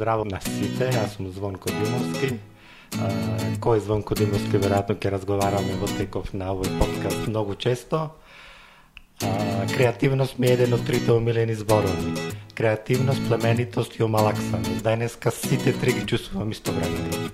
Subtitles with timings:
[0.00, 2.30] Здраво на сите, јас сум Звонко Димовски.
[3.60, 8.00] Кој е Звонко Димовски, веројатно ќе разговараме во теков на овој подкаст многу често.
[9.20, 9.34] А,
[9.74, 12.14] креативност ми е еден од трите омилени зборови.
[12.56, 14.80] Креативност, племенитост и омалаксаност.
[14.88, 17.28] Денеска сите три ги чувствувам истовремено.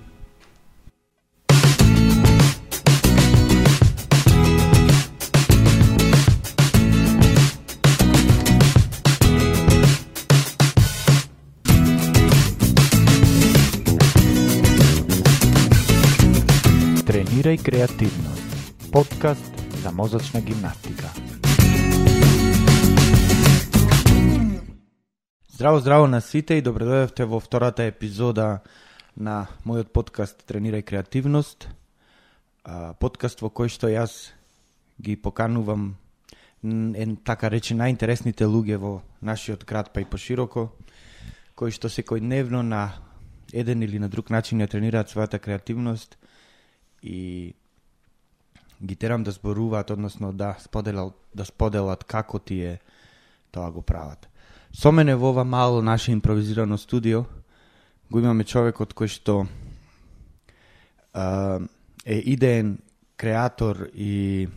[17.46, 18.90] Тренирај креативност.
[18.92, 21.06] Подкаст за мозачна гимнастика.
[25.48, 28.66] Здраво, здраво на сите и добредојавте во втората епизода
[29.14, 31.68] на мојот подкаст Тренирај креативност.
[32.98, 34.34] Подкаст во кој што јас
[34.98, 35.94] ги поканувам
[36.66, 40.72] е така речи најинтересните луѓе во нашиот град па и пошироко,
[41.54, 42.98] кои што секојдневно на
[43.52, 46.18] еден или на друг начин ја тренираат својата креативност
[47.06, 47.54] и
[48.82, 52.80] ги терам да зборуваат, односно да споделат, да споделат како тие
[53.50, 54.28] тоа го прават.
[54.72, 57.24] Со мене во ова мало наше импровизирано студио
[58.10, 59.46] го имаме човекот кој што
[61.14, 61.60] а,
[62.04, 62.78] е идеен
[63.16, 64.48] креатор и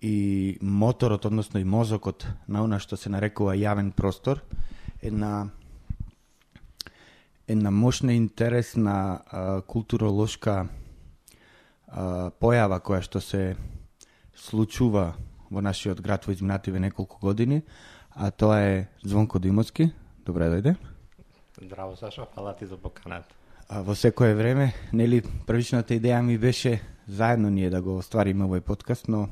[0.00, 4.44] и моторот, односно и мозокот на она што се нарекува јавен простор,
[5.02, 5.50] една
[7.48, 10.68] една мощна интересна а, културолошка
[11.88, 13.56] а, појава која што се
[14.36, 15.14] случува
[15.50, 17.62] во нашиот град во изминативе неколку години,
[18.10, 19.90] а тоа е Звонко Димовски.
[20.26, 20.76] Добре дојде.
[21.62, 23.34] Здраво, Сашо, фала ти за поканата.
[23.68, 28.60] А, во секое време, нели, првичната идеја ми беше заедно ние да го оствариме овој
[28.60, 29.28] подкаст, но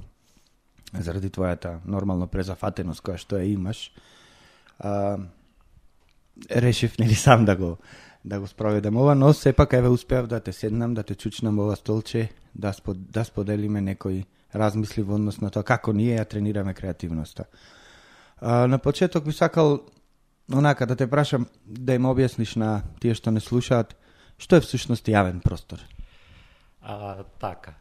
[0.92, 3.92] заради твојата нормално презафатеност која што ја имаш,
[4.80, 5.18] а,
[6.50, 7.76] решив нели сам да го
[8.26, 11.76] да го спроведам ова, но сепак еве успеав да те седнам, да те чучнам ова
[11.76, 16.74] столче, да, спод, да споделиме некои размисли во однос на тоа како ние ја тренираме
[16.74, 17.46] креативноста.
[18.40, 19.80] А, на почеток би сакал
[20.52, 23.94] онака да те прашам да им објасниш на тие што не слушаат
[24.38, 25.78] што е всушност јавен простор.
[26.82, 27.74] А, така.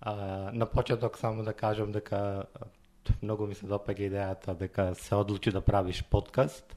[0.00, 0.14] А,
[0.54, 2.46] на почеток само да кажам дека
[3.22, 6.76] многу ми се допаѓа идејата дека се одлучи да правиш подкаст.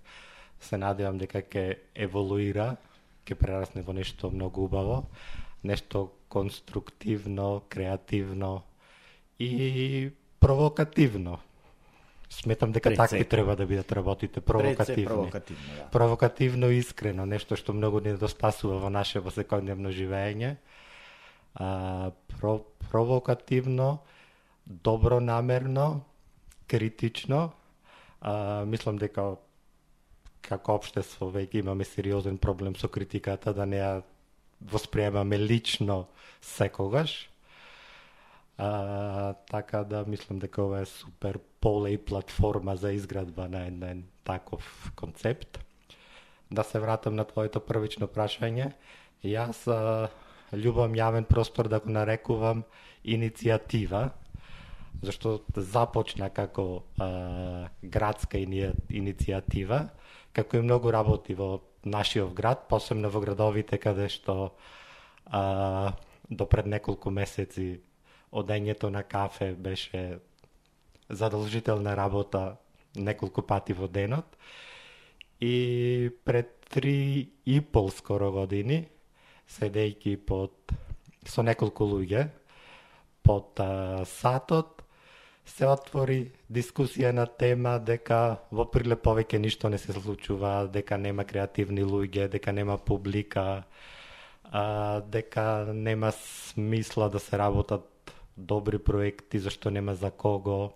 [0.59, 2.77] Се надевам дека ќе еволуира
[3.25, 5.05] ќе прерасне во нешто многу убаво,
[5.63, 8.63] нешто конструктивно, креативно
[9.39, 11.39] и провокативно.
[12.29, 15.05] Сметам дека Пред такви треба да бидат работите, провокативни.
[15.05, 15.89] провокативно, да.
[15.91, 20.55] Провокативно и искрено, нешто што многу ни недостасува во наше во секојдневно живење.
[21.55, 23.99] А, про, провокативно,
[24.65, 26.05] добронамерно,
[26.67, 27.51] критично.
[28.21, 29.35] А, мислам дека
[30.41, 34.01] како општество веќе имаме сериозен проблем со критиката, да не ја
[34.61, 36.07] восприемаме лично
[36.41, 37.29] секогаш.
[38.57, 44.03] А, така да мислам дека ова е супер поле и платформа за изградба на еден
[44.23, 45.59] таков концепт.
[46.51, 48.73] Да се вратам на твоето првично прашање.
[49.23, 50.09] Јас а,
[50.53, 52.63] љубам јавен простор да го нарекувам
[53.05, 54.11] иницијатива,
[55.01, 59.87] зашто започна како а, градска ини, иницијатива,
[60.33, 64.53] како и многу работи во нашиот град, посебно во градовите каде што
[65.25, 65.93] а,
[66.29, 67.81] до пред неколку месеци
[68.31, 70.19] одењето на кафе беше
[71.09, 72.57] задолжителна работа
[72.95, 74.25] неколку пати во денот.
[75.39, 78.85] И пред три и пол скоро години,
[79.49, 80.53] седејќи под
[81.27, 82.29] со неколку луѓе
[83.23, 84.80] под а, сатот,
[85.45, 91.25] се отвори дискусија на тема дека во Прилеп повеќе ништо не се случува, дека нема
[91.25, 93.63] креативни луѓе, дека нема публика,
[94.43, 100.73] а, дека нема смисла да се работат добри проекти, зашто нема за кого.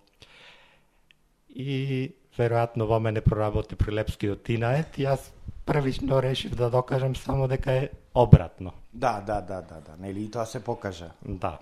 [1.50, 5.31] И веројатно во мене проработи Прилепскиот Инает, јас
[5.66, 8.74] првично решив да докажам само дека е обратно.
[8.94, 11.12] Да, да, да, да, да, нели и тоа се покажа.
[11.25, 11.60] Да.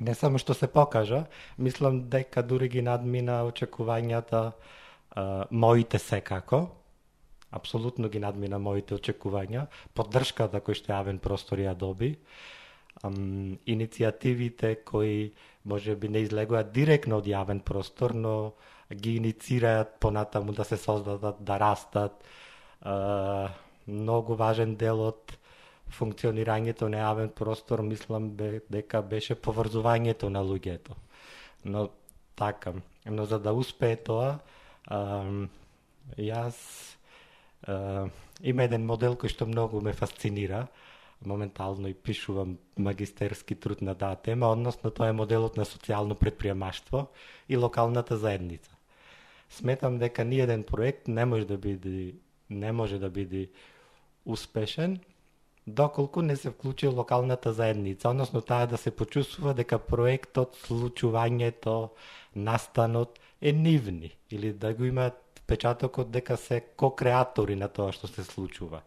[0.00, 1.24] Не само што се покажа,
[1.58, 6.66] мислам дека дури ги надмина очекувањата а, моите секако.
[7.50, 9.66] Апсолутно ги надмина моите очекувања.
[9.96, 12.16] Поддршката кој што јавен простор ја доби.
[13.04, 15.32] Ам, иницијативите кои
[15.64, 18.52] може би не излегуваат директно од јавен простор, но
[18.92, 22.20] ги иницираат понатаму да се создадат, да растат.
[22.82, 23.48] А,
[23.88, 25.38] многу важен дел од
[25.92, 30.96] функционирањето на јавен простор, мислам бе, дека беше поврзувањето на луѓето.
[31.64, 31.88] Но
[32.36, 32.74] така,
[33.06, 34.38] но за да успее тоа,
[34.86, 35.24] а,
[36.18, 36.56] јас
[37.66, 38.08] а,
[38.42, 40.66] има еден модел кој што многу ме фасцинира.
[41.24, 47.06] Моментално и пишувам магистерски труд на таа тема, односно тоа е моделот на социјално предприемаштво
[47.48, 48.70] и локалната заедница.
[49.48, 52.14] Сметам дека ни еден проект не може да биде
[52.50, 53.48] не може да биде
[54.24, 55.00] успешен
[55.66, 61.90] доколку не се вклучи локалната заедница, односно таа да се почувствува дека проектот, случувањето,
[62.36, 68.24] настанот е нивни или да го имаат печатокот дека се ко-креатори на тоа што се
[68.24, 68.82] случува.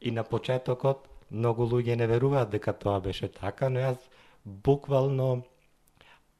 [0.00, 3.98] И на почетокот многу луѓе не веруваат дека тоа беше така, но јас
[4.44, 5.42] буквално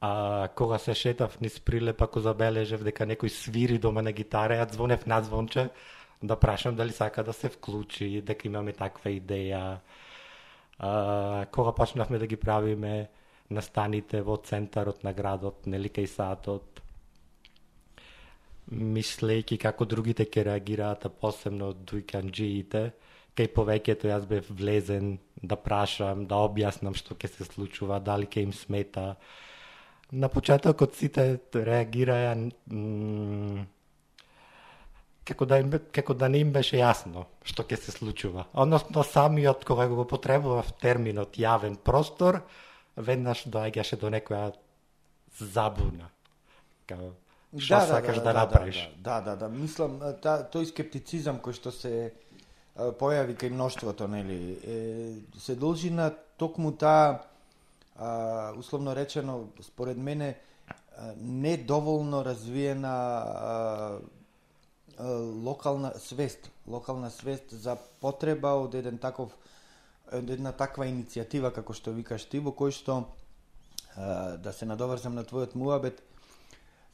[0.01, 4.71] а, кога се шетав низ прилеп, ако забележев дека некој свири дома на гитара, ја
[4.73, 5.69] звонев на звонче
[6.23, 9.79] да прашам дали сака да се вклучи, дека имаме таква идеја.
[10.79, 13.09] А, кога почнавме да ги правиме
[13.49, 16.81] настаните во центарот на градот, нели кај садот,
[18.71, 22.91] мислејќи како другите ќе реагираат, а посебно дујканџиите,
[23.35, 28.45] кај повеќето јас бев влезен да прашам, да објаснам што ќе се случува, дали ќе
[28.47, 29.15] им смета.
[30.11, 32.35] На почетокот сите реагираја
[35.25, 38.47] како да им како да не им беше јасно што ќе се случува.
[38.53, 42.41] Односно самиот кога го потребував терминот јавен простор,
[42.95, 44.51] веднаш доаѓаше до некоја
[45.37, 46.09] забуна.
[46.87, 47.13] Као
[47.57, 48.89] што да, сакаш да, да, да, да направиш.
[48.97, 52.13] Да, да, да, да, мислам та, тој скептицизам кој што се
[52.75, 54.77] појави кај мноштвото, нели, е,
[55.37, 57.25] се должи на токму таа
[57.97, 60.37] а, условно речено, според мене,
[61.17, 63.99] недоволно развиена а,
[65.01, 69.33] локална свест, локална свест за потреба од еден таков
[70.11, 73.03] од една таква иницијатива како што викаш ти, во кој што
[73.95, 76.01] да се надоврзам на твојот муабет,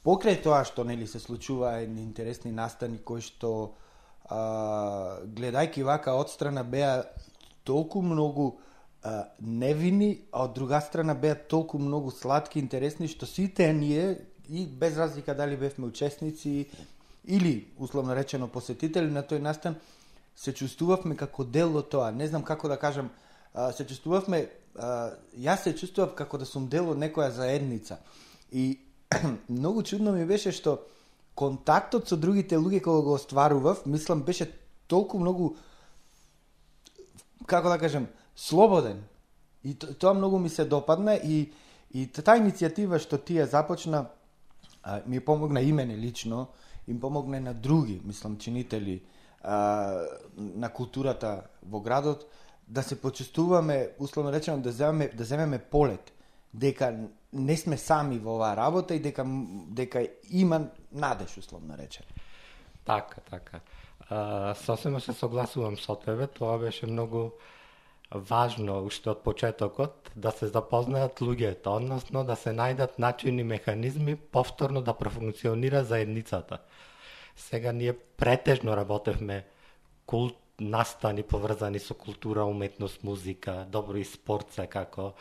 [0.06, 3.50] Покрај тоа што нели се случува едни интересни настани кои што
[4.24, 7.02] а, гледајки вака од страна беа
[7.66, 8.46] толку многу
[9.02, 14.16] а, невини, а од друга страна беа толку многу сладки, интересни, што сите ние,
[14.48, 16.70] и без разлика дали бевме учесници
[17.28, 19.76] или, условно речено, посетители на тој настан,
[20.36, 22.10] се чувствувавме како дел од тоа.
[22.10, 23.10] Не знам како да кажам,
[23.76, 24.46] се чувствувавме,
[25.36, 27.98] јас се чувствував како да сум дел од некоја заедница.
[28.52, 28.80] И
[29.48, 30.78] многу чудно ми беше што
[31.34, 34.48] контактот со другите луѓе кога го остварував, мислам беше
[34.86, 35.56] толку многу
[37.46, 39.04] како да кажам слободен.
[39.64, 41.52] И тоа многу ми се допадна и
[41.90, 44.06] и таа иницијатива што ти ја започна
[45.06, 46.48] ми помогна и мене лично,
[46.88, 49.02] им помогне на други, мислам, чинители
[49.42, 50.02] а,
[50.36, 52.26] на културата во градот,
[52.68, 56.12] да се почувствуваме, условно речено, да земеме, да земеме полет,
[56.54, 56.96] дека
[57.32, 59.24] не сме сами во оваа работа и дека
[59.68, 62.08] дека има надеж условно речено.
[62.84, 63.60] Така, така.
[64.10, 67.30] А, сосема се согласувам со тебе, тоа беше многу
[68.10, 74.16] важно уште од почетокот да се запознаат луѓето, односно да се најдат начини и механизми
[74.16, 76.58] повторно да профункционира заедницата.
[77.36, 79.44] Сега ние претежно работевме
[80.06, 85.12] култ настани поврзани со култура, уметност, музика, добро и спорт како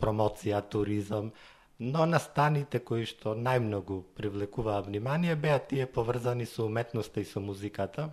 [0.00, 1.32] промоција, туризам,
[1.80, 8.10] но настаните кои што најмногу привлекуваа внимание беа тие поврзани со уметноста и со музиката.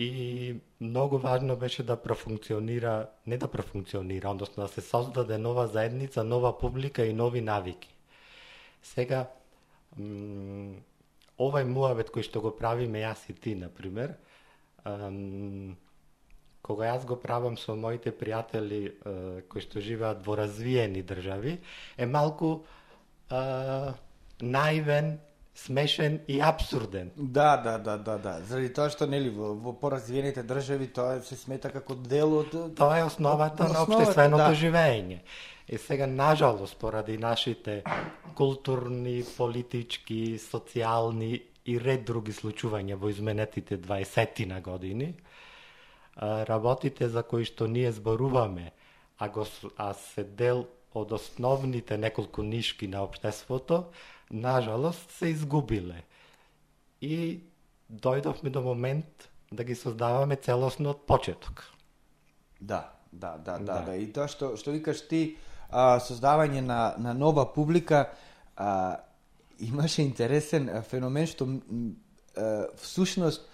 [0.00, 6.24] И многу важно беше да профункционира, не да профункционира, односно да се создаде нова заедница,
[6.24, 7.92] нова публика и нови навики.
[8.82, 9.26] Сега,
[11.36, 14.16] овај муавет кој што го правиме јас и ти, например,
[16.64, 18.96] кога јас го правам со моите пријатели
[19.52, 21.58] кои што живеат во развиени држави,
[22.00, 22.64] е малку
[23.28, 23.92] а,
[24.40, 25.18] наивен,
[25.64, 27.10] смешен и абсурден.
[27.16, 28.40] Да, да, да, да, да.
[28.48, 33.00] Заради тоа што нели во, во поразвиените држави тоа се смета како дел од Тоа
[33.00, 34.56] е основата, на општественото да.
[34.56, 35.20] живење.
[35.68, 37.82] И сега, нажалост, поради нашите
[38.34, 45.14] културни, политички, социјални и ред други случувања во изменетите 20 на години,
[46.20, 48.72] работите за кои што ние зборуваме,
[49.18, 53.84] а, го, а се дел од основните неколку нишки на општеството,
[54.30, 56.04] нажалост се изгубиле.
[57.00, 57.40] И
[57.90, 61.64] дојдовме до момент да ги создаваме целосно од почеток.
[62.60, 63.80] Да, да, да, да, да.
[63.86, 63.96] да.
[63.96, 65.36] И тоа што што викаш ти,
[65.70, 68.10] а, создавање на на нова публика,
[68.56, 69.00] а,
[69.58, 71.48] имаше интересен феномен што
[72.36, 73.48] а, всушност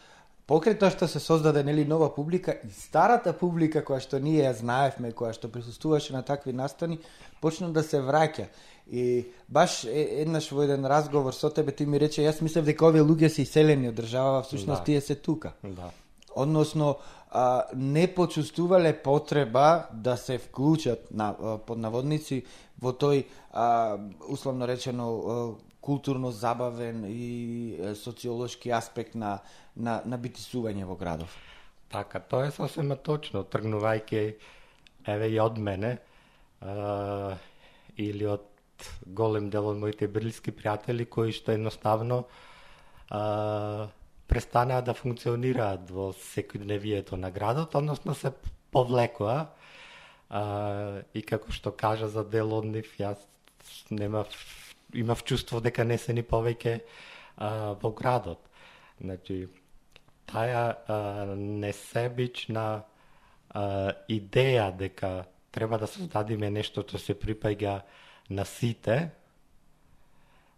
[0.47, 4.53] покрај тоа што се создаде нели нова публика и старата публика која што ние ја
[4.55, 7.01] знаевме, која што присуствуваше на такви настани,
[7.41, 8.47] почна да се враќа.
[8.87, 13.03] И баш еднаш во еден разговор со тебе ти ми рече, јас мислев дека овие
[13.03, 14.85] луѓе се иселени од држава, всушност да.
[14.85, 15.53] тие се тука.
[15.63, 15.91] Да.
[16.37, 16.97] Односно,
[17.31, 21.35] а, не почувствувале потреба да се вклучат на
[21.67, 22.45] под наводници
[22.79, 29.39] во тој а, условно речено културно забавен и социолошки аспект на,
[29.77, 31.31] на, на битисување во градов.
[31.91, 34.23] Така, тоа е сосема точно, тргнувајќи
[35.07, 35.99] еве и од мене
[36.61, 37.35] а,
[37.97, 38.56] или од
[39.07, 42.25] голем дел од моите брилски пријатели кои што едноставно
[43.11, 43.89] а,
[44.27, 48.33] престанаа да функционираат во секојдневието на градот, односно се
[48.71, 49.47] повлекоа
[50.29, 50.43] а,
[51.15, 53.23] и како што кажа за дел од нив, јас
[53.91, 54.33] немав
[54.95, 56.81] имав чувство дека не се ни повеќе
[57.37, 58.41] а, во градот.
[59.01, 59.47] Значи,
[60.27, 60.99] таа а,
[61.37, 62.83] несебична
[63.51, 67.81] а, идеја дека треба да создадиме нешто што се припаѓа
[68.31, 69.11] на сите,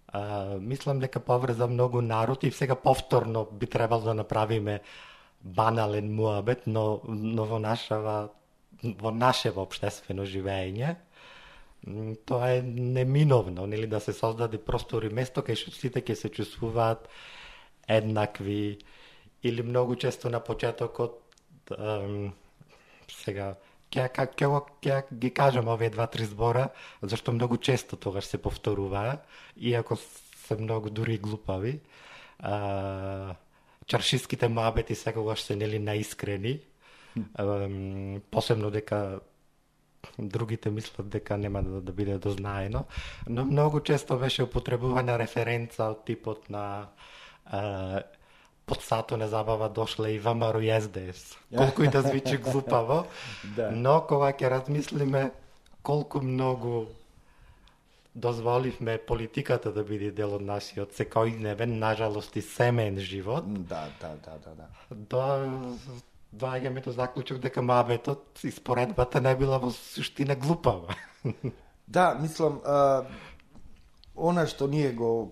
[0.08, 4.80] а, мислам дека поврза многу народ и сега повторно би требало да направиме
[5.42, 8.28] банален муабет, но, но во нашава
[8.82, 10.96] во нашево обштествено живење,
[12.26, 16.28] тоа е неминовно, нели да се создаде простор и место кај што сите ќе се
[16.30, 17.08] чувствуваат
[17.88, 18.78] еднакви
[19.42, 21.22] или многу често на почетокот
[21.78, 22.32] ем,
[23.08, 23.54] сега
[23.90, 24.48] ќе ќе ќе
[24.82, 26.68] ќе ги кажам овие два-три збора,
[27.02, 29.18] зашто многу често тогаш се повторуваа,
[29.56, 29.96] иако
[30.48, 31.80] се многу дури глупави.
[32.38, 33.34] А,
[33.86, 36.60] чаршиските муабети секогаш се нели наискрени.
[37.34, 37.68] А,
[38.30, 39.20] посебно дека
[40.18, 42.84] другите мислат дека нема да, да биде дознаено,
[43.28, 46.88] но многу често беше употребувана референца од типот на
[47.44, 48.02] а,
[48.68, 51.36] под сато не забава дошле и и СДС.
[51.56, 53.06] Колку и да звучи глупаво,
[53.56, 53.70] да.
[53.70, 55.30] но кога ќе размислиме
[55.82, 56.86] колку многу
[58.14, 63.46] дозволивме политиката да биде дел од нашиот секојдневен, нажалост и семен живот.
[63.46, 64.66] Да, да, да, да, да.
[64.90, 65.22] До
[66.34, 70.96] доаѓаме до заклучок дека мабетот и споредбата не била во суштина глупава.
[71.88, 73.06] да, мислам, а,
[74.16, 75.30] она што ние го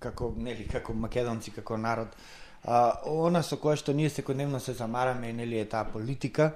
[0.00, 2.16] како нели како македонци како народ
[2.64, 6.54] а, она со која што ние секојдневно се замараме нели е таа политика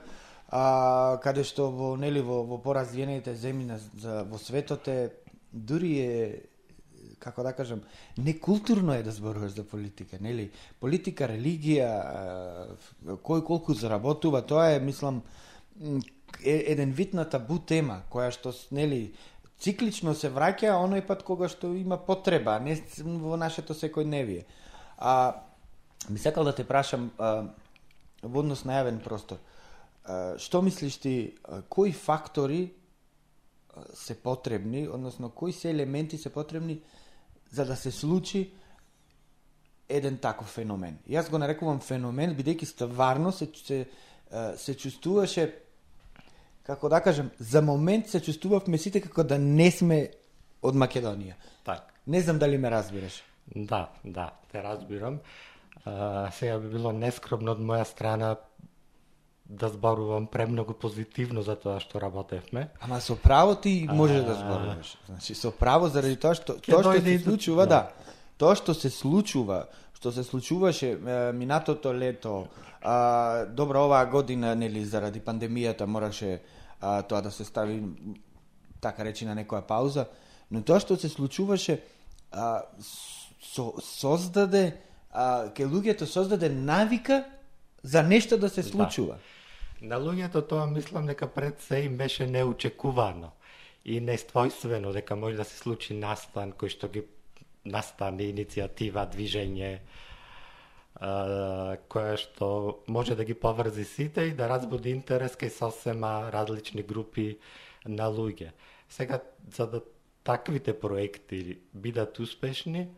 [0.48, 5.12] а, каде што во нели во, во поразвиените земји на, за, во светот е
[5.52, 6.18] дури е
[7.24, 7.80] како да кажам,
[8.18, 10.50] некултурно е да зборуваш за политика, нели?
[10.80, 11.88] Политика, религија,
[13.24, 15.22] кој колку заработува, тоа е, мислам,
[16.44, 19.14] еден вид на табу тема, која што, нели,
[19.60, 24.44] циклично се враќа оној пат кога што има потреба, не во нашето секојдневие.
[24.98, 25.42] А,
[26.10, 27.50] ми сакал да те прашам, а,
[28.22, 29.38] во однос на јавен простор,
[30.04, 31.34] а, што мислиш ти,
[31.68, 32.72] кои фактори
[33.94, 36.80] се потребни, односно кои се елементи се потребни
[37.50, 38.52] за да се случи
[39.88, 40.98] еден таков феномен.
[41.08, 43.84] Јас го нарекувам феномен, бидејќи стварно се, се,
[44.56, 45.52] се чувствуваше,
[46.66, 50.08] како да кажем, за момент се чувствувавме сите како да не сме
[50.62, 51.36] од Македонија.
[51.64, 51.92] Так.
[52.06, 53.22] Не знам дали ме разбираш.
[53.56, 55.18] Да, да, те разбирам.
[55.84, 58.36] А, сега би било нескромно од моја страна
[59.44, 62.70] да зборувам премногу позитивно за тоа што работевме.
[62.80, 64.24] Ама со право ти може а...
[64.24, 64.96] да зборуваш.
[65.06, 67.92] Значи со право заради тоа што тоа што се случува, да.
[67.92, 68.12] да.
[68.40, 70.96] Тоа што се случува, што се случуваше
[71.34, 72.46] минатото лето,
[72.82, 76.42] а, добро оваа година нели заради пандемијата мораше
[76.80, 77.82] а, тоа да се стави
[78.80, 80.08] така речи на некоја пауза,
[80.50, 81.80] но тоа што се случуваше
[82.32, 82.62] а,
[83.40, 84.76] со, создаде
[85.10, 87.24] а, ке луѓето создаде навика
[87.82, 88.68] за нешто да се да.
[88.68, 89.16] случува.
[89.16, 89.34] Да.
[89.80, 93.32] На луѓето тоа мислам дека пред се им беше неочекувано
[93.84, 97.04] и нествојствено дека може да се случи настан кој што ги
[97.64, 99.78] настане иницијатива, движење,
[101.90, 102.48] кое што
[102.86, 107.38] може да ги поврзи сите и да разбуди интерес кај сосема различни групи
[107.86, 108.52] на луѓе.
[108.88, 109.20] Сега,
[109.56, 109.80] за да
[110.24, 112.88] таквите проекти бидат успешни,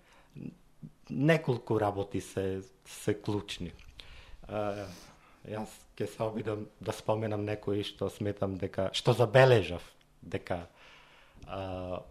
[1.11, 3.73] неколку работи се, се клучни.
[5.47, 9.83] Јас ќе се обидам да споменам некои што сметам дека што забележав
[10.23, 10.67] дека
[11.47, 12.03] а,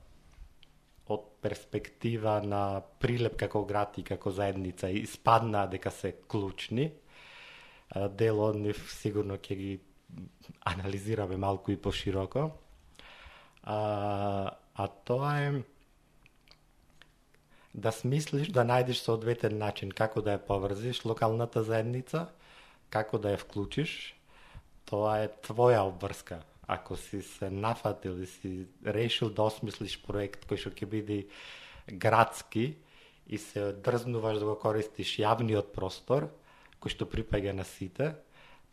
[1.07, 6.89] од перспектива на Прилеп како град и како заедница испадна дека се клучни.
[8.17, 9.71] Дел од нив сигурно ќе ги
[10.65, 12.49] анализираме малку и пошироко.
[13.63, 13.77] А,
[14.73, 15.63] а тоа е
[17.75, 22.29] да смислиш да најдеш соодветен начин како да ја поврзиш локалната заедница,
[22.89, 24.15] како да ја вклучиш,
[24.85, 26.39] тоа е твоја обврска.
[26.67, 31.19] Ако си се нафатил и си решил да осмислиш проект кој што ќе биде
[31.87, 32.75] градски
[33.27, 36.29] и се дрзнуваш да го користиш јавниот простор,
[36.81, 38.15] кој што припаѓа на сите,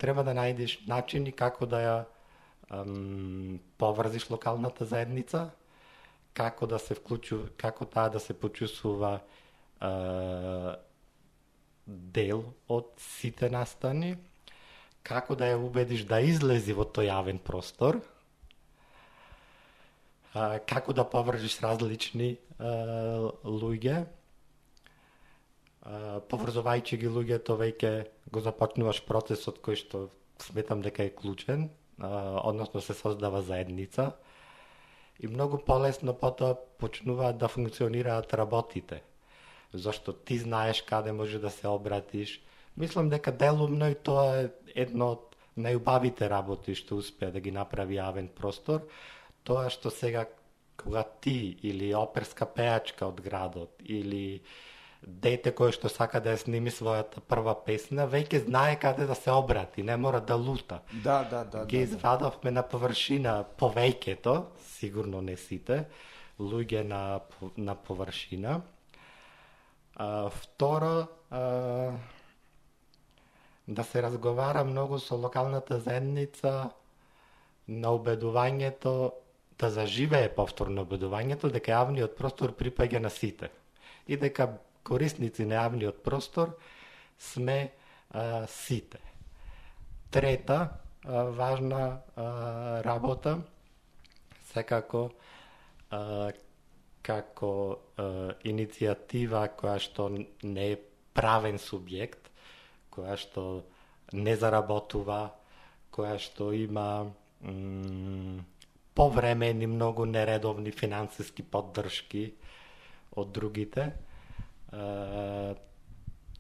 [0.00, 1.96] треба да најдеш начини како да ја
[2.72, 5.50] ам, поврзиш локалната заедница,
[6.32, 9.20] како да се вклучу, како таа да се почувствува
[11.86, 14.16] дел од сите настани,
[15.02, 18.00] како да ја убедиш да излези во тој јавен простор,
[20.34, 24.04] а, како да поврзиш различни а, луѓе,
[26.30, 27.92] поврзувајќи ги луѓето веќе
[28.30, 34.12] го започнуваш процесот кој што сметам дека е клучен, односно се создава заедница
[35.20, 39.02] и многу полесно потоа почнуваат да функционираат работите.
[39.72, 42.40] Зашто ти знаеш каде може да се обратиш.
[42.76, 47.98] Мислам дека делумно и тоа е едно од најубавите работи што успеа да ги направи
[47.98, 48.86] јавен простор,
[49.44, 50.26] тоа што сега
[50.76, 54.42] кога ти или оперска пеачка од градот или
[55.02, 59.34] дете кое што сака да ја сними својата прва песна, веќе знае каде да се
[59.34, 60.80] обрати, не мора да лута.
[61.04, 61.64] Да, да, да.
[61.66, 62.54] Ги да, извадовме да.
[62.60, 64.44] на површина повеќето,
[64.78, 65.84] сигурно не сите,
[66.38, 67.20] луѓе на,
[67.56, 68.62] на површина.
[69.96, 71.92] А, второ, а,
[73.68, 76.70] да се разговара многу со локалната заедница
[77.68, 79.12] на убедувањето
[79.58, 83.50] да заживее повторно убедувањето дека јавниот простор припаѓа на сите
[84.08, 86.56] и дека корисници на јавниот простор
[87.18, 87.72] сме
[88.10, 88.98] а, сите.
[90.10, 90.58] Трета
[91.04, 93.38] а, важна а, работа
[94.52, 95.10] секако
[95.90, 96.30] а,
[97.02, 97.52] како
[97.96, 100.10] а, иницијатива која што
[100.42, 100.80] не е
[101.14, 102.21] правен субјект,
[102.92, 103.64] која што
[104.12, 105.32] не заработува,
[105.92, 107.10] која што има
[108.94, 112.26] повремени многу нередовни финансиски поддршки
[113.16, 113.92] од другите,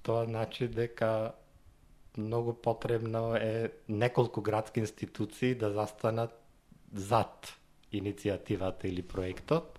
[0.02, 1.32] тоа значи дека
[2.16, 6.36] многу потребно е неколку градски институции да застанат
[6.92, 7.52] зад
[7.92, 9.78] иницијативата или проектот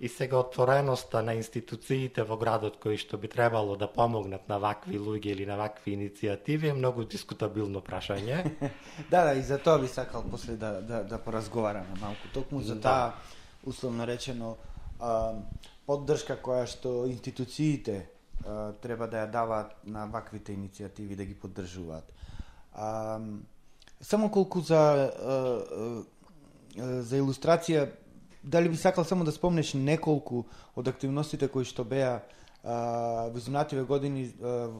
[0.00, 4.98] и сега отвореноста на институциите во градот кои што би требало да помогнат на вакви
[4.98, 8.42] луѓе или на вакви иницијативи е многу дискутабилно прашање.
[9.10, 12.28] да, да, и за тоа би сакал после да, да, да поразговараме малку.
[12.34, 12.80] Токму за да.
[12.80, 13.14] таа,
[13.64, 14.56] условно речено,
[15.00, 15.34] а,
[15.86, 18.08] поддршка која што институциите
[18.44, 22.12] а, треба да ја даваат на ваквите иницијативи да ги поддржуваат.
[22.74, 23.20] А,
[24.00, 26.04] само колку за а, а,
[26.76, 27.88] за илустрација
[28.46, 30.44] дали би сакал само да спомнеш неколку
[30.76, 32.22] од активностите кои што беа
[32.62, 34.70] во изминативе години а,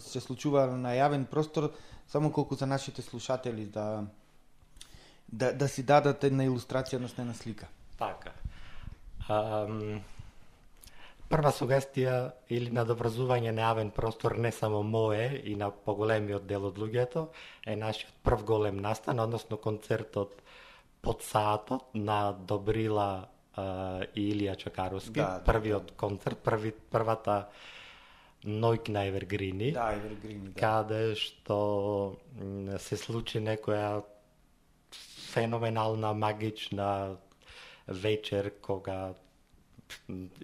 [0.00, 1.72] се случува на јавен простор,
[2.08, 4.06] само колку за нашите слушатели да
[5.32, 7.68] да, да си дадат една илустрација, односно една слика.
[7.98, 8.32] Така.
[9.30, 10.00] Um,
[11.30, 16.78] прва сугестија или надобразување на јавен простор не само мое и на поголемиот дел од
[16.82, 17.28] луѓето
[17.66, 20.42] е нашиот прв голем настан, односно концертот
[21.02, 25.94] под саатот на Добрила uh, и Илија Чакаровски, да, да, првиот да.
[25.94, 27.48] концерт, први, првата
[28.44, 30.60] нојк на Евергрини, да, Евергрини, да.
[30.60, 32.16] каде што
[32.78, 34.02] се случи некоја
[35.30, 37.16] феноменална, магична
[37.86, 39.14] вечер кога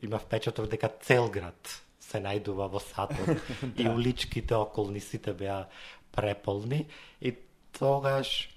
[0.02, 3.26] има впечаток дека цел град се најдува во сатот
[3.62, 3.70] да.
[3.82, 5.66] и уличките околни сите беа
[6.12, 6.86] преполни
[7.20, 7.34] и
[7.78, 8.48] тогаш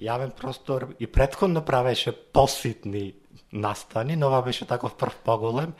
[0.00, 3.14] јавен простор и предходно правеше поситни
[3.52, 5.74] настани, но ова беше таков прв поголем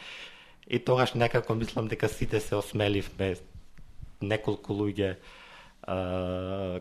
[0.67, 3.37] и тогаш некако мислам дека сите се осмеливме
[4.23, 5.17] неколку луѓе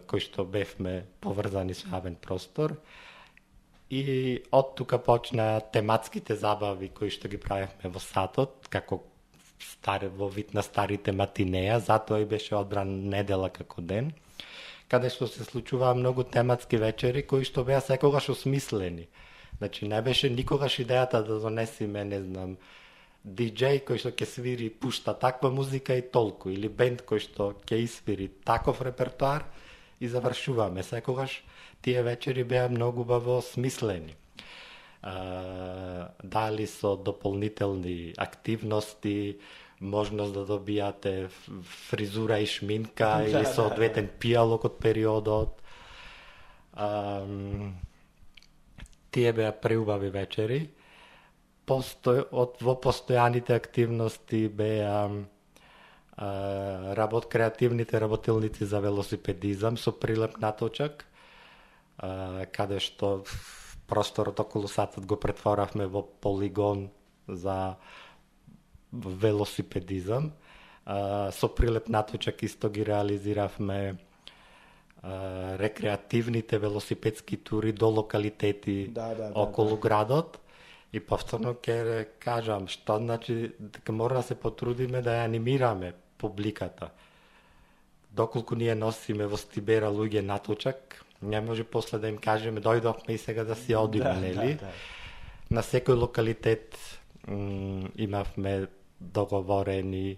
[0.08, 2.80] кои што бевме поврзани со јавен простор.
[3.94, 9.04] И од тука почна тематските забави кои што ги правевме во сатот, како
[9.62, 14.12] стар, во вид на старите матинеја, затоа и беше одбран недела како ден,
[14.88, 19.08] каде што се случуваа многу тематски вечери кои што беа секогаш осмислени.
[19.58, 22.58] Значи не беше никогаш идејата да донесиме, не знам,
[23.26, 27.80] диджеј кој што ќе свири пушта таква музика и толку, или бенд кој што ќе
[27.82, 29.48] испири таков репертуар
[30.00, 30.84] и завршуваме.
[30.84, 31.44] Секогаш
[31.82, 34.16] тие вечери беа многу баво смислени.
[35.02, 39.40] А, дали со дополнителни активности,
[39.80, 41.28] можност да добијате
[41.90, 44.18] фризура и шминка да, или со да, одветен да.
[44.20, 45.62] пијалок од периодот.
[46.74, 47.22] А,
[49.12, 50.66] тие беа преубави вечери.
[51.66, 55.10] постој, од, во постојаните активности беа
[56.96, 61.06] работ креативните работилници за велосипедизам со прилеп наточак,
[61.98, 63.26] каде што
[63.88, 66.90] просторот околу сатот го претворавме во полигон
[67.28, 67.76] за
[68.96, 70.32] велосипедизам.
[71.32, 73.96] Со прилеп наточак исто ги реализиравме
[75.60, 80.40] рекреативните велосипедски тури до локалитети Да, да, да, околу градот.
[80.94, 86.90] И повторно ќе кажам, што значи дека мора да се потрудиме да ја анимираме публиката.
[88.16, 93.18] Доколку ние носиме во Стибера луѓе наточак, не може после да им кажеме дојдовме и
[93.18, 94.54] сега да си одиме, Да, нели?
[94.56, 94.72] да, да.
[95.52, 96.78] На секој локалитет
[97.28, 98.68] м, имавме
[99.00, 100.18] договорени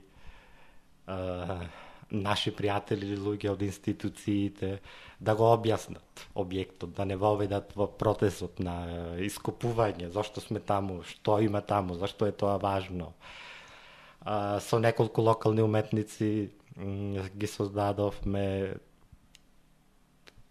[1.08, 1.68] а,
[2.12, 4.78] наши пријатели или луѓе од институциите
[5.20, 11.02] да го објаснат објектот, да не воведат во процесот на е, искупување, зашто сме таму,
[11.04, 13.13] што има таму, зашто е тоа важно.
[14.22, 18.78] А, со неколку локални уметници ги создадовме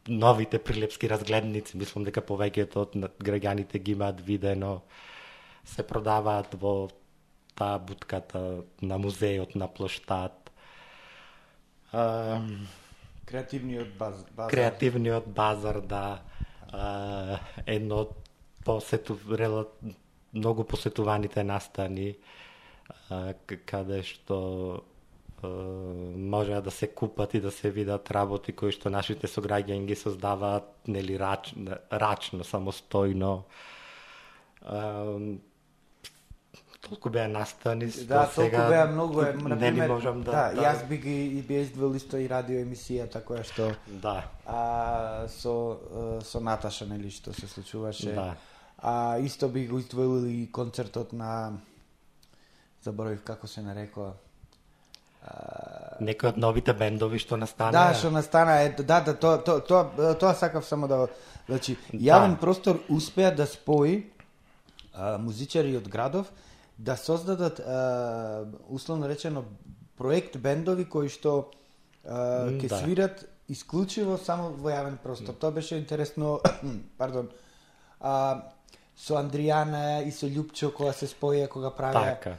[0.09, 4.83] новите прилепски разгледници, мислам дека повеќето од граѓаните ги имаат видено,
[5.65, 6.89] се продаваат во
[7.57, 10.51] таа бутката на музеот на плоштад.
[11.93, 12.41] А,
[13.27, 14.51] Креативниот баз, базар.
[14.51, 16.23] креативниот базар, да,
[16.73, 18.13] а, едно од
[18.65, 19.67] посету, рела,
[20.33, 22.17] многу посетуваните настани,
[23.11, 23.35] а,
[23.67, 24.83] каде што
[25.43, 29.97] а, може да се купат и да се видат работи кои што нашите сограѓани ги
[29.97, 31.55] создаваат нели рач,
[31.91, 33.43] рачно, самостојно.
[34.63, 35.17] А,
[36.87, 40.63] толку беа настани, што Да, толку беа многу е, на нели пример, можам да, да,
[40.63, 43.71] јас би ги и би издвел исто и радио емисијата која што
[44.03, 48.15] да, а, со со Наташа нели што се случуваше.
[48.15, 48.35] Да.
[48.79, 51.59] А исто би го издвоил и концертот на
[52.85, 54.15] заборавив како се нарекоа.
[56.01, 57.73] Некои од новите бендови што настана.
[57.75, 61.07] Да, што настана е да да тоа тоа тоа тоа сакав само да
[61.49, 64.05] значи јавен простор успеа да спои
[64.95, 66.31] а, музичари од градов
[66.79, 69.45] да создадат а, условно речено
[69.97, 71.51] проект бендови кои што
[72.05, 72.79] а, ќе да.
[72.79, 75.35] свират исклучиво само во јавен простор.
[75.35, 76.41] Тоа беше интересно,
[76.99, 77.31] пардон.
[78.01, 78.53] А,
[78.97, 82.17] со Андријана и со Љупчо кога се споја, кога правеа.
[82.17, 82.37] Така.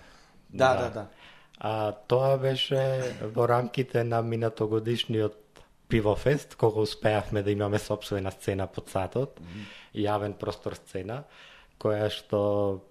[0.50, 1.08] Да, да, да.
[1.58, 2.80] А тоа беше
[3.34, 5.38] во рамките на минатогодишниот
[5.90, 9.40] пивофест, кога успеавме да имаме собствена сцена под сатот,
[9.96, 11.24] јавен простор сцена,
[11.80, 12.40] која што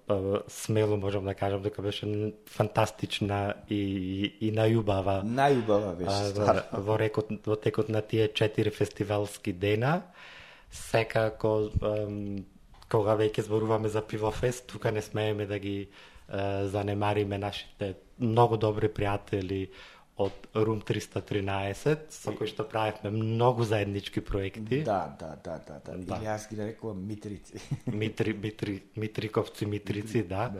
[0.09, 0.17] е,
[0.49, 2.07] смело можам да кажам дека беше
[2.51, 6.63] фантастична и, и, и најубава Најубава беше ствар.
[6.73, 10.03] во, рекот, во текот на тие четири фестивалски дена.
[10.71, 11.71] Секако,
[12.91, 15.89] кога веќе зборуваме за пивофест, тука не смееме да ги
[16.29, 19.69] занемариме нашите многу добри пријатели
[20.17, 24.81] од Рум 313, со кои што правевме многу заеднички проекти.
[24.85, 25.97] Да, да, да, да, да.
[25.97, 26.17] Да.
[26.17, 27.61] Или јас ги нарекувам Митрици.
[27.87, 30.53] Митри, Митри, Митриковци, Митрици, да.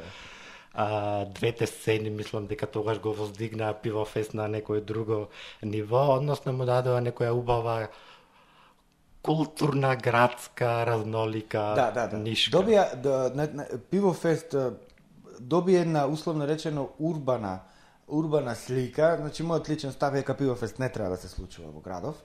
[0.75, 5.29] А, двете сцени, мислам дека тогаш го воздигнаа пивофест на некое друго
[5.63, 7.89] ниво, односно му дадоа некоја убава
[9.25, 12.21] културна, градска, разнолика, да, да, да.
[12.21, 12.59] нишка.
[12.59, 14.77] Добија да, на, на, Пивофест а,
[15.41, 17.61] доби една условно речено урбана
[18.09, 21.81] урбана слика, значи мојот личен став е Капива Фест не треба да се случува во
[21.81, 22.23] градов.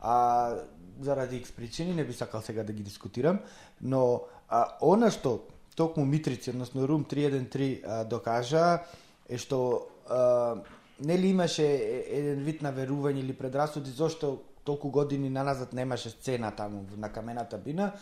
[0.00, 0.54] А
[1.00, 3.38] заради икс причини не би сакал сега да ги дискутирам,
[3.80, 8.82] но а, она што токму Митрици, односно Рум 313 а, докажа
[9.28, 10.56] е што а,
[11.00, 16.86] нели имаше еден вид на верување или предрасуди зошто толку години наназад немаше сцена таму
[16.96, 17.92] на камената бина,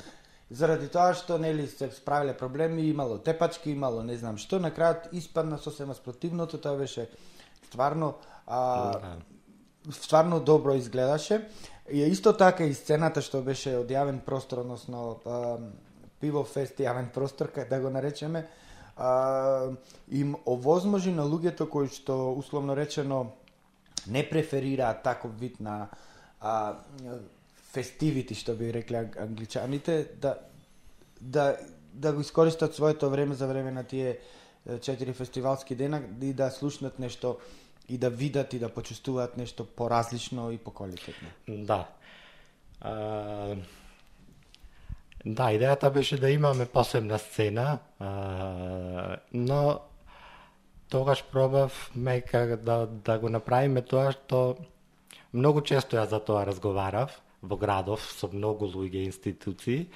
[0.50, 5.12] заради тоа што нели се справиле проблеми, имало тепачки, имало не знам што, на крајот
[5.12, 7.08] испадна сосема спротивното, тоа беше
[7.70, 8.14] стварно
[8.46, 9.16] а, Да.
[9.92, 11.48] стварно добро изгледаше.
[11.90, 15.58] И исто така и сцената што беше од јавен простор, односно а,
[16.20, 18.46] пивофест јавен простор, кај да го наречеме,
[18.96, 19.70] а,
[20.08, 23.32] им овозможи на луѓето кои што условно речено
[24.06, 25.88] не преферираат таков вид на
[26.40, 26.74] а,
[27.72, 30.38] фестивити, што би рекле англичаните, да,
[31.20, 31.56] да,
[31.92, 34.18] да го искористат своето време за време на тие
[34.82, 37.38] четири фестивалски дена и да слушнат нешто
[37.88, 41.28] и да видат и да почувствуваат нешто поразлично и поквалитетно.
[41.48, 41.88] Да.
[42.80, 43.56] А,
[45.24, 49.80] да, идејата беше да имаме посебна сцена, а, но
[50.88, 54.56] тогаш пробавме как да, да го направиме тоа што
[55.32, 59.88] многу често ја за тоа разговарав во градов со многу луѓе институции,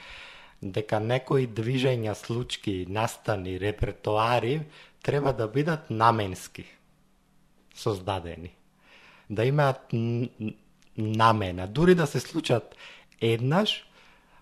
[0.63, 4.63] дека некои движења, случки, настани, репертуари
[5.03, 6.65] треба да бидат наменски
[7.75, 8.55] создадени.
[9.31, 9.93] Да имаат
[10.97, 11.67] намена.
[11.67, 12.77] Дури да се случат
[13.21, 13.85] еднаш,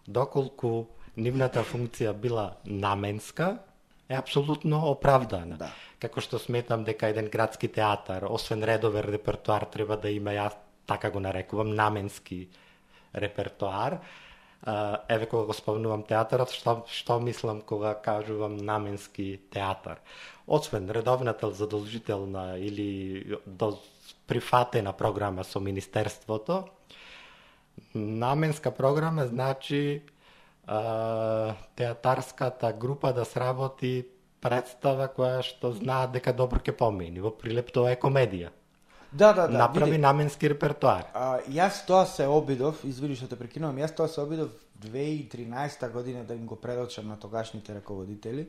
[0.09, 0.87] доколку
[1.17, 3.59] нивната функција била наменска,
[4.09, 5.57] е апсолутно оправдана.
[5.57, 5.71] Да.
[6.03, 11.11] Како што сметам дека еден градски театар, освен редовен репертуар, треба да има, јас така
[11.11, 12.49] го нарекувам, наменски
[13.15, 14.01] репертоар.
[15.09, 19.99] еве кога го спомнувам театарот, што, што мислам кога кажувам наменски театар?
[20.47, 23.79] Освен редовната задолжителна или до
[24.27, 26.65] прифатена програма со Министерството,
[27.95, 30.03] наменска програма значи
[30.67, 34.07] а, театарската група да сработи
[34.41, 37.23] представа која што знаат дека добро ќе помени.
[37.23, 38.51] Во прилеп тоа е комедија.
[39.13, 39.59] Да, да, да.
[39.59, 41.05] Направи види, наменски репертуар.
[41.15, 46.25] А, јас тоа се обидов, извини што те прекинувам, јас тоа се обидов 2013 година
[46.25, 48.49] да им го предочам на тогашните раководители,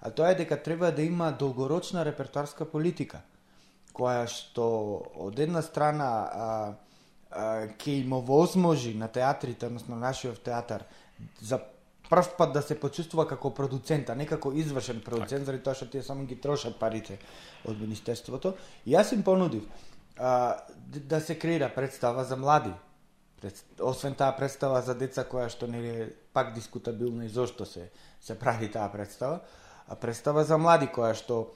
[0.00, 3.20] а тоа е дека треба да има долгорочна репертуарска политика,
[3.92, 4.64] која што
[5.28, 6.46] од една страна а,
[7.30, 10.86] а, ќе им овозможи на театрите, односно нашиот театар,
[11.42, 11.60] за
[12.08, 15.90] прв пат да се почувствува како продуцент, а не како извршен продуцент, заради тоа што
[15.92, 17.18] тие само ги трошат парите
[17.68, 18.54] од Министерството.
[18.86, 19.68] И јас им понудив
[20.18, 22.72] а, да се креира представа за млади.
[23.40, 27.90] Пред, освен таа представа за деца која што не е пак дискутабилно и зошто се
[28.20, 29.40] се прави таа представа,
[29.88, 31.54] а представа за млади која што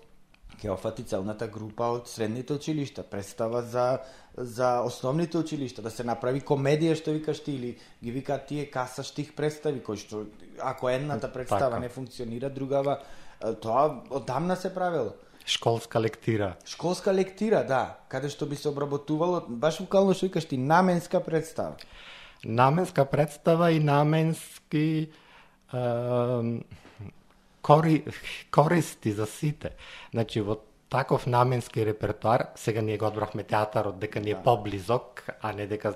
[0.61, 3.99] ќе офати целната група од средните училишта, представа за
[4.37, 7.73] за основните училишта, да се направи комедија што викаш ти или
[8.05, 10.27] ги викаат тие каса штих представи кои што
[10.61, 11.81] ако едната представа Така.
[11.81, 13.01] не функционира, другава
[13.61, 15.13] тоа одамна се правело.
[15.47, 16.55] Школска лектира.
[16.65, 21.77] Школска лектира, да, каде што би се обработувало, баш буквално што викаш ти, наменска представа.
[22.45, 25.09] Наменска представа и наменски
[25.75, 25.81] е,
[27.63, 28.05] кори,
[28.51, 29.71] користи за сите.
[30.11, 30.59] Значи, во
[30.91, 35.95] таков наменски репертуар, сега ние го одбрахме театарот дека ни е поблизок, а не дека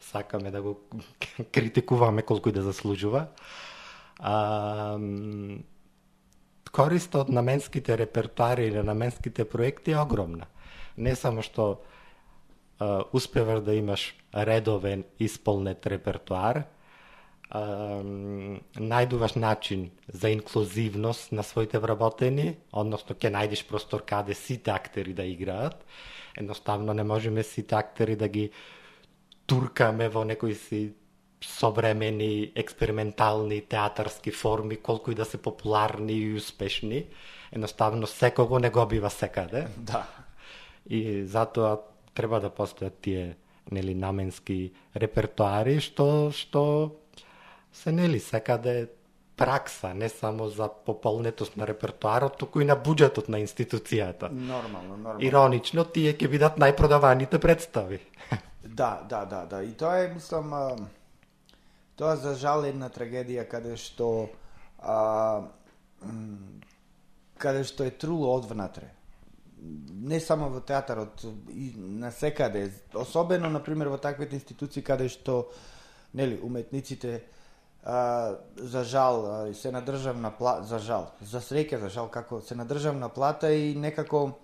[0.00, 0.80] сакаме да го
[1.52, 3.26] критикуваме колку и да заслужува.
[4.18, 4.98] А,
[6.72, 10.46] користа од наменските репертуари или наменските проекти е огромна.
[10.96, 11.80] Не само што
[12.78, 16.64] а, успеваш да имаш редовен исполнет репертуар,
[17.50, 17.62] а,
[18.78, 25.24] најдуваш начин за инклузивност на своите вработени, односно ќе најдеш простор каде сите актери да
[25.26, 25.84] играат.
[26.36, 28.50] Едноставно не можеме сите актери да ги
[29.46, 30.92] туркаме во некои си
[31.44, 37.06] современи експериментални театарски форми, колку и да се популарни и успешни.
[37.52, 39.66] Едноставно секого не го бива секаде.
[39.76, 40.06] Да.
[40.90, 41.78] И затоа
[42.14, 43.36] треба да постојат тие
[43.70, 46.96] нели наменски репертуари што што
[47.72, 48.88] се нели секаде
[49.36, 54.28] пракса, не само за пополнетост на репертуарот, туку и на буџетот на институцијата.
[54.28, 55.20] Нормално, нормално.
[55.24, 58.00] Иронично, тие ќе бидат најпродаваните представи.
[58.70, 59.62] Да, да, да, да.
[59.64, 60.52] И тоа е, мислам,
[62.00, 64.30] тоа за жал е една трагедија каде што
[64.80, 65.44] а,
[67.36, 68.88] каде што е труло одвнатре.
[69.60, 71.20] Не само во театарот,
[71.52, 75.50] и на секаде, особено на пример во таквите институции каде што
[76.16, 77.20] нели уметниците
[77.84, 82.56] а, за жал се на државна плата, за жал, за среќа за жал како се
[82.56, 84.38] на државна плата и некако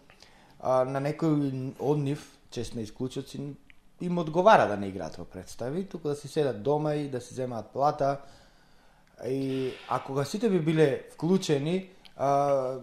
[0.60, 3.56] а, на некој од нив, чесни исклучоци,
[4.00, 7.34] им одговара да не играат во представи, туку да си седат дома и да си
[7.34, 8.20] земаат плата.
[9.26, 12.78] И а кога сите би биле вклучени, а,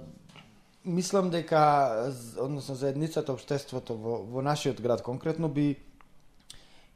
[0.86, 5.78] мислам дека, односно заедницата, обштеството во, во нашиот град конкретно би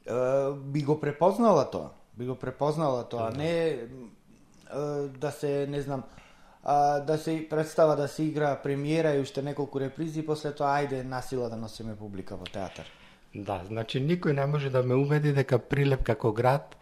[0.08, 1.90] а, би го препознала тоа.
[2.18, 3.78] Би го препознала тоа, не
[4.70, 6.02] а, да се, не знам,
[6.64, 11.04] а, да се представа да се игра премиера и уште неколку репризи, после тоа ајде
[11.06, 12.97] насила да носиме публика во театар.
[13.34, 16.76] Да, значи никој не може да ме убеди дека Прилеп како град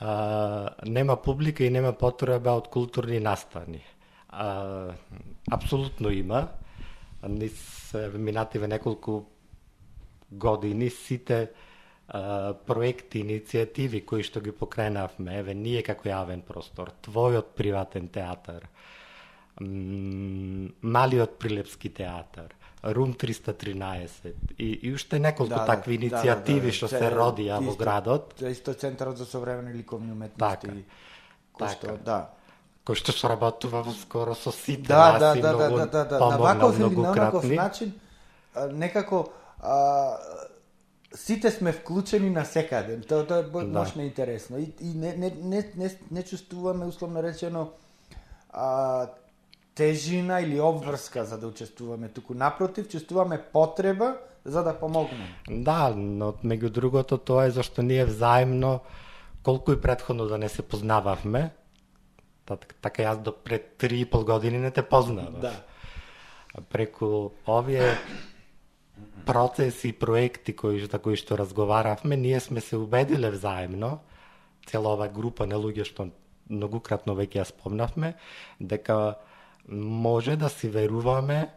[0.00, 3.82] а, нема публика и нема потреба од културни настани.
[4.28, 4.94] А,
[5.50, 6.48] апсолутно има.
[7.28, 9.24] Низ минативе неколку
[10.30, 11.50] години сите
[12.08, 18.66] а, проекти, иницијативи кои што ги покренавме, еве ние како јавен простор, твојот приватен театар,
[19.60, 22.54] малиот прилепски театар,
[22.84, 26.98] Рум 313 и, и уште неколку Да, да, такви да, да, иницијативи да, што це-
[26.98, 30.66] се родија во градот, Тоа исто Центарот за современи ликовни уметности.
[30.66, 30.74] Така,
[31.54, 31.72] кој така.
[31.72, 32.30] што, да.
[32.86, 36.18] кој што соработува скоро со сите Да, да, да, да, многу да, да, да.
[36.18, 37.92] На ваков или на ваков начин
[38.72, 39.28] некако
[39.60, 40.18] а,
[41.14, 43.00] сите сме вклучени на секаде.
[43.00, 43.78] Тоа тоа е Да.
[43.78, 47.70] мощно интересно и, и не, не, не, не, не чувствуваме условно речено
[48.50, 49.06] а,
[49.74, 55.28] тежина или обврска за да учествуваме туку напротив, чувствуваме потреба за да помогнеме.
[55.50, 58.80] Да, но меѓу другото тоа е зашто ние взаимно
[59.42, 61.50] колку и предходно да не се познававме,
[62.46, 65.40] та- така јас до пред три и пол години не те познавав.
[65.40, 65.52] Да.
[66.68, 67.96] Преку овие
[69.26, 73.98] процеси и проекти кои за кои што разговаравме, ние сме се убедиле взаимно,
[74.66, 76.10] цела ова група на луѓе што
[76.50, 78.14] многукратно веќе ја спомнавме,
[78.60, 79.16] дека
[79.68, 81.48] може да си веруваме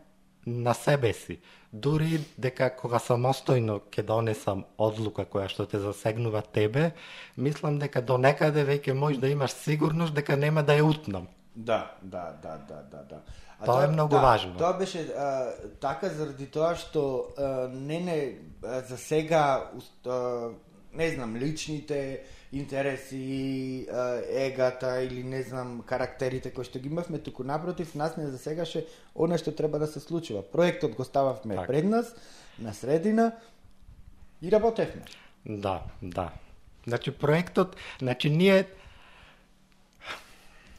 [0.46, 1.40] на себе си.
[1.74, 6.92] Дури дека кога самостојно ќе донесам одлука која што те засегнува тебе,
[7.38, 11.28] мислам дека до некаде веќе можеш да имаш сигурност дека нема да ја утнам.
[11.56, 13.22] Да, да, да, да, да, да.
[13.60, 14.58] А Тоа е многу да, важно.
[14.58, 18.18] Тоа беше а, така заради тоа што а, не не
[18.64, 19.72] а, за сега
[20.06, 20.50] а,
[20.94, 22.24] не знам личните
[22.60, 23.88] интереси,
[24.30, 29.38] егата или не знам карактерите кои што ги имавме, туку напротив нас не засегаше она
[29.38, 30.42] што треба да се случува.
[30.42, 31.68] Проектот го стававме Така.
[31.68, 32.16] пред нас,
[32.60, 33.36] на средина
[34.42, 35.04] и работевме.
[35.46, 36.32] Да, да.
[36.88, 38.66] Значи проектот, значи ние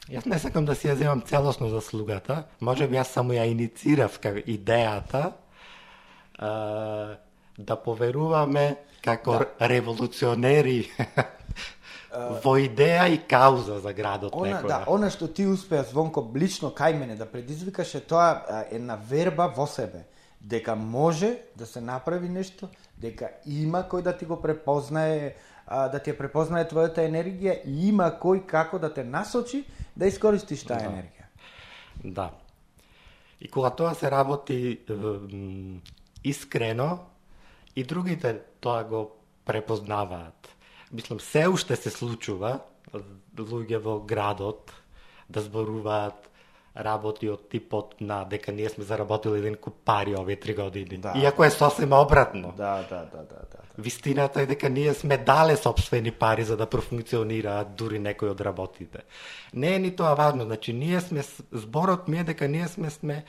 [0.07, 4.15] Јас не сакам да си ја земам целосно заслугата, може би јас само ја иницирав
[4.23, 5.33] идејата
[6.39, 7.17] а,
[7.57, 9.67] да поверуваме како да.
[9.71, 10.81] револуционери
[12.43, 14.67] во идеја и кауза за градот Она, некоја.
[14.67, 19.47] да, она што ти успеа звонко лично кај мене да предизвикаше тоа а, една верба
[19.55, 20.05] во себе
[20.41, 25.35] дека може да се направи нешто, дека има кој да ти го препознае,
[25.67, 29.65] да ти ја препознае твојата енергија и има кој како да те насочи
[29.95, 30.91] да искористиш таа Да.
[30.91, 31.25] енергија.
[32.03, 32.31] Да.
[33.41, 34.79] И кога тоа се работи
[36.23, 36.99] искрено,
[37.75, 39.11] и другите тоа го
[39.45, 40.49] препознаваат.
[40.91, 42.59] Мислам, се уште се случува
[43.37, 44.73] луѓе во градот
[45.29, 46.27] да зборуваат
[46.77, 50.97] работи од типот на дека ние сме заработили еден куп пари овие три години.
[50.97, 51.13] Да.
[51.15, 52.53] Иако е сосема обратно.
[52.57, 53.41] Да, да, да, да, да.
[53.51, 53.59] да.
[53.77, 59.03] Вистината е дека ние сме дале собствени пари за да профункционираат дури некои од работите.
[59.53, 63.23] Не е ни тоа важно, значи ние сме зборот ми е дека ние сме сме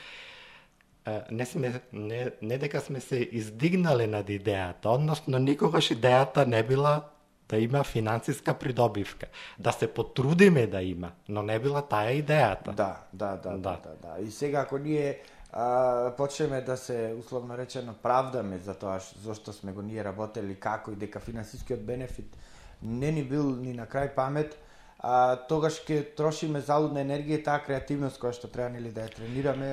[1.31, 7.05] не сме не, не дека сме се издигнале над идејата, односно никогаш идејата не била
[7.49, 9.27] да има финансиска придобивка.
[9.59, 12.73] Да се потрудиме да има, но не била таа идејата.
[12.73, 13.81] Да, да, да, да, Да.
[13.85, 14.23] да, да.
[14.23, 15.19] И сега ако ние
[15.53, 20.55] а, почнеме да се условно речено правдаме за тоа ш- зошто сме го ние работели
[20.55, 22.37] како и дека финансискиот бенефит
[22.83, 24.59] не ни бил ни на крај памет,
[24.99, 29.15] а, тогаш ќе трошиме залудна енергија и таа креативност која што треба нели да ја
[29.15, 29.71] тренираме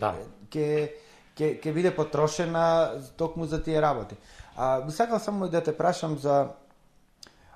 [0.00, 0.14] Да.
[0.50, 0.90] ќе
[1.36, 4.16] ќе ќе биде потрошена токму за тие работи.
[4.56, 6.52] А би сакал само да те прашам за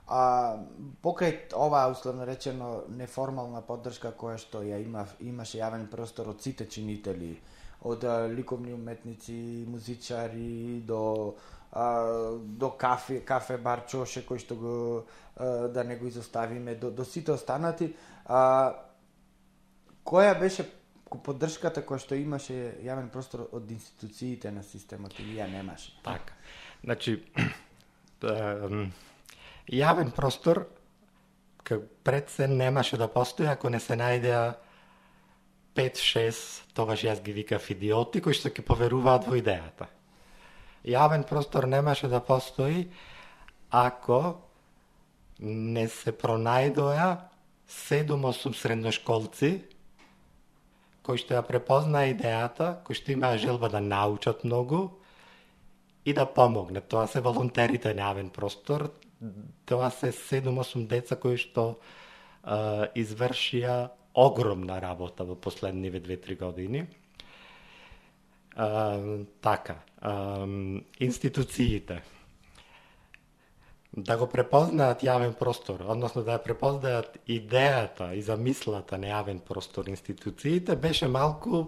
[0.06, 0.54] А
[1.02, 6.68] покрај ова условно речено неформална поддршка која што ја има имаше јавен простор од сите
[6.70, 7.32] чинители,
[7.86, 11.34] од а, ликовни уметници, музичари до
[11.72, 14.74] а, до кафе, кафе бар Чоше кој што го
[15.36, 17.92] а, да не го изоставиме до до сите останати,
[18.26, 18.74] а
[20.04, 20.66] која беше
[21.24, 25.92] поддршката која што имаше јавен простор од институциите на системот или ја немаше?
[26.04, 26.34] Така.
[26.84, 27.22] Значи,
[29.82, 30.66] јавен простор
[32.04, 34.54] пред се немаше да постои ако не се најдеа
[35.76, 39.90] 5-6, тогаш јас ги викав идиоти, кои што ќе поверуваат во идејата.
[40.86, 42.86] Јавен простор немаше да постои
[43.70, 44.38] ако
[45.40, 47.08] не се пронајдоа
[47.68, 49.50] 7-8 средношколци
[51.06, 54.98] кои што ја препознаа идејата, кои што имаа желба да научат многу
[56.04, 56.80] и да помогне.
[56.80, 58.90] Тоа се волонтерите на јавен простор,
[59.66, 61.76] тоа се 7-8 деца кои што
[62.42, 66.86] а, извршија огромна работа во последниве 2-3 години.
[68.56, 68.98] А,
[69.40, 70.46] така, а,
[71.00, 72.02] институциите
[73.96, 79.88] да го препознаат јавен простор, односно да ја препознаат идејата и замислата на јавен простор
[79.88, 81.64] институциите, беше малку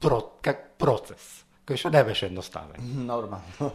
[0.00, 2.82] про, как процес, кој што не беше едноставен.
[3.10, 3.72] Нормално.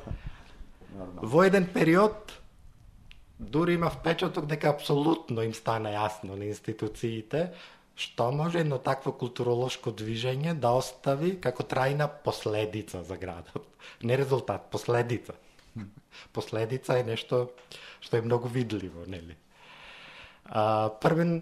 [0.93, 1.27] Нормално.
[1.27, 2.39] Во еден период
[3.39, 7.51] дури има впечаток дека апсолутно им стана јасно на институциите
[7.95, 13.67] што може едно такво културолошко движење да остави како трајна последица за градот.
[14.03, 15.33] Не резултат, последица.
[16.33, 17.49] Последица е нешто
[18.01, 19.37] што е многу видливо, нели?
[20.45, 21.41] А, првен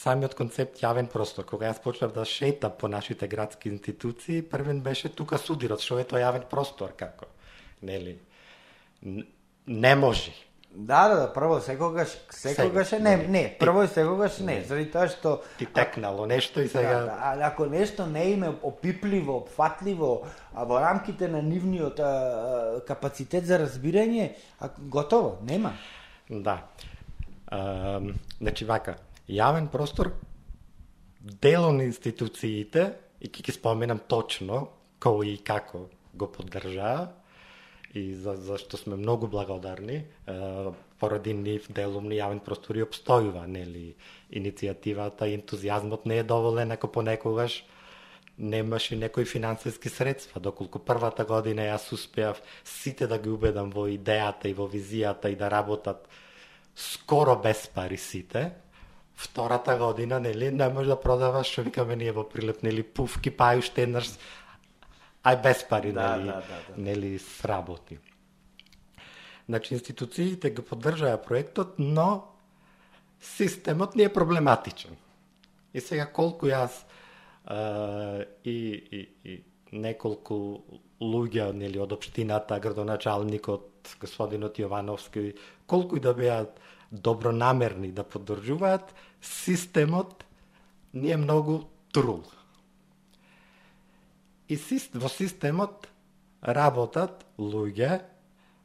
[0.00, 5.08] самиот концепт јавен простор, кога јас почнав да шетам по нашите градски институции, првен беше
[5.08, 7.28] тука судирот, што е тоа јавен простор, како,
[7.82, 8.18] нели?
[9.02, 9.26] Н-
[9.66, 10.32] Не може.
[10.74, 15.42] Да, да, да, прво секогаш, секогаш е не, не, прво секогаш не, заради тоа што
[15.58, 16.94] Ти текнало нешто и сега...
[16.94, 21.98] Да, да, а ако нешто не им е опипливо, опфатливо, а во рамките на нивниот
[21.98, 25.74] а, а, капацитет за разбирање, а, готово, нема.
[26.30, 26.70] Да.
[27.50, 27.98] А,
[28.38, 28.94] значи вака,
[29.26, 30.14] јавен простор
[31.18, 34.68] дел на институциите и ќе споменам точно
[35.02, 37.10] кој и како го поддржаа
[37.94, 40.04] и за за што сме многу благодарни
[40.98, 43.94] поради нив делумни јавен простор и обстојува, нели,
[44.30, 47.64] иницијативата и ентузијазмот не е доволен ако понекогаш
[48.38, 54.48] немаше некои финансиски средства, доколку првата година јас успеав сите да ги убедам во идејата
[54.48, 56.08] и во визијата и да работат
[56.74, 58.52] скоро без пари сите,
[59.14, 63.52] втората година, нели, не може да продаваш, што викаме ние во прилеп, нели, пувки, па
[63.58, 64.14] уште еднаш,
[65.24, 66.82] ај без пари, Да, нели, да, да, да.
[66.82, 67.98] нели, сработи.
[69.48, 72.24] Значи, институциите го поддржаа проектот, но
[73.20, 74.96] системот не е проблематичен.
[75.74, 76.70] И сега колку јас
[77.44, 78.58] а, и,
[78.90, 79.42] и, и
[79.72, 80.62] неколку
[81.00, 85.34] луѓе нели од општината, градоначалникот, господинот Јовановски,
[85.66, 86.60] колку и да беат
[86.90, 90.24] добронамерни да поддржуваат, системот
[90.94, 92.24] не е многу трул.
[94.50, 95.86] И сис- во системот
[96.42, 98.00] работат луѓе,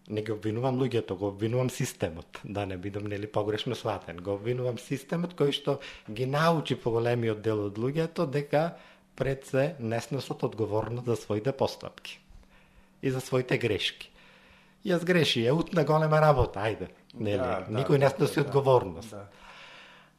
[0.10, 4.18] не ги обвинувам луѓето, го обвинувам системот, да не бидам нели погрешно сватен.
[4.18, 5.80] Го обвинувам системот кој што
[6.10, 8.76] ги научи поголемиот дел од луѓето дека
[9.16, 12.20] пред се не сносат одговорност за своите постапки
[13.02, 14.12] и за своите грешки.
[14.86, 16.90] Јас греши, е утна голема работа, ајде.
[17.14, 19.10] Нели, Да, да, никој не да, сноси да, одговорност.
[19.12, 19.28] Да.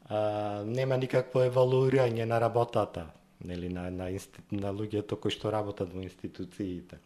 [0.09, 3.05] А, нема никакво евалуирање на работата,
[3.43, 4.41] нели на на, инсти...
[4.51, 6.99] на луѓето кои што работат во институциите.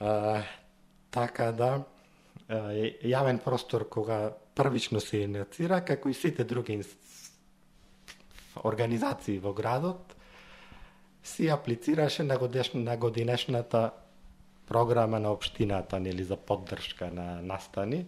[0.00, 0.42] А,
[1.10, 1.70] така да
[2.48, 6.90] а, јавен простор кога првично се инициира, како и сите други инс...
[8.64, 10.16] организации во градот,
[11.22, 12.72] си аплицираше на, годеш...
[12.74, 13.90] на годинешната
[14.66, 18.06] програма на општината нели за поддршка на настани.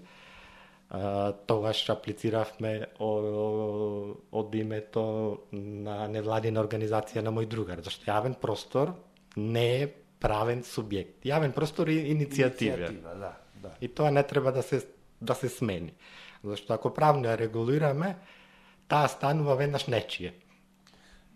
[1.46, 5.04] Тогаш аплициравме од името
[5.52, 8.96] на невладина организација на мој другар, зашто јавен простор
[9.36, 9.86] не е
[10.20, 11.22] правен субјект.
[11.24, 12.90] Јавен простор е иницијатива.
[12.90, 13.32] Иницијатива, да,
[13.62, 13.72] да.
[13.80, 14.82] И тоа не треба да се
[15.20, 15.94] да се смени.
[16.44, 18.16] Зашто ако правно ја регулираме,
[18.88, 20.34] таа станува веднаш нечие.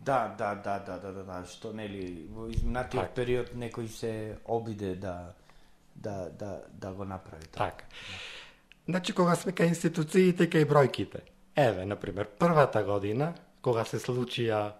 [0.00, 3.14] Да, да, да, да, да, да, да, што нели во изминатиот Така.
[3.14, 4.12] период некој се
[4.44, 5.34] обиде да
[5.94, 7.70] да да да го направи тоа.
[7.70, 7.84] Така.
[8.86, 11.24] Значи, кога сме кај институциите, кај бројките.
[11.56, 13.32] Еве, например, првата година,
[13.62, 14.72] кога се случија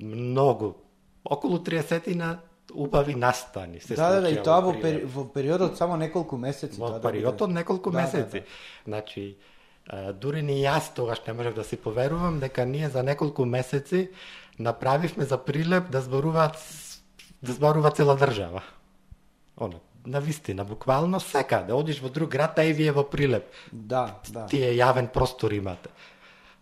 [0.00, 0.74] многу,
[1.24, 2.38] околу 30 на
[2.74, 3.80] убави настани.
[3.80, 6.80] Се Да, да, да, и тоа во, пери, во периодот само неколку месеци.
[6.80, 8.44] Во тоа да неколку Да, да, месеци.
[8.86, 9.36] Значи,
[9.86, 14.10] а, дури ни јас тогаш не можев да си поверувам дека ние за неколку месеци
[14.58, 16.56] направивме за Прилеп да зборуваат
[17.42, 18.62] да зборува цела држава.
[19.56, 21.72] Она, на вистина, буквално секаде.
[21.72, 23.44] Одиш во друг град, а и вие во Прилеп.
[23.72, 24.46] Да, да.
[24.46, 25.88] Тие јавен простор имате.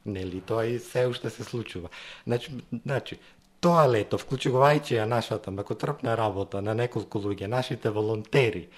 [0.07, 1.89] Нели, тоа и се уште се случува.
[2.27, 2.53] Значи,
[2.85, 3.19] значи
[3.61, 8.69] тоа лето, вклучувајќи ја нашата макотрпна работа на неколку луѓе, нашите волонтери,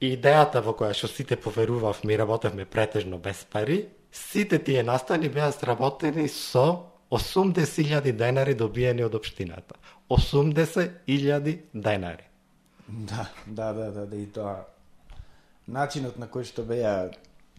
[0.00, 5.52] идејата во која што сите поверувавме и работевме претежно без пари, сите тие настани беа
[5.52, 9.74] сработени со 80.000 денари добиени од општината.
[10.10, 12.27] 80.000 денари.
[12.88, 14.64] Да, да, да, да, да, и тоа.
[15.68, 17.10] Начинот на кој што беа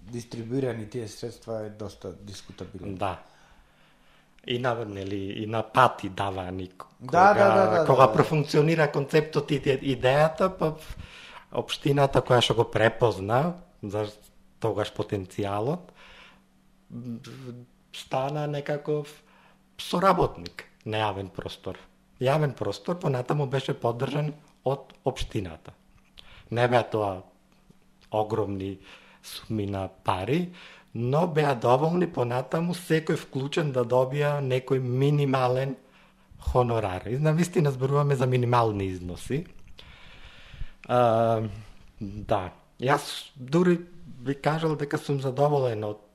[0.10, 2.96] дистрибуирани тие средства е доста дискутабилен.
[2.96, 3.20] Да.
[4.48, 6.72] И на, нели, и на пати давани.
[7.00, 8.14] Да, Кога, да, да, да, кога да, да.
[8.14, 10.74] профункционира концептот и идејата, па
[11.52, 14.08] општината која што го препозна за
[14.60, 15.94] тогаш потенцијалот,
[17.94, 19.12] стана некаков
[19.78, 21.78] соработник на јавен простор.
[22.20, 24.34] Јавен простор понатаму беше поддржан
[24.70, 25.74] од општината.
[26.52, 27.22] Не беа тоа
[28.12, 28.78] огромни
[29.24, 30.50] суми на пари,
[30.94, 35.76] но беа доволни понатаму секој вклучен да добија некој минимален
[36.40, 37.08] хонорар.
[37.08, 39.46] И на вистина зборуваме за минимални износи.
[40.88, 41.42] А,
[42.02, 42.42] да,
[42.82, 46.06] јас дури би кажал дека сум задоволен од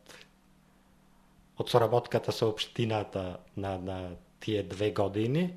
[1.58, 3.98] од соработката со општината на, на
[4.40, 5.54] тие две години,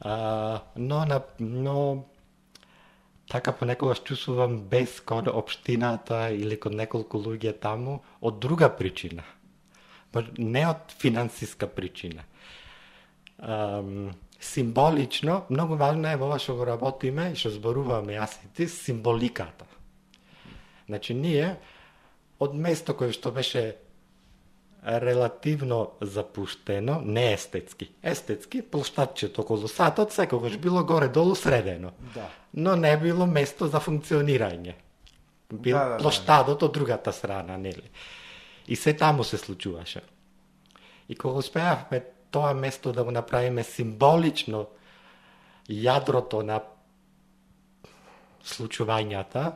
[0.00, 2.04] а, но, на, но
[3.28, 9.24] така понекогаш чувствувам без код општината или кон неколку луѓе таму од друга причина.
[10.12, 12.24] Па не од финансиска причина.
[13.38, 18.48] Ам, символично, многу важно е во ова што го работиме и што зборуваме јас и
[18.54, 19.66] ти, символиката.
[20.86, 21.56] Значи, ние,
[22.38, 23.83] од место кое што беше
[24.86, 27.90] релативно запуштено, не естетски.
[28.02, 31.90] Естетски, площадчето околу сатот секогаш било горе-долу средено.
[32.14, 32.28] Да.
[32.54, 34.74] Но не било место за функционирање.
[35.52, 35.98] Бил Да, да, да.
[35.98, 37.90] площадот од другата страна, нели?
[38.68, 40.00] И се таму се случуваше.
[41.08, 44.66] И кога успеавме тоа место да го направиме символично
[45.68, 46.60] јадрото на
[48.44, 49.52] случувањата,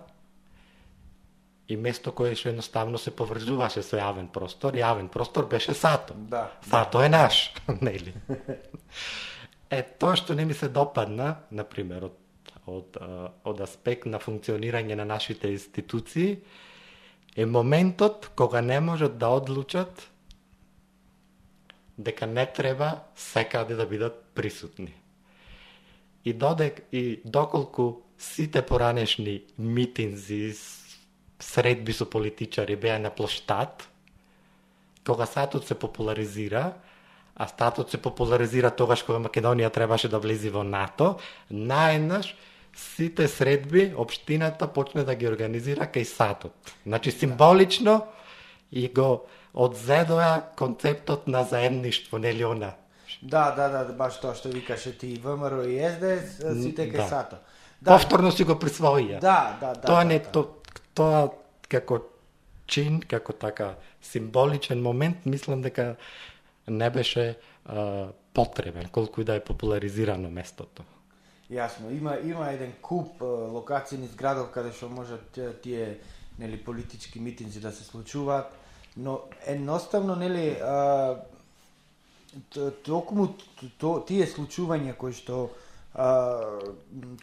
[1.68, 6.14] и место кое што едноставно се поврзуваше со јавен простор, јавен простор беше сато.
[6.16, 6.48] Да.
[6.64, 7.52] Сато е наш,
[7.84, 8.14] нели?
[9.70, 12.16] Е, тоа што не ми се допадна, например, од,
[12.66, 16.38] од, а, од аспект на функционирање на нашите институции,
[17.36, 20.08] е моментот кога не можат да одлучат
[21.98, 24.94] дека не треба секаде да бидат присутни.
[26.24, 30.54] И додек и доколку сите поранешни митинзи,
[31.40, 33.88] средби со политичари беа на площад,
[35.06, 36.72] кога сатот се популаризира,
[37.36, 41.18] а статот се популаризира тогаш кога Македонија требаше да влези во НАТО,
[41.50, 42.34] наеднаш
[42.74, 46.52] сите средби општината почне да ги организира кај сатот.
[46.86, 48.02] Значи символично
[48.72, 52.74] и го одзедоа концептот на заедништво, нели она?
[53.22, 57.08] Да, да, да, баш тоа што викаше ти ВМРО и СДС, сите кај Да.
[57.08, 57.36] сато.
[57.80, 57.94] Да.
[57.94, 59.20] Повторно си го присвоија.
[59.20, 59.80] Да, да, да.
[59.80, 60.30] тоа да, не да.
[60.30, 60.57] то,
[60.98, 61.28] тоа
[61.68, 62.02] како
[62.66, 65.94] чин, како така символичен момент, мислам дека
[66.68, 70.84] не беше а, потребен, колку и да е популаризирано местото.
[71.50, 75.98] Јасно, има има еден куп локацији локации низ градов каде што можат тие,
[76.38, 78.52] нели политички митинзи да се случуваат,
[78.96, 81.16] но едноставно нели а,
[82.84, 83.32] токму
[83.78, 85.48] то, тие случувања кои што
[85.94, 86.60] а,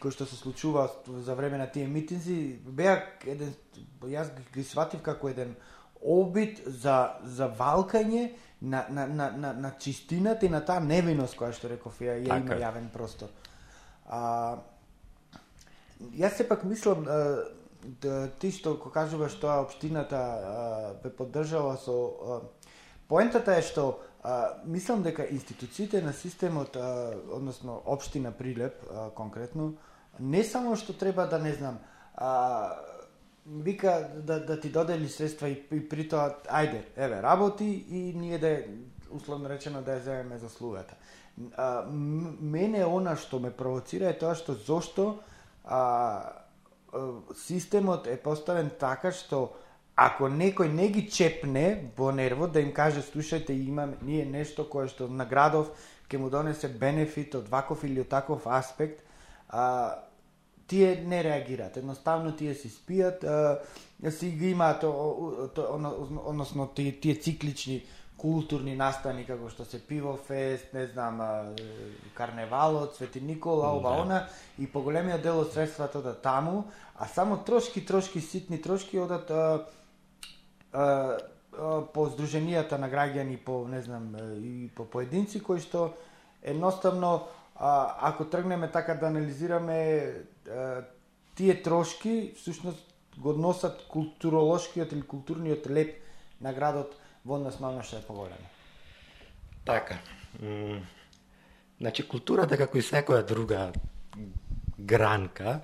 [0.02, 3.54] кои што се случува за време на тие митинзи беа еден
[4.02, 5.56] јас ги, сватив како еден
[6.02, 8.30] обид за за валкање
[8.62, 12.40] на на на на, на чистината и на таа невиност која што реков ја, ја
[12.40, 13.30] има Така јавен простор.
[14.08, 14.58] А,
[16.14, 17.06] јас сепак мислам
[18.02, 22.40] да, ти што го кажуваш тоа општината а, бе поддржала со а,
[23.08, 29.74] поентата е што а, мислам дека институциите на системот а, односно општина Прилеп а, конкретно
[30.20, 31.80] не само што треба да не знам
[32.16, 32.74] а,
[33.46, 38.38] вика да, да ти додели средства и, и при тоа ајде еве работи и ние
[38.40, 38.58] да
[39.12, 40.96] условно речено да ја земеме заслугата.
[41.58, 45.20] А, мене она што ме провоцира е тоа што зошто
[45.66, 46.42] а,
[47.36, 49.52] системот е поставен така што
[49.96, 54.88] ако некој не ги чепне во нервот да им каже слушајте имам ние нешто кое
[54.88, 55.70] што на градов
[56.10, 59.04] ќе му донесе бенефит од ваков или од таков аспект
[59.50, 60.02] а,
[60.68, 61.78] тие не реагираат.
[61.78, 63.26] Едноставно тие си спијат,
[64.10, 67.84] си ги имаат, односно тие, тие циклични
[68.18, 71.20] културни настани како што се пивофест, не знам,
[72.16, 74.02] карневалот, Свети Никола, ова Да.
[74.02, 79.32] она и поголемиот дел од средствата одат таму, а само трошки, трошки ситни трошки одат
[79.32, 79.66] а,
[80.74, 81.18] а,
[81.54, 85.94] а, по здруженијата на граѓани, по не знам, и по поединци кои што
[86.42, 90.14] едноставно а, ако тргнеме така да анализираме
[91.36, 96.02] тие трошки всушност го носат културолошкиот или културниот леп
[96.42, 98.50] на градот во однос на што е поголемо.
[99.66, 99.98] Така.
[100.42, 100.82] М,
[101.80, 103.74] Значи, културата, како и секоја друга
[104.80, 105.60] гранка,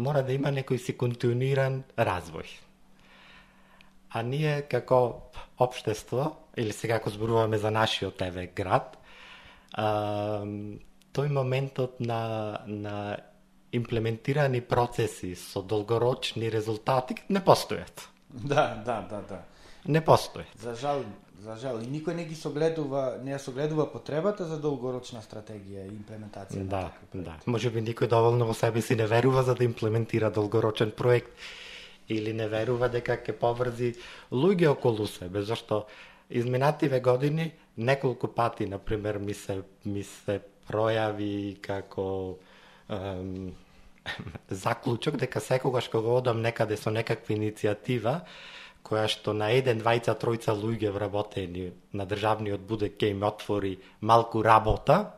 [0.00, 2.48] мора да има некој си континуиран развој.
[4.16, 5.28] А ние како
[5.60, 8.96] општество, или сега ако зборуваме за нашиот еве град,
[9.72, 10.44] а,
[11.16, 13.16] тој моментот на, на
[13.72, 18.08] имплементирани процеси со долгорочни резултати не постојат.
[18.30, 19.40] Да, да, да, да.
[19.86, 20.52] Не постојат.
[20.60, 21.04] За жал,
[21.40, 21.80] за жал.
[21.80, 26.70] И никој не ги согледува, не ја согледува потребата за долгорочна стратегија и имплементација на
[26.70, 27.30] Да, такви да.
[27.30, 27.50] проекти.
[27.50, 31.32] Може би никој доволно во себе си не верува за да имплементира долгорочен проект
[32.08, 33.94] или не верува дека ќе поврзи
[34.32, 35.86] луѓе околу себе, зашто
[36.30, 42.08] изминативе години неколку пати, на пример, ми се ми се пројави како
[42.88, 43.54] ем,
[44.64, 48.20] заклучок дека секогаш кога одам некаде со некаква иницијатива
[48.86, 54.44] која што на еден, двајца, тројца луѓе вработени на државниот будек ќе им отвори малку
[54.46, 55.16] работа,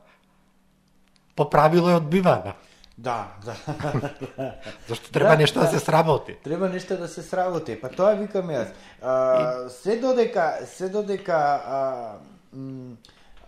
[1.36, 2.54] по правило е одбивана.
[2.98, 3.54] Да, да.
[4.88, 5.70] Зашто треба Да, нешто да, да.
[5.70, 6.36] се сработи.
[6.44, 7.76] Треба нешто да се сработи.
[7.80, 8.72] Па тоа викам јас.
[9.02, 11.78] А, се додека се додека а,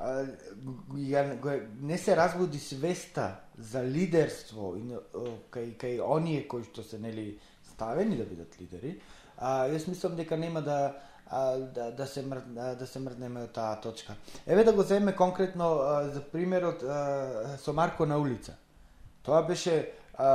[0.00, 0.24] а,
[0.96, 4.96] ја, го, не се разбуди свеста за лидерство и,
[5.52, 7.34] кај, кај оние кои што се нели
[7.72, 8.96] ставени да бидат лидери,
[9.36, 10.96] а, јас мислам дека нема да
[11.30, 12.40] а, да, да, се мр,
[12.78, 14.16] да се мрднеме од таа точка.
[14.46, 18.56] Еве да го земеме конкретно а, за примерот а, со Марко на улица.
[19.22, 20.32] Тоа беше а,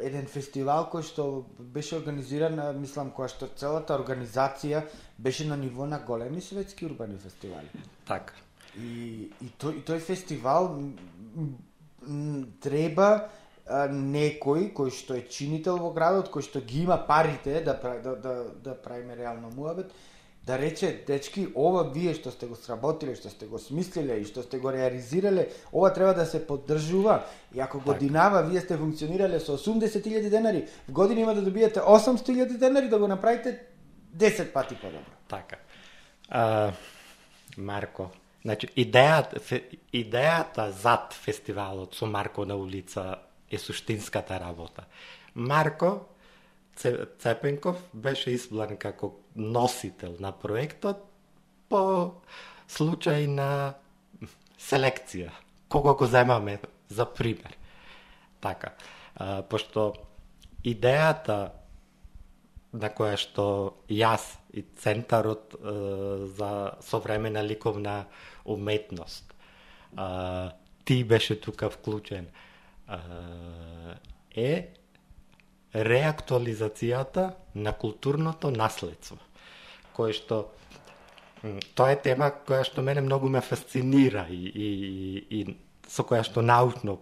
[0.00, 4.86] еден фестивал кој што беше организиран, мислам, која што целата организација
[5.18, 7.68] беше на ниво на големи светски урбани фестивали.
[8.06, 8.45] Така.
[8.76, 10.74] И, и, тој, и тој фестивал
[12.62, 13.08] треба
[13.66, 18.14] а, некој кој што е чинител во градот, кој што ги има парите да, да,
[18.14, 19.90] да, да правиме реално муабет,
[20.46, 24.44] да рече, дечки, ова вие што сте го сработиле, што сте го смислиле и што
[24.46, 27.24] сте го реализирале, ова треба да се поддржува.
[27.54, 32.58] И ако годинава вие сте функционирале со 80.000 денари, в година има да добиете 800.000
[32.58, 33.58] денари да го направите
[34.16, 35.10] 10 пати подобро.
[35.28, 35.56] Така.
[36.28, 36.72] А,
[37.58, 38.10] Марко,
[38.46, 39.40] значи идејата,
[39.92, 43.16] идејата зад фестивалот со Марко на улица
[43.50, 44.86] е суштинската работа.
[45.34, 46.06] Марко
[46.76, 51.00] Цепенков беше избран како носител на проектот
[51.68, 51.82] по
[52.68, 53.74] случај на
[54.60, 55.32] селекција.
[55.68, 57.56] Кого го земаме за пример.
[58.40, 58.74] Така,
[59.16, 59.94] а, пошто
[60.62, 61.56] идејата
[62.76, 63.46] на која што
[63.88, 65.74] јас и Центарот а,
[66.28, 66.52] за
[66.84, 68.04] современа ликовна
[68.46, 69.34] уметност.
[69.96, 70.52] А,
[70.84, 72.26] ти беше тука вклучен.
[72.86, 72.98] А,
[74.36, 74.68] е
[75.74, 79.18] реактуализацијата на културното наследство,
[79.92, 80.46] кое што
[81.76, 84.70] тоа е тема која што мене многу ме фасцинира и, и,
[85.30, 85.56] и
[85.88, 86.98] со која што научно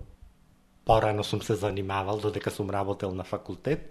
[0.85, 3.91] порано сум се занимавал додека сум работел на факултет.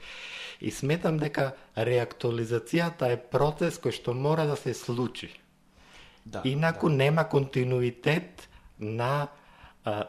[0.62, 5.32] И сметам дека реактуализацијата е процес кој што мора да се случи.
[6.26, 6.96] Да, Инаку да.
[6.96, 8.50] нема континуитет
[8.80, 9.28] на
[9.86, 10.06] а,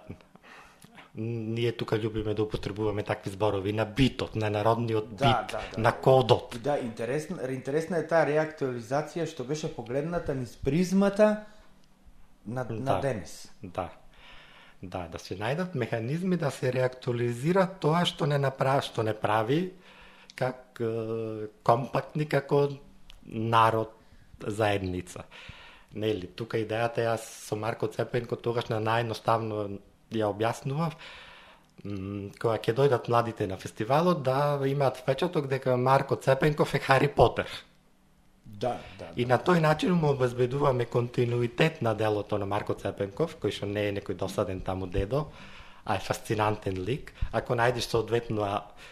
[1.16, 5.80] ние тука љубиме да употребуваме такви зборови на битот, на народниот да, бит, да, да,
[5.80, 6.58] на кодот.
[6.62, 11.46] Да, интересна, интересна е таа реактуализација што беше погледната низ призмата
[12.46, 13.52] на, да, на денес.
[13.62, 13.90] Да.
[14.82, 19.72] Да, да се најдат механизми да се реактуализира тоа што не направи, што не прави
[20.34, 22.68] как е, компактни како
[23.24, 23.94] народ
[24.46, 25.24] заедница.
[25.94, 29.78] Нели, тука идејата јас со Марко Цепенко тогаш на наједноставно
[30.10, 30.96] ја објаснував,
[32.40, 37.48] кога ќе дојдат младите на фестивалот да имаат впечаток дека Марко Цепенков е Хари Потер.
[38.44, 39.10] Да, да.
[39.16, 43.88] И на тој начин му обезбедуваме континуитет на делото на Марко Цепенков, кој што не
[43.88, 45.26] е некој досаден таму дедо,
[45.84, 47.12] а е фасцинантен лик.
[47.32, 48.46] Ако најдеш соодветно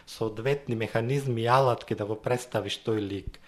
[0.06, 3.38] соодветни механизми и алатки да го представиш тој лик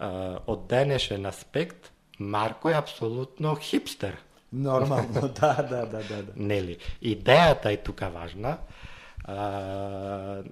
[0.00, 4.16] од денешен аспект, Марко е апсолутно хипстер
[4.52, 6.32] Нормално, да, да, да, да, да.
[6.36, 8.58] Нели, идејата е тука важна.
[9.24, 10.42] А,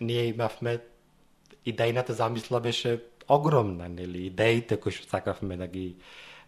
[0.00, 0.78] ние имавме
[1.66, 5.96] идејната замисла беше огромна, нели, идеите кои што сакавме да ги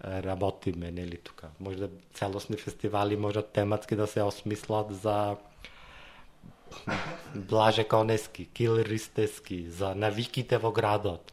[0.04, 1.50] работиме, нели, тука.
[1.60, 5.36] Може да целосни фестивали можат тематски да се осмислат за
[7.34, 11.32] Блаже Конески, Кил Ристески, за навиките во градот.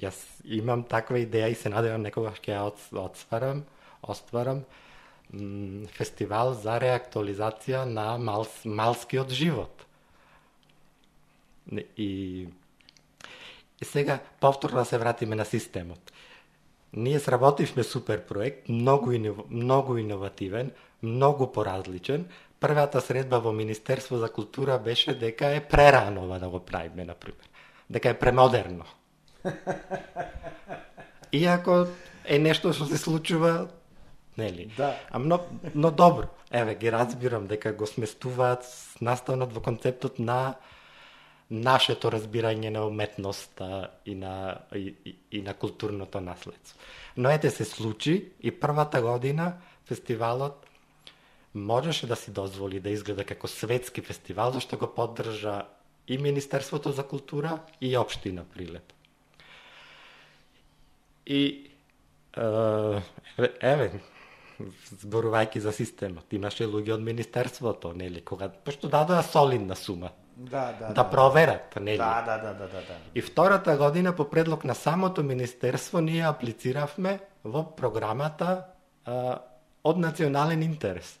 [0.00, 2.64] Јас имам таква идеја и се надевам некогаш ќе ја
[3.04, 3.64] отстварам,
[4.02, 4.64] остварам
[5.94, 9.86] фестивал за реактуализација на мал, малскиот живот.
[11.96, 12.48] И,
[13.80, 16.12] и сега повторно да се вратиме на системот.
[16.92, 19.10] Ние сработивме супер проект, многу,
[19.50, 20.70] многу иновативен,
[21.02, 22.28] многу поразличен.
[22.60, 27.48] Првата средба во Министерство за култура беше дека е прерано да го правиме, например.
[27.90, 28.84] Дека е премодерно.
[31.32, 31.86] Иако
[32.24, 33.68] е нешто што се случува
[34.38, 34.70] нели?
[34.76, 34.94] Да.
[35.10, 35.40] А но,
[35.74, 36.28] но добро.
[36.50, 38.64] Еве, ги разбирам дека го сместуваат
[39.00, 40.54] наставнат во концептот на
[41.50, 46.78] нашето разбирање на уметноста и на, и, и, и на културното наследство.
[47.16, 49.52] Но ете се случи и првата година
[49.84, 50.66] фестивалот
[51.54, 55.62] можеше да си дозволи да изгледа како светски фестивал, зашто го поддржа
[56.08, 58.93] и Министерството за култура и Обштина Прилеп.
[61.26, 61.70] И
[62.36, 63.90] еве, еве
[65.02, 66.32] зборувајќи за системот.
[66.32, 70.12] Имаше луѓе од министерството, нели, кога пошто дадоа солидна сума.
[70.36, 71.98] Да, да, да, да проверат, нели?
[71.98, 72.96] Да, да, да, да, да, да.
[73.14, 78.64] И втората година по предлог на самото министерство ние аплициравме во програмата
[79.04, 79.38] а,
[79.84, 81.18] од национален интерес.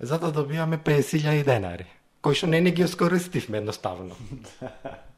[0.00, 1.86] За да добиваме 50.000 денари,
[2.22, 4.16] кои што не не ги оскористивме едноставно.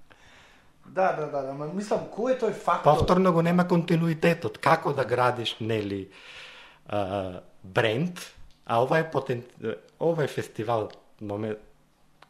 [0.95, 2.97] Да, да, да, да, ма мислам, кој е тој фактор?
[2.97, 4.59] Повторно го нема континуитетот.
[4.59, 6.09] Како да градиш, нели,
[6.89, 8.21] а, бренд,
[8.67, 9.45] а ова е потен...
[10.01, 10.89] ова е фестивал
[11.21, 11.59] момент,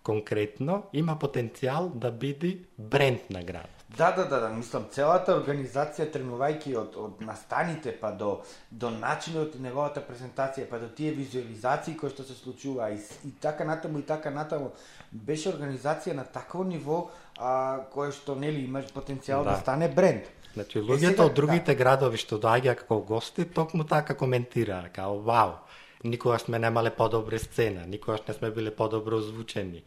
[0.02, 3.77] конкретно има потенцијал да биде бренд на град.
[3.96, 9.54] Да, да, да, да, мислам, целата организација тренувајќи од, од настаните па до, до начинот
[9.56, 14.02] и неговата презентација, па до тие визуализации кои што се случува и, и така натаму
[14.02, 14.74] и така натаму,
[15.10, 17.06] беше организација на такво ниво
[17.38, 20.28] а, кое што нели имаш потенцијал да, да стане бренд.
[20.52, 21.78] Значи, луѓето сега, од другите да.
[21.80, 25.56] градови што доаѓа како гости, токму така коментираа, као вау,
[26.04, 29.84] никогаш сме немале подобри сцена, никогаш не сме биле подобро озвучени,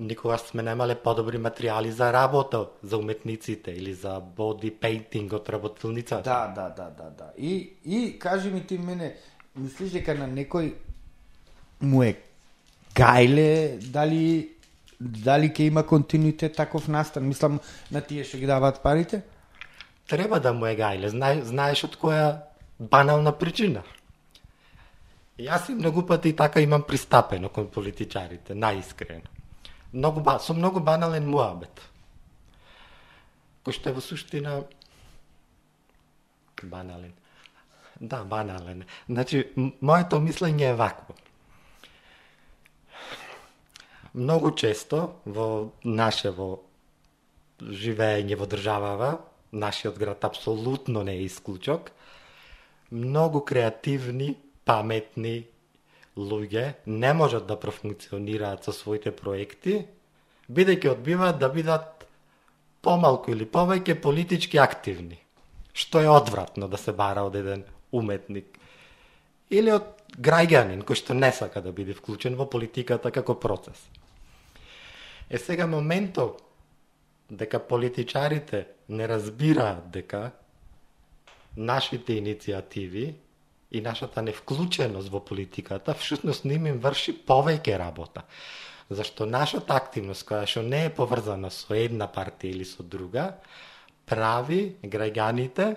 [0.00, 6.22] никогаш сме немале подобри материјали за работа за уметниците или за боди пейнтинг од работилницата.
[6.22, 7.32] Да, да, да, да, да.
[7.38, 9.14] И, и кажи ми ти мене,
[9.56, 10.72] мислиш дека на некој
[11.80, 12.16] му е
[12.96, 14.56] гајле дали
[15.00, 17.28] дали ќе има континуитет таков настан?
[17.28, 19.22] Мислам, на тие што ги даваат парите?
[20.08, 21.08] Треба да му е гајле.
[21.08, 22.40] Знаеш, знаеш од која
[22.78, 23.84] банална причина.
[25.40, 29.39] Јас и многу пати така имам пристапено кон политичарите, наискрено.
[29.92, 31.82] Многу, со многу банален муабет.
[33.66, 34.60] Кој што е во суштина
[36.62, 37.12] банален.
[38.00, 38.84] Да, банален.
[39.08, 41.14] Значи, моето мислење е вакво.
[44.14, 46.62] Многу често во нашево
[47.60, 49.18] живење во државава,
[49.52, 51.92] нашиот град апсолутно не е исклучок,
[52.90, 55.46] многу креативни, паметни
[56.20, 59.86] луѓе не можат да профункционираат со своите проекти,
[60.50, 62.06] бидејќи одбиваат да бидат
[62.82, 65.18] помалку или повеќе политички активни,
[65.72, 68.58] што е одвратно да се бара од еден уметник
[69.50, 73.78] или од граѓанин кој што не сака да биде вклучен во политиката како процес.
[75.30, 76.42] Е сега моментот
[77.30, 80.30] дека политичарите не разбираат дека
[81.56, 83.14] нашите иницијативи
[83.70, 88.22] и нашата невклученост во политиката всушност не им врши повеќе работа.
[88.90, 93.36] Зашто нашата активност, која што не е поврзана со една партија или со друга,
[94.06, 95.76] прави граѓаните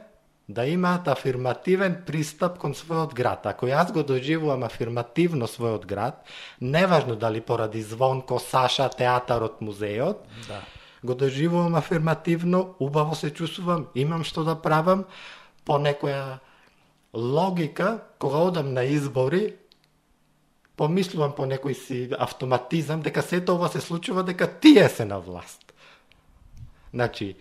[0.49, 3.45] да имаат афирмативен пристап кон својот град.
[3.45, 6.25] Ако јас го доживувам афирмативно својот град,
[6.59, 10.61] неважно дали поради звон, косаша, театарот, музеот, да.
[11.03, 15.05] го доживувам афирмативно, убаво се чувствувам, имам што да правам,
[15.65, 16.39] по некоја
[17.13, 19.53] логика, кога одам на избори,
[20.75, 25.73] помислувам по некој си автоматизам, дека сето ова се случува дека тие се на власт.
[26.93, 27.35] Значи,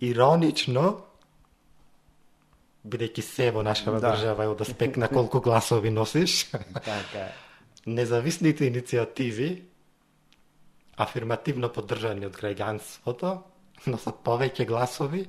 [0.00, 1.04] иронично,
[2.86, 4.14] бидејќи се во нашава да.
[4.16, 6.48] држава е од аспект на колку гласови носиш,
[6.84, 7.28] така
[7.86, 9.62] независните иницијативи,
[11.00, 13.38] афирмативно поддржани од граѓанството,
[13.88, 15.26] носат повеќе гласови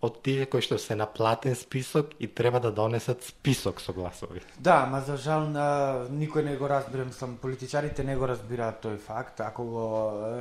[0.00, 4.40] од тие кои што се на платен список и треба да донесат список со гласови.
[4.58, 8.98] Да, ма за жал на никој не го разбира, мислам, политичарите не го разбираат тој
[8.98, 9.40] факт.
[9.40, 9.86] Ако го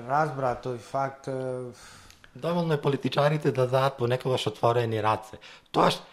[0.09, 1.29] разбраат тој факт,
[2.35, 5.39] Доволно е политичарите да дадат понекогаш отворени раце.
[5.71, 6.03] Тоа што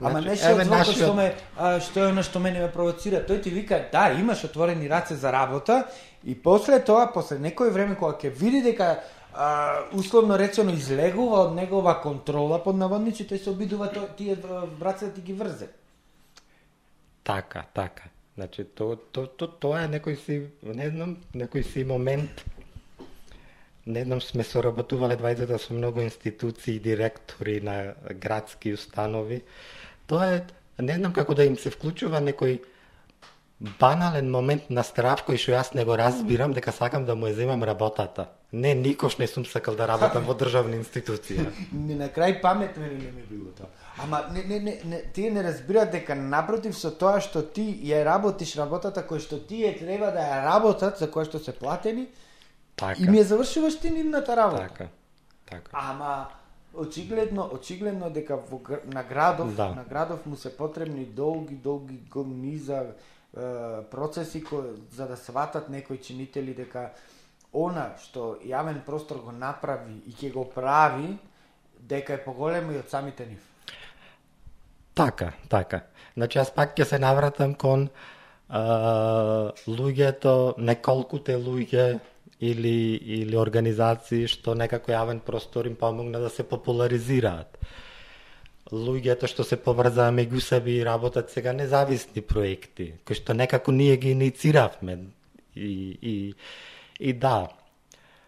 [0.00, 0.96] Ама значи, не што нашиот...
[0.96, 3.20] што ме а, што е она што мене ме провоцира.
[3.24, 5.86] Тој ти вика, да, имаш отворени раце за работа
[6.24, 9.00] и после тоа, после некој време кога ќе види дека
[9.34, 14.36] а, условно речено излегува од негова контрола под наводници, тој се обидува то, тие
[14.78, 15.68] браце да ти ги врзе.
[17.24, 18.10] Така, така.
[18.34, 22.44] Значи, то, то, то, тоа е некој си, не знам, некој си момент
[23.86, 29.40] Не знам, сме соработувале двајцата да со многу институции, директори на градски установи.
[30.06, 30.40] Тоа е,
[30.78, 32.60] не знам како да им се вклучува некој
[33.80, 37.40] банален момент на страв кој што јас не го разбирам дека сакам да му ја
[37.40, 38.28] земам работата.
[38.52, 41.52] Не, никош не сум сакал да работам во државна институција.
[41.72, 43.68] не на крај паметно не, не ми било тоа.
[43.98, 48.02] Ама не, не, не, не, тие не разбираат дека напротив со тоа што ти ја
[48.04, 52.08] работиш работата која што тие треба да ја работат за која што се платени,
[52.80, 53.02] Така.
[53.02, 54.68] И ми ја завршуваш ти нивната работа.
[54.68, 54.88] Така.
[55.50, 55.70] Така.
[55.72, 56.28] Ама
[56.74, 59.68] очигледно, очигледно дека во на градов, да.
[59.74, 62.86] на градов му се потребни долги, долги гониза
[63.90, 66.90] процеси кои за да сватат некои чинители дека
[67.52, 71.16] она што јавен простор го направи и ќе го прави,
[71.80, 73.42] дека е поголемо и од самите нив.
[74.94, 75.82] Така, така.
[76.14, 77.88] Значи, аз пак ќе се навратам кон
[78.48, 82.00] а, луѓето, неколкуте луѓе
[82.40, 87.58] или, или организации што некако јавен простор им помогна да се популаризираат.
[88.70, 93.96] Луѓето што се поврзаа меѓу себе и работат сега независни проекти, кои што некако ние
[93.96, 94.98] ги инициравме
[95.56, 96.34] И, и,
[97.00, 97.48] и да,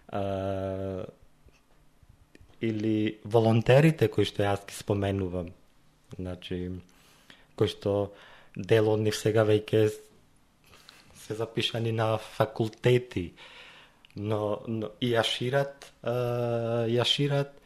[0.08, 1.04] а,
[2.60, 5.50] или волонтерите кои што јас ги споменувам.
[6.14, 6.70] Значи,
[7.58, 8.12] кои што
[8.56, 9.90] дел од нив сега веќе
[11.22, 13.32] се запишани на факултети,
[14.16, 17.56] но, но и ја шират, ја шират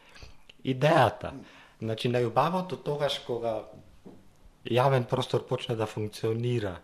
[0.63, 1.33] идејата.
[1.79, 3.67] Значи, најубавото тогаш кога
[4.65, 6.77] јавен простор почне да функционира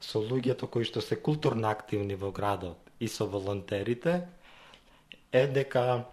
[0.00, 4.28] со луѓето кои што се културно активни во градот и со волонтерите,
[5.32, 6.04] е дека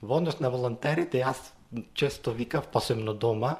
[0.00, 1.52] во однос на волонтерите јас
[1.92, 3.58] често викав, посебно дома,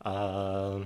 [0.00, 0.84] а,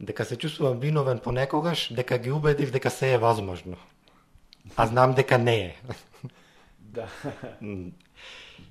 [0.00, 3.76] дека се чувствувам виновен понекогаш, дека ги убедив дека се е возможно.
[4.76, 5.76] А знам дека не е.
[6.96, 7.08] Да.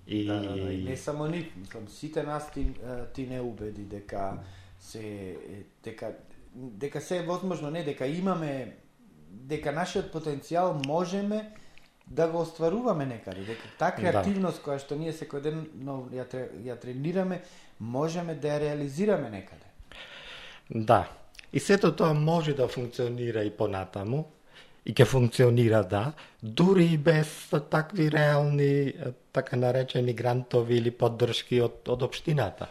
[0.07, 0.26] И...
[0.26, 0.73] Да, да, да.
[0.73, 2.73] И не само ни, мислам, сите нас ти,
[3.13, 4.39] ти не убеди дека
[4.80, 5.38] се
[5.84, 6.15] дека
[6.56, 8.78] дека се е возможно, не дека имаме
[9.30, 11.51] дека нашиот потенцијал можеме
[12.08, 13.97] да го остваруваме некаде, дека таа да.
[13.97, 14.64] креативност да.
[14.64, 16.26] која што ние секој ден но, ја,
[16.64, 17.41] ја тренираме,
[17.80, 19.68] можеме да ја реализираме некаде.
[20.70, 21.06] Да.
[21.53, 24.26] И сето тоа може да функционира и понатаму,
[24.86, 28.93] и ќе функционира, да, дури и без такви реални,
[29.34, 32.70] така наречени грантови или поддршки од, од општината.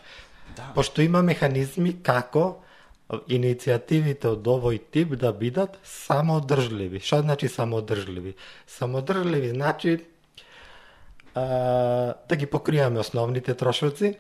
[0.57, 0.70] Да.
[0.74, 2.64] Пошто има механизми како
[3.11, 7.00] иницијативите од овој тип да бидат самоодржливи.
[7.05, 8.34] Што значи самоодржливи?
[8.66, 9.98] Самоодржливи значи
[11.34, 14.16] а, да ги покриеме основните трошоци,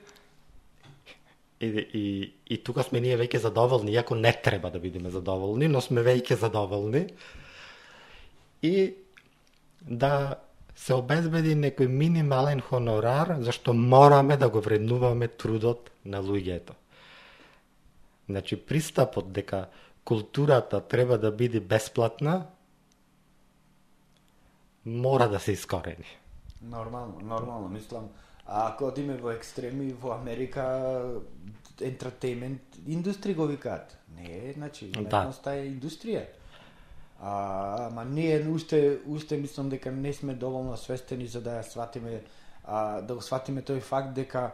[1.60, 5.80] И, и, и тука сме ние веќе задоволни, иако не треба да бидеме задоволни, но
[5.80, 7.06] сме веќе задоволни.
[8.60, 8.94] И
[9.80, 10.40] да
[10.76, 16.74] се обезбеди некој минимален хонорар, зашто мораме да го вреднуваме трудот на луѓето.
[18.28, 19.68] Значи, пристапот дека
[20.04, 22.46] културата треба да биде бесплатна,
[24.86, 26.18] мора да се искорени.
[26.62, 28.08] Нормално, нормално, мислам.
[28.46, 30.64] А ако одиме во екстреми во Америка,
[31.80, 33.98] ентертеймент индустри го викаат.
[34.16, 35.56] Не, значи, уметноста да.
[35.56, 36.26] е индустрија.
[37.20, 42.22] А, ама ние уште, уште мислам дека не сме доволно свестени за да ја сватиме,
[42.64, 44.52] а, да го сватиме тој факт дека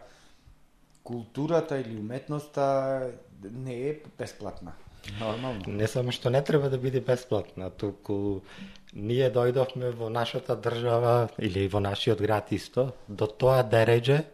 [1.03, 3.11] културата или уметноста
[3.43, 4.73] не е бесплатна.
[5.21, 5.63] Нормално.
[5.67, 8.43] Не само што не треба да биде бесплатна, туку
[8.93, 14.25] ние дојдовме во нашата држава или во нашиот град исто до тоа дереđе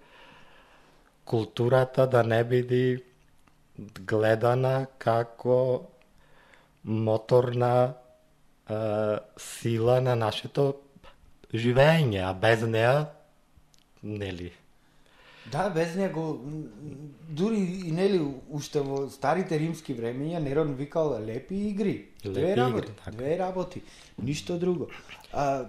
[1.25, 3.03] културата да не биде
[3.79, 5.87] гледана како
[6.85, 7.95] моторна
[8.71, 8.75] е,
[9.37, 10.75] сила на нашето
[11.55, 13.07] живење, а без неа
[14.03, 14.53] нели
[15.53, 16.41] Да, без него
[17.29, 22.11] дури и нели уште во старите римски времења Нерон викал лепи игри.
[22.25, 23.11] Лепи две работи, игри, така.
[23.11, 23.83] две работи,
[24.23, 24.89] ништо друго.
[25.33, 25.67] А,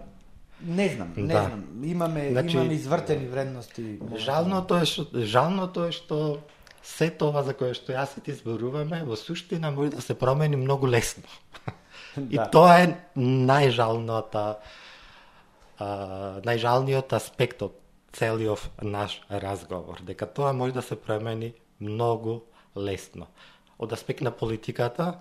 [0.61, 1.43] не знам, не да.
[1.43, 1.63] знам.
[1.83, 3.99] Имаме значи, имаме извртени вредности.
[4.17, 6.39] Жалното е што жалното е што
[6.81, 10.87] се тоа за кое што јас ти зборуваме во суштина може да се промени многу
[10.87, 11.23] лесно.
[12.17, 12.23] да.
[12.31, 14.45] И тоа е најжалната
[15.77, 15.87] а,
[16.41, 17.77] најжалниот аспект од
[18.13, 22.41] целиот наш разговор, дека тоа може да се промени многу
[22.77, 23.27] лесно.
[23.79, 25.19] Од аспект на политиката,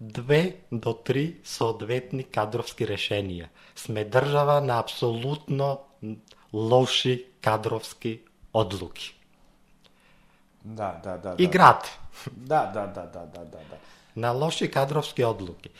[0.00, 3.48] две до три соодветни кадровски решенија.
[3.74, 5.78] Сме држава на апсолутно
[6.52, 8.20] лоши кадровски
[8.52, 9.14] одлуки.
[10.64, 11.34] Да, да, да.
[11.38, 11.50] И да.
[11.50, 11.98] град.
[12.32, 13.76] Да, да, да, да, да, да, да.
[14.16, 15.70] На лоши кадровски одлуки.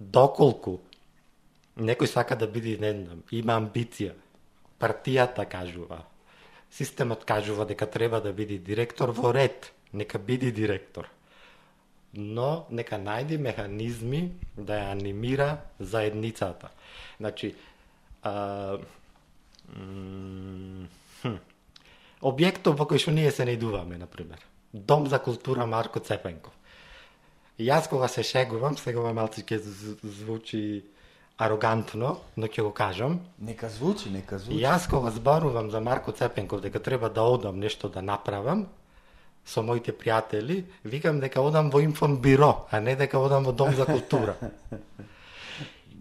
[0.00, 0.80] Доколку
[1.76, 4.14] некој сака да биде, не знам, има амбиција,
[4.80, 6.02] партијата кажува,
[6.70, 11.08] системот кажува дека треба да биде директор во ред, нека биде директор.
[12.14, 16.70] Но нека најди механизми да ја анимира заедницата.
[17.18, 17.54] Значи,
[18.22, 18.78] а,
[19.68, 21.36] хм,
[22.22, 24.40] објектот во кој што ние се најдуваме, например.
[24.72, 26.52] Дом за култура Марко Цепенков.
[27.58, 29.60] Јас кога се шегувам, сега малци ќе
[30.04, 30.84] звучи
[31.38, 33.20] арогантно, но ќе го кажам.
[33.38, 34.62] Нека звучи, нека звучи.
[34.62, 38.66] Јас кога зборувам за Марко Цепенков дека треба да одам нешто да направам,
[39.46, 43.86] со моите пријатели, викам дека одам во информбиро, а не дека одам во Дом за
[43.86, 44.36] култура.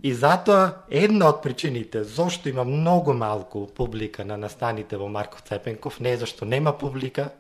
[0.03, 5.99] И затоа една од причините зошто има многу малку публика на настаните во Марко Цепенков,
[5.99, 7.31] не е зашто нема публика,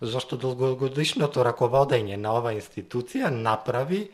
[0.00, 4.10] зашто долгогодишното раководење на ова институција направи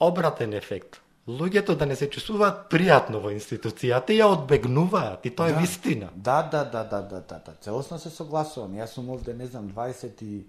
[0.00, 5.52] обратен ефект луѓето да не се чувствуваат пријатно во институцијата и ја одбегнуваат и тоа
[5.52, 6.08] да, е вистина.
[6.16, 7.52] Да, да, да, да, да, да, да.
[7.60, 8.74] Целосно се согласувам.
[8.80, 10.44] Јас сум овде, не знам, 24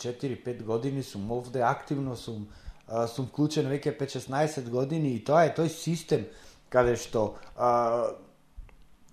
[0.00, 2.48] 5 години сум овде активно сум
[2.88, 6.24] а, сум вклучен веќе 5-16 години и тоа е тој систем
[6.72, 8.12] каде што а,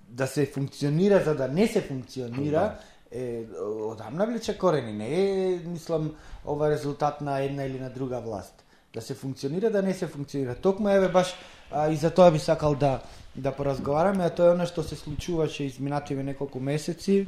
[0.08, 2.80] да се функционира за да не се функционира,
[3.12, 4.94] е, одамна влече корени.
[4.94, 6.16] Не е, мислам,
[6.46, 8.64] ова резултат на една или на друга власт.
[8.94, 10.56] Да се функционира, да не се функционира.
[10.56, 11.36] Токму еве баш
[11.72, 13.02] а, и за тоа би сакал да
[13.36, 17.28] да поразговараме, а тоа е она што се случуваше изминативе неколку месеци,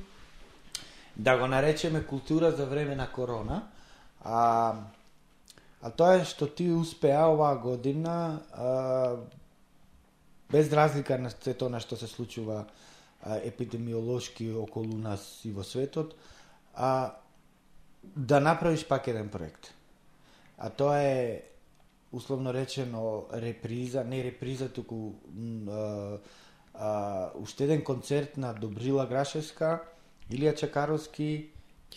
[1.16, 3.64] да го наречеме култура за време на корона.
[4.24, 4.76] А,
[5.82, 9.16] а тоа е што ти успеа оваа година а,
[10.52, 12.66] без разлика на се тоа што се случува
[13.24, 16.16] а, епидемиолошки околу нас и во светот,
[16.76, 17.16] а,
[18.04, 19.72] да направиш пак еден проект.
[20.58, 21.53] А тоа е
[22.14, 25.16] условно речено реприза, не реприза, туку
[25.68, 26.20] а,
[26.74, 29.82] а, уште еден концерт на Добрила Грашевска,
[30.32, 31.50] Илија Чакаровски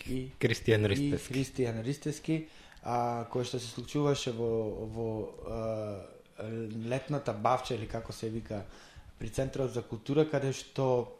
[0.08, 1.32] и Кристијан и Ристевски.
[1.32, 2.36] Христијан Ристевски,
[2.82, 4.50] а, кој што се случуваше во,
[4.88, 5.08] во
[5.46, 5.60] а,
[6.88, 8.64] летната бавча или како се вика
[9.18, 11.16] при Центарот за култура, каде што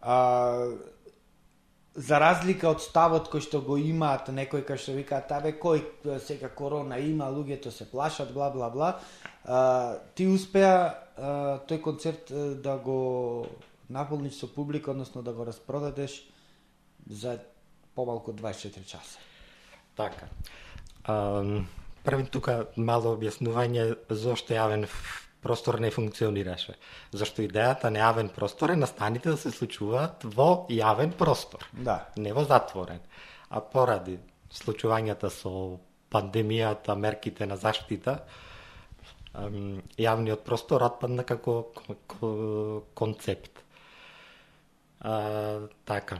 [0.00, 0.70] а,
[1.96, 5.82] за разлика од ставот кој што го имаат некои кој што викаат абе кој
[6.20, 8.90] сега корона има, луѓето се плашат, бла бла бла.
[9.44, 10.76] А, ти успеа
[11.16, 12.32] а, тој концерт
[12.62, 13.46] да го
[13.88, 16.26] наполниш со публика, односно да го распродадеш
[17.08, 17.38] за
[17.94, 19.18] помалку 24 часа.
[19.96, 20.28] Така.
[21.08, 21.64] Um,
[22.04, 24.84] први тука мало објаснување зошто јавен
[25.46, 26.74] простор не функционираше.
[27.14, 32.06] Зашто идејата на јавен простор е настаните да се случуваат во јавен простор, Да.
[32.16, 33.00] не во затворен.
[33.50, 34.18] А поради
[34.50, 35.78] случувањата со
[36.10, 38.18] пандемијата, мерките на заштита,
[39.36, 43.62] јавниот простор отпадна како ко- ко- концепт.
[45.00, 46.18] А, така.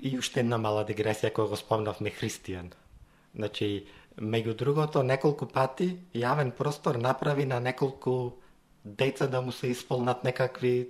[0.00, 2.72] И уште една мала дигресија која го спомнавме Христијан.
[3.34, 3.86] Значи,
[4.18, 8.32] меѓу другото, неколку пати јавен простор направи на неколку
[8.96, 10.88] деца да му се исполнат некакви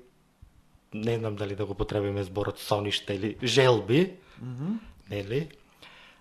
[0.94, 4.78] не знам дали да го потребиме зборот соништа или желби, mm -hmm.
[5.10, 5.48] нели?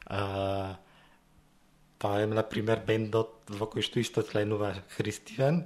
[0.06, 0.76] А,
[2.00, 5.64] тоа е, например, бендот во кој што исто членува Христијан,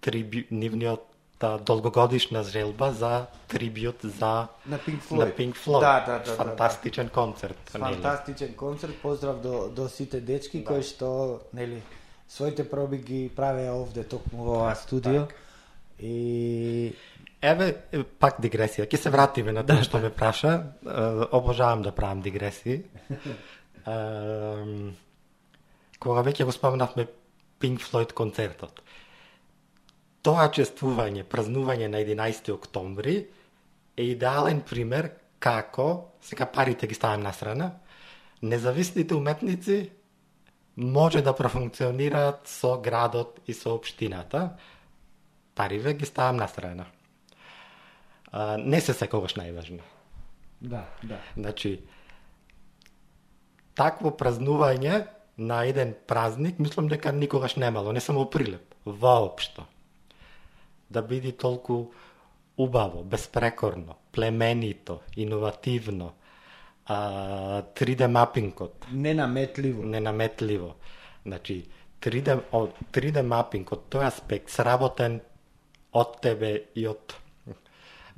[0.00, 1.02] триби, нивниот
[1.38, 5.18] та долгогодишна желба за трибјут за На Pink Floyd.
[5.18, 5.80] на Pink Floyd.
[5.80, 6.36] Да, да, да, да, да.
[6.36, 7.74] Фантастичен концерт.
[7.74, 7.94] нели?
[7.94, 11.82] Фантастичен концерт, поздрав до, до сите дечки кои што, нели,
[12.28, 15.26] своите проби ги правеа овде токму во ова студио.
[15.98, 16.92] И
[17.46, 17.66] Еве,
[18.18, 18.86] пак дигресија.
[18.88, 20.54] Ќе се вратиме на тоа што ме праша.
[21.36, 22.80] Обожавам да правам дигресии.
[26.00, 27.06] Кога веќе го спомнавме
[27.60, 28.82] Pink Floyd концертот.
[30.26, 33.16] Тоа чествување, празнување на 11 октомври
[33.96, 37.70] е идеален пример како, сега парите ги ставам на страна,
[38.42, 39.90] независните уметници
[40.76, 44.50] може да профункционираат со градот и со општината.
[45.54, 46.86] Париве ги ставам на страна.
[48.32, 49.80] А, не се секогаш најважни.
[50.60, 51.18] да, да.
[51.36, 51.80] Значи,
[53.74, 55.06] такво празнување
[55.38, 59.66] на еден празник, мислам дека никогаш немало, не само Прилеп, воопшто.
[60.90, 61.92] Да биде толку
[62.56, 66.12] убаво, безпрекорно, племенито, иновативно,
[66.86, 69.82] а, 3D мапингот, Ненаметливо.
[69.82, 70.74] ненаметливо.
[71.26, 71.66] Значи,
[72.00, 75.20] 3D, о, 3D мапинг од тој аспект сработен
[75.92, 77.16] од тебе и од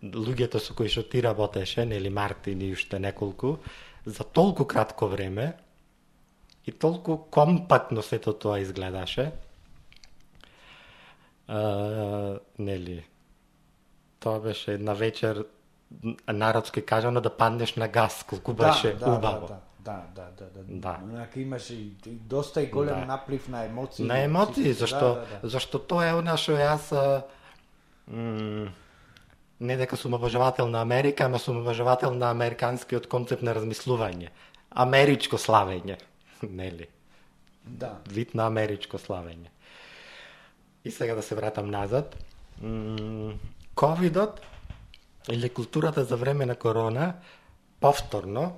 [0.02, 3.58] луѓето со кои што ти работеше, нели Мартин и уште неколку,
[4.04, 5.52] за толку кратко време
[6.66, 9.32] и толку компактно сето тоа изгледаше.
[11.48, 13.04] А, нели,
[14.20, 15.46] тоа беше една вечер
[16.28, 19.48] народски кажано да паднеш на газ, колку беше да, убаво.
[19.48, 20.78] Да, да, да, да, да.
[20.78, 21.00] Да.
[21.04, 23.06] Онака имаше и, доста и голем Да.
[23.06, 24.04] наплив на емоции.
[24.04, 25.48] На емоции, Всичко, зашто, Да, да, да.
[25.48, 26.92] зашто тоа е она што јас
[29.60, 34.28] не дека сум обожавател на Америка, ама сум обожавател на американскиот концепт на размислување.
[34.70, 35.98] Америчко славење,
[36.42, 36.88] нели?
[37.64, 37.98] да.
[38.08, 39.48] Вид на америчко славење.
[40.84, 42.16] И сега да се вратам назад.
[43.74, 44.40] Ковидот
[45.32, 47.14] или културата за време на корона
[47.80, 48.52] повторно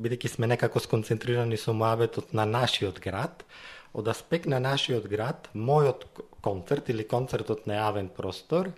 [0.00, 3.44] бидејќи сме некако сконцентрирани со муабетот на нашиот град,
[3.92, 6.06] од аспект на нашиот град, мојот
[6.40, 8.72] концерт или концертот на јавен простор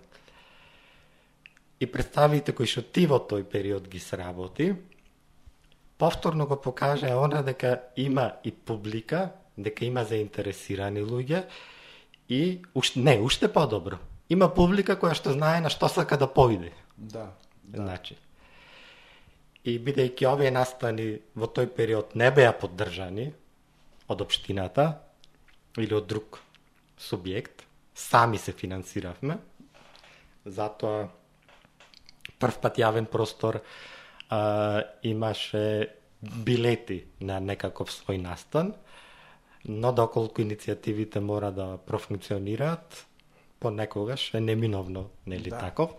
[1.79, 4.75] и представите кои што ти во тој период ги сработи,
[5.97, 11.45] повторно го покажа она дека има и публика, дека има заинтересирани луѓе
[12.29, 13.99] и уште не, уште подобро.
[14.29, 16.73] Има публика која што знае на што сака да поиде.
[16.97, 17.33] Да.
[17.63, 17.81] Да.
[17.81, 18.17] Значи.
[19.65, 23.31] И бидејќи овие настани во тој период не беа поддржани
[24.07, 24.85] од општината
[25.81, 26.39] или од друг
[27.01, 27.65] субјект,
[27.95, 29.39] сами се финансиравме.
[30.45, 31.07] Затоа
[32.39, 33.59] прв пат јавен простор
[34.29, 35.89] а, имаше
[36.21, 38.73] билети на некаков свој настан,
[39.65, 43.05] но доколку иницијативите мора да профункционираат,
[43.59, 45.59] понекогаш е неминовно, нели да.
[45.59, 45.97] таков.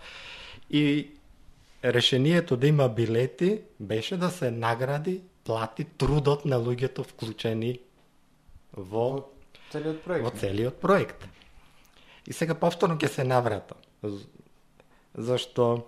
[0.70, 1.10] И
[1.84, 7.78] решението да има билети беше да се награди, плати трудот на луѓето вклучени
[8.72, 10.24] во, во целиот проект.
[10.24, 11.28] Во целиот проект.
[12.26, 13.78] И сега повторно ќе се навратам.
[15.14, 15.86] Зашто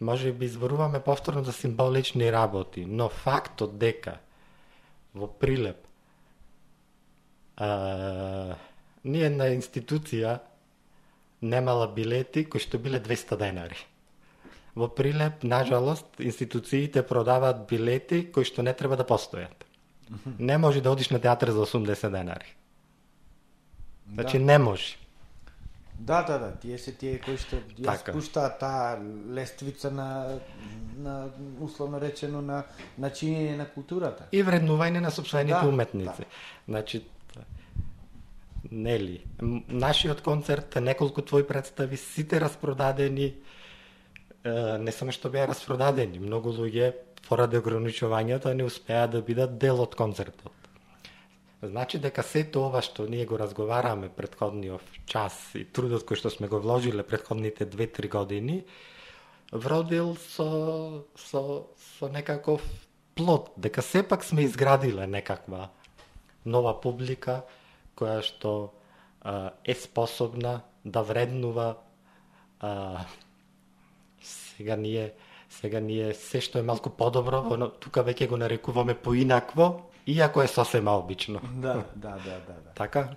[0.00, 4.18] може би зборуваме повторно за символични работи, но фактот дека
[5.14, 5.86] во Прилеп
[7.56, 8.56] а,
[9.04, 10.38] ние на институција
[11.42, 13.76] немала билети кои што биле 200 денари.
[14.74, 19.68] Во Прилеп, нажалост, институциите продаваат билети кои што не треба да постојат.
[20.38, 22.56] Не може да одиш на театар за 80 денари.
[24.14, 24.44] Значи да.
[24.44, 24.96] не може.
[25.98, 28.12] Да, да, да, тие се тие кои што ја така.
[28.12, 28.98] спуштаат таа
[29.30, 30.40] лествица на
[30.98, 31.28] на
[31.60, 32.64] условно речено на
[32.98, 34.26] на чинење на културата.
[34.32, 36.24] И вреднување на собствените да, уметници.
[36.24, 36.30] Да.
[36.68, 37.04] Значи
[38.72, 39.22] нели,
[39.68, 43.34] нашиот концерт, неколку твои представи, сите распродадени,
[44.44, 46.94] не само што беа распродадени, многу луѓе
[47.28, 50.52] поради ограничувањата не успеа да бидат дел од концертот.
[51.62, 56.48] Значи дека се тоа што ние го разговараме предходниот час и трудот кој што сме
[56.50, 58.64] го вложиле предходните 2-3 години,
[59.52, 61.68] вродил со, со,
[62.00, 62.64] со некаков
[63.14, 65.68] плод, дека сепак сме изградиле некаква
[66.44, 67.44] нова публика
[68.02, 68.72] која што
[69.22, 71.76] а, е способна да вреднува
[72.60, 73.04] а,
[74.20, 75.12] сега ние
[75.52, 80.48] сега ние се што е малку подобро, но тука веќе го нарекуваме поинакво, иако е
[80.48, 81.40] сосема обично.
[81.60, 82.70] Да, да, да, да, да.
[82.74, 83.08] Така?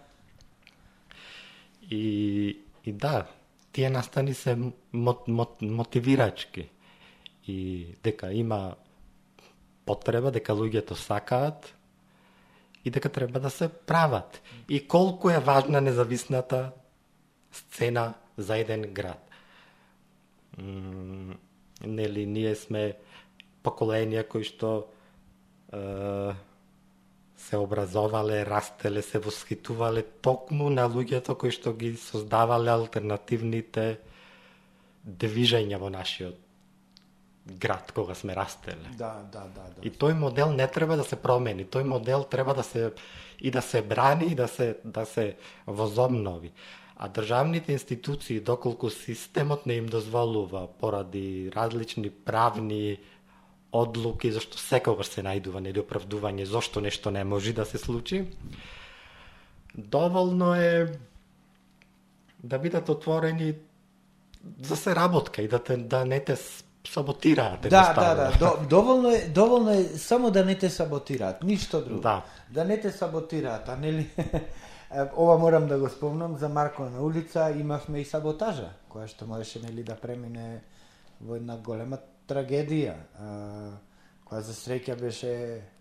[1.92, 3.26] И, и да,
[3.72, 4.58] тие настани се
[4.94, 6.70] мот, мот, мотивирачки.
[7.48, 8.76] И дека има
[9.86, 11.76] потреба, дека луѓето сакаат
[12.86, 14.42] и дека треба да се прават.
[14.70, 16.72] И колку е важна независната
[17.52, 19.22] сцена за еден град.
[21.86, 22.96] нели, ние сме
[23.64, 24.88] поколенија кои што
[25.74, 26.32] е,
[27.36, 34.00] се образовале, растеле, се восхитувале токму на луѓето кои што ги создавале алтернативните
[35.04, 36.45] движења во нашиот
[37.46, 38.90] град кога сме растеле.
[38.98, 39.82] Да, да, да, да.
[39.88, 41.66] И тој модел не треба да се промени.
[41.66, 42.92] Тој модел треба да се
[43.40, 45.36] и да се брани и да се да се
[45.68, 46.52] возобнови.
[46.98, 52.98] А државните институции, доколку системот не им дозволува поради различни правни
[53.72, 58.26] одлуки, зашто секогаш се најдува нели оправдување зошто нешто не може да се случи.
[59.76, 60.96] Доволно е
[62.44, 63.54] да бидат отворени
[64.62, 66.36] за се работка и да, те, да не те
[66.88, 67.62] саботираат.
[67.62, 72.02] Да, да, да, до, доволно е, доволно е само да не те саботираат, ништо друго.
[72.02, 72.26] Да.
[72.50, 74.10] Да не те саботираат, а нели
[75.18, 79.60] ова морам да го спомнам за Марко на улица, имавме и саботажа, која што можеше
[79.64, 80.62] нели да премине
[81.22, 83.30] во една голема трагедија, а,
[84.28, 85.32] која за среќа беше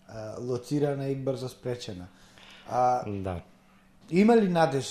[0.08, 2.08] а, лоцирана и брзо спречена.
[2.68, 3.40] А, да.
[4.10, 4.88] Има ли надеж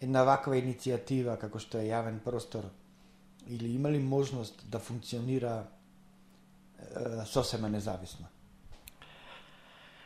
[0.00, 2.68] една ваква иницијатива како што е јавен простор
[3.48, 5.64] или има ли можност да функционира
[6.78, 8.26] е, сосема независно?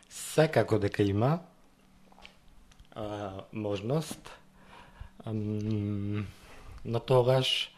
[0.08, 1.40] Секако дека има
[2.94, 4.30] а, можност,
[5.26, 6.26] ам,
[6.84, 7.74] но тогаш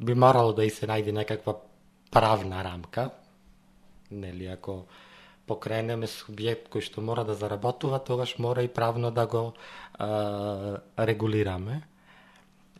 [0.00, 1.54] би морало да и се најде некаква
[2.10, 3.10] правна рамка,
[4.10, 4.86] нели, ако
[5.46, 9.52] покренеме субјект кој што мора да заработува, тогаш мора и правно да го
[9.98, 11.82] а, регулираме.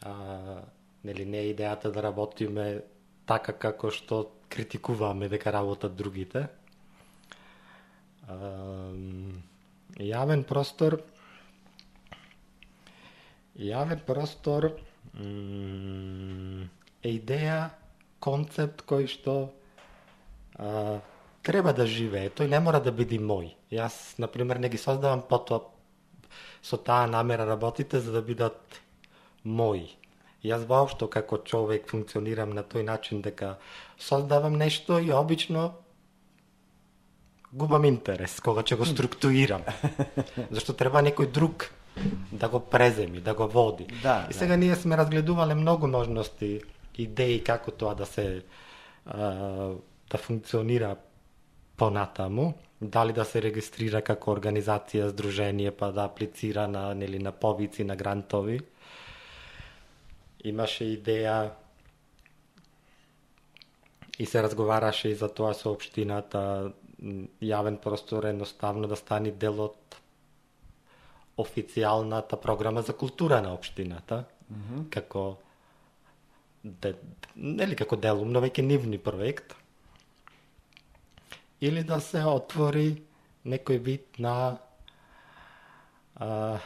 [0.02, 0.62] А,
[1.04, 2.82] нели, не е идејата да работиме
[3.26, 6.46] така како што критикуваме дека работат другите.
[10.00, 11.00] Јавен простор
[13.58, 14.70] јавен простор
[17.04, 17.70] е идеја
[18.20, 19.52] концепт кој што
[20.58, 21.00] а,
[21.42, 22.30] треба да живее.
[22.30, 23.52] Тој не мора да биде мој.
[23.70, 25.60] Јас, например, не ги создавам потоа
[26.62, 28.80] со таа намера работите за да бидат
[29.44, 29.92] мои.
[30.44, 33.56] Јас воопшто како човек функционирам на тој начин дека
[33.98, 35.72] создавам нешто и обично
[37.52, 39.62] губам интерес кога ќе го структурирам.
[40.54, 41.70] Зашто треба некој друг
[42.32, 43.86] да го преземи, да го води.
[44.02, 44.56] Да, и сега да.
[44.56, 46.60] ние сме разгледувале многу можности
[46.98, 48.42] идеи како тоа да се
[49.06, 49.74] а,
[50.10, 50.96] да функционира
[51.76, 52.54] понатаму.
[52.80, 57.96] дали да се регистрира како организација, здружение, па да аплицира на, нели, на повици, на
[57.96, 58.60] грантови.
[60.44, 61.50] Имаше идеја
[64.18, 66.72] и се разговараше и за тоа со општината
[67.42, 69.96] јавен простор едноставно да стане дел од
[71.38, 74.90] официјалната програма за култура на општината, mm -hmm.
[74.90, 75.36] како
[76.64, 76.94] де,
[77.36, 79.54] нели како дел, но веќе нивни проект.
[81.60, 83.02] Или да се отвори
[83.46, 84.58] некој вид на
[86.16, 86.58] а,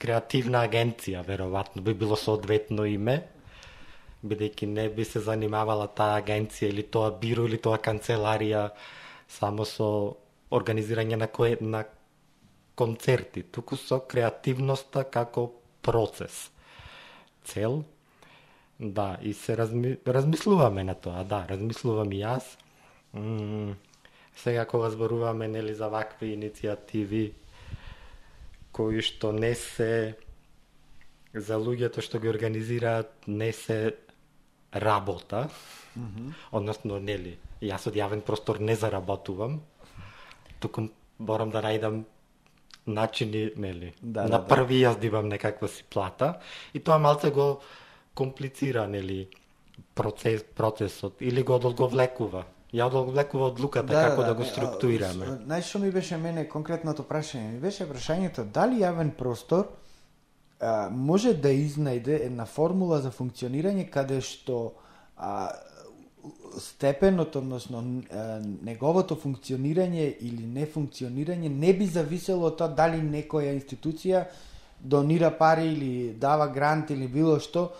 [0.00, 3.20] креативна агенција, веројатно би било соодветно име,
[4.24, 8.70] бидејќи не би се занимавала таа агенција или тоа биро или тоа канцеларија
[9.28, 9.90] само со
[10.50, 11.84] организирање на кое на
[12.74, 15.50] концерти, туку со креативноста како
[15.82, 16.48] процес.
[17.44, 17.82] Цел
[18.80, 22.56] Да, и се разми, размислуваме на тоа, да, размислувам и јас.
[23.14, 23.76] М
[24.36, 27.32] сега кога зборуваме нели за вакви иницијативи
[28.72, 30.16] кои што не се
[31.34, 33.96] за луѓето што ги организираат не се
[34.72, 35.48] работа,
[35.96, 36.32] mm -hmm.
[36.52, 39.60] односно, нели, јас од јавен простор не заработувам,
[40.60, 40.88] туку
[41.18, 42.04] борам да најдам
[42.86, 44.90] начини, нели, да, на да, први да.
[44.90, 46.40] јас дивам некаква си плата,
[46.74, 47.60] и тоа малце го
[48.14, 49.28] комплицира, нели,
[49.94, 52.44] процес, процесот, или го одолговлекува.
[52.72, 55.26] Ја одолговлекува одлуката да, како да, да, да го структурираме.
[55.44, 57.56] Знаеш што ми беше мене конкретното прашање?
[57.56, 59.66] Ми беше прашањето дали јавен простор
[60.60, 64.60] а, може да изнајде една формула за функционирање каде што
[65.16, 65.50] а,
[66.58, 67.80] степенот, односно
[68.62, 74.24] неговото функционирање или нефункционирање не би зависело од тоа дали некоја институција
[74.80, 77.70] донира пари или дава грант или било што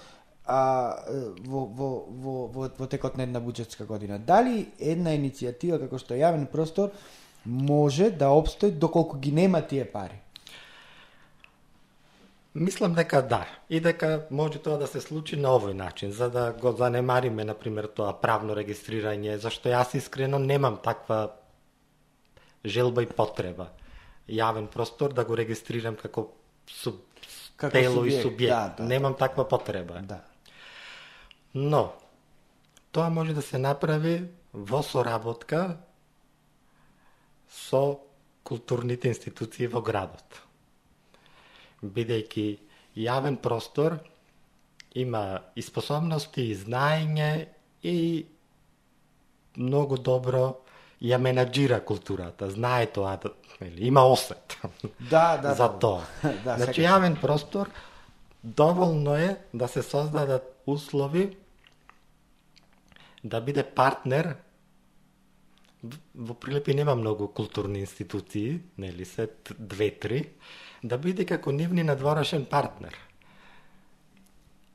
[0.47, 0.97] а,
[1.47, 4.19] во, во, во, во, во текот на една буџетска година.
[4.19, 6.91] Дали една иницијатива како што јавен простор
[7.45, 10.21] може да обстои доколку ги нема тие пари?
[12.55, 16.51] Мислам дека да, и дека може тоа да се случи на овој начин, за да
[16.53, 21.37] го занемариме, например, тоа правно регистрирање, зашто јас искрено немам таква
[22.65, 23.71] желба и потреба
[24.31, 26.29] јавен простор да го регистрирам како
[26.71, 27.01] суб,
[27.57, 28.49] како тело субјект, и субјект.
[28.49, 30.03] Да, да, немам таква потреба.
[30.07, 30.21] Да.
[31.55, 31.93] Но,
[32.93, 35.79] тоа може да се направи во соработка
[37.51, 38.01] со
[38.45, 40.43] културните институции во градот.
[41.83, 42.47] Бидејќи
[42.97, 43.99] јавен простор
[44.95, 47.47] има и способности, и знаење
[47.83, 48.27] и
[49.57, 50.61] многу добро
[51.01, 53.17] ја менаџира културата, знае тоа,
[53.61, 54.59] или има осет
[55.13, 56.05] да, да, за тоа.
[56.45, 57.71] да, значи, јавен простор
[58.43, 61.37] доволно е да се создадат услови
[63.25, 64.37] да биде партнер
[66.15, 69.29] во Прилепи нема многу културни институции, нели се
[69.59, 70.29] две-три,
[70.83, 72.97] да биде како нивни надворешен партнер.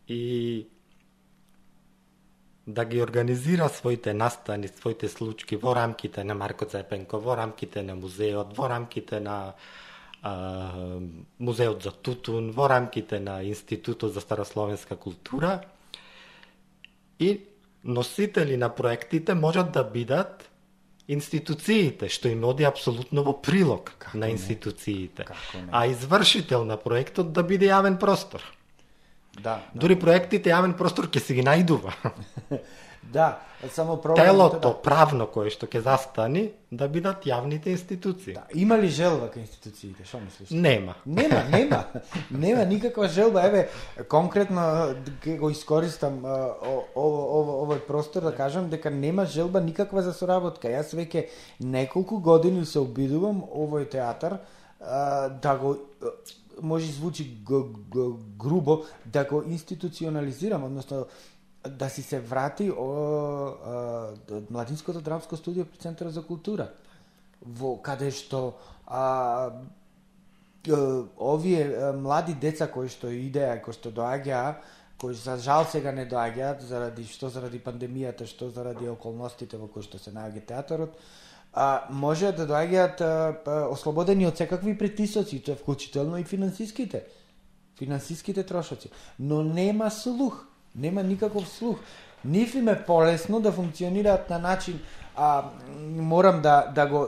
[0.07, 0.67] И
[2.67, 7.95] да ги организира своите настани, своите случки во рамките на Марко Цепенко, во рамките на
[7.95, 9.53] музеот, во рамките на
[10.23, 10.99] а,
[11.39, 15.61] музеот за Тутун, во рамките на Институтот за старословенска култура
[17.19, 17.45] и
[17.85, 20.49] носители на проектите можат да бидат
[21.07, 25.27] институциите, што им оди апсолутно во прилог Како на институциите.
[25.71, 28.41] А извршител на проектот да биде јавен простор.
[29.37, 29.61] Да.
[29.75, 30.01] Дури да.
[30.01, 31.93] проектите јавен простор ќе се ги најдува.
[33.13, 34.81] Да, само проблемот Телото да...
[34.81, 38.33] правно кое што ќе застани да бидат јавните институции.
[38.33, 40.05] Да, има ли желба кај институциите?
[40.05, 40.49] Што мислиш?
[40.51, 40.95] Нема.
[41.05, 41.83] Нема, нема.
[42.31, 43.45] нема никаква желба.
[43.47, 43.67] Еве,
[44.09, 50.67] конкретно ќе го искористам овој простор да кажам дека нема желба никаква за соработка.
[50.67, 51.27] Јас веќе
[51.59, 54.41] неколку години се обидувам овој театар
[54.79, 55.77] да го
[56.61, 57.37] може звучи
[58.37, 61.05] грубо да го институционализирам, односно
[61.69, 66.69] да си се врати о, о, Младинското драмско студио при Центарот за култура,
[67.41, 69.51] во каде што а,
[71.17, 74.55] овие млади деца кои што идеа, кои што доаѓаа,
[74.97, 77.29] кои за жал сега не доаѓаат заради што?
[77.29, 78.49] Заради пандемијата, што?
[78.49, 80.97] Заради околностите во кои што се наоѓа театарот,
[81.53, 83.11] а, може да доаѓаат а,
[83.45, 87.05] па, ослободени од секакви притисоци, тоа вклучително и финансиските,
[87.77, 90.45] финансиските трошоци, но нема слух.
[90.75, 91.79] Нема никаков слух.
[92.25, 94.79] Нив им е полесно да функционираат на начин
[95.15, 95.43] а,
[95.95, 97.07] морам да, да го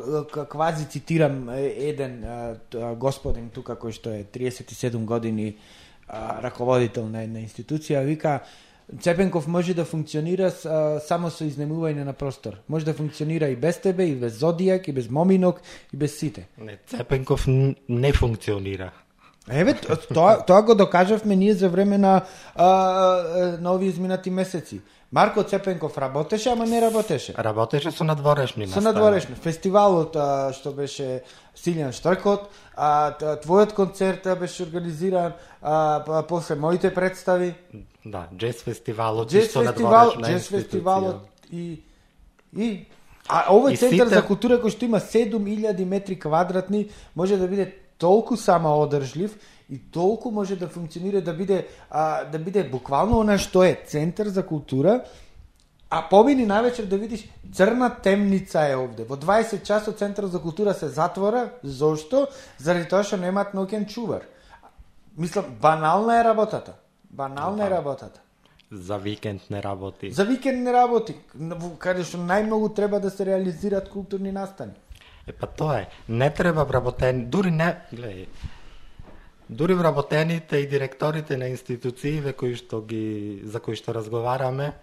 [0.49, 2.56] квази цитирам еден а,
[2.95, 5.57] господин тука кој што е 37 години
[6.07, 8.39] а, раководител на една институција, вика
[9.02, 12.56] Цепенков може да функционира с, а, само со изнемување на простор.
[12.69, 15.60] Може да функционира и без тебе, и без Зодијак, и без Моминок,
[15.94, 16.48] и без сите.
[16.57, 17.48] Не, Цепенков
[17.89, 18.91] не функционира.
[19.49, 19.74] Еве,
[20.14, 22.22] тоа, тоа го докажавме ние за време на,
[22.56, 24.82] а, а, на овие изминати месеци.
[25.11, 27.34] Марко Цепенков работеше, ама не работеше.
[27.34, 28.84] Работеше со надворешни Со настани.
[28.86, 29.36] надворешно.
[29.36, 31.24] Фестивалот а, што беше
[31.56, 37.53] Силјан Штркот, а, твојот концерт а, беше организиран, а, па, после моите представи,
[38.06, 40.49] Да, джез фестивалот джез исто фестивал, джез институција.
[40.52, 41.15] фестивалот
[41.52, 41.82] и
[42.53, 42.86] и
[43.30, 47.74] а овој центар сите- за култура кој што има 7000 метри квадратни може да биде
[47.98, 49.38] толку самоодржлив
[49.69, 54.28] и толку може да функционира да биде а, да биде буквално она што е центар
[54.28, 55.03] за култура
[55.90, 59.03] А помини навечер да видиш црна темница е овде.
[59.03, 61.49] Во 20 часот Центар за култура се затвора.
[61.64, 62.28] Зошто?
[62.60, 64.28] Заради тоа што немаат ноќен чувар.
[65.18, 66.76] Мислам, банална е работата.
[67.10, 68.19] Банална е работата.
[68.72, 70.11] За викенд не работи.
[70.11, 71.15] За викенд не работи,
[71.80, 74.76] каде што најмногу треба да се реализираат културни настани.
[75.27, 75.89] Е, па тоа е.
[76.07, 78.27] Не треба вработени, дури не, гледај,
[79.49, 84.73] дури вработените и директорите на институциите кои што ги, за кои што разговараме,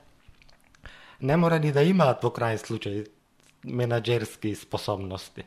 [1.21, 3.07] не мора ни да имаат во крајен случај
[3.65, 5.47] менаџерски способности.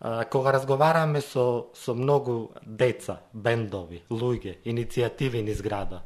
[0.00, 6.04] А, кога разговараме со, со многу деца, бендови, луѓе, иницијативи низ града,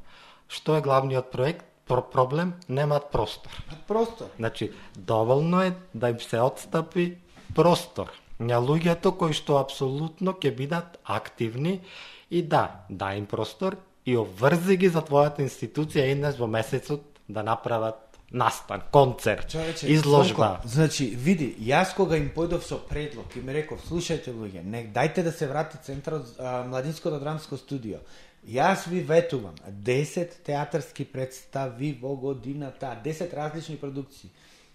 [0.49, 2.55] што е главниот проект, про проблем?
[2.69, 3.53] Немаат простор.
[3.87, 4.29] Просто.
[4.37, 7.19] Значи, доволно е да им се отстапи
[7.55, 11.81] простор на луѓето кои што апсолутно ќе бидат активни
[12.31, 13.77] и да, дај им простор
[14.07, 18.01] и обврзи ги за твојата институција еднаш во месецот да направат
[18.35, 20.59] настан, концерт, Човече, изложба.
[20.59, 24.83] Сонко, значи, види, јас кога им појдов со предлог и ми реков, слушајте луѓе, не,
[24.91, 26.35] дајте да се врати центарот
[26.67, 28.03] Младинското драмско студио.
[28.45, 34.31] Јас ви ветувам 10 театарски представи во годината, 10 различни продукции.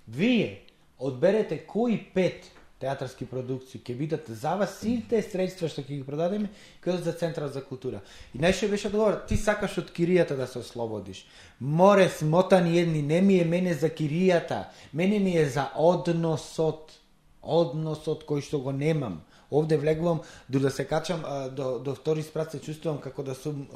[0.07, 0.63] Вие
[0.97, 6.49] одберете кои пет театарски продукции ќе бидат за вас сите средства што ќе ги продадеме
[6.79, 7.99] како за Центарот за култура.
[8.33, 11.25] И најше беше да договор, ти сакаш од киријата да се ослободиш.
[11.59, 16.95] Море смотани едни, не ми е мене за киријата, мене ми е за односот.
[17.41, 19.21] Односот кој што го немам.
[19.51, 20.19] Овде влегувам,
[20.49, 21.23] до да се качам
[21.55, 23.67] до, до втори спрат се чувствувам како да сум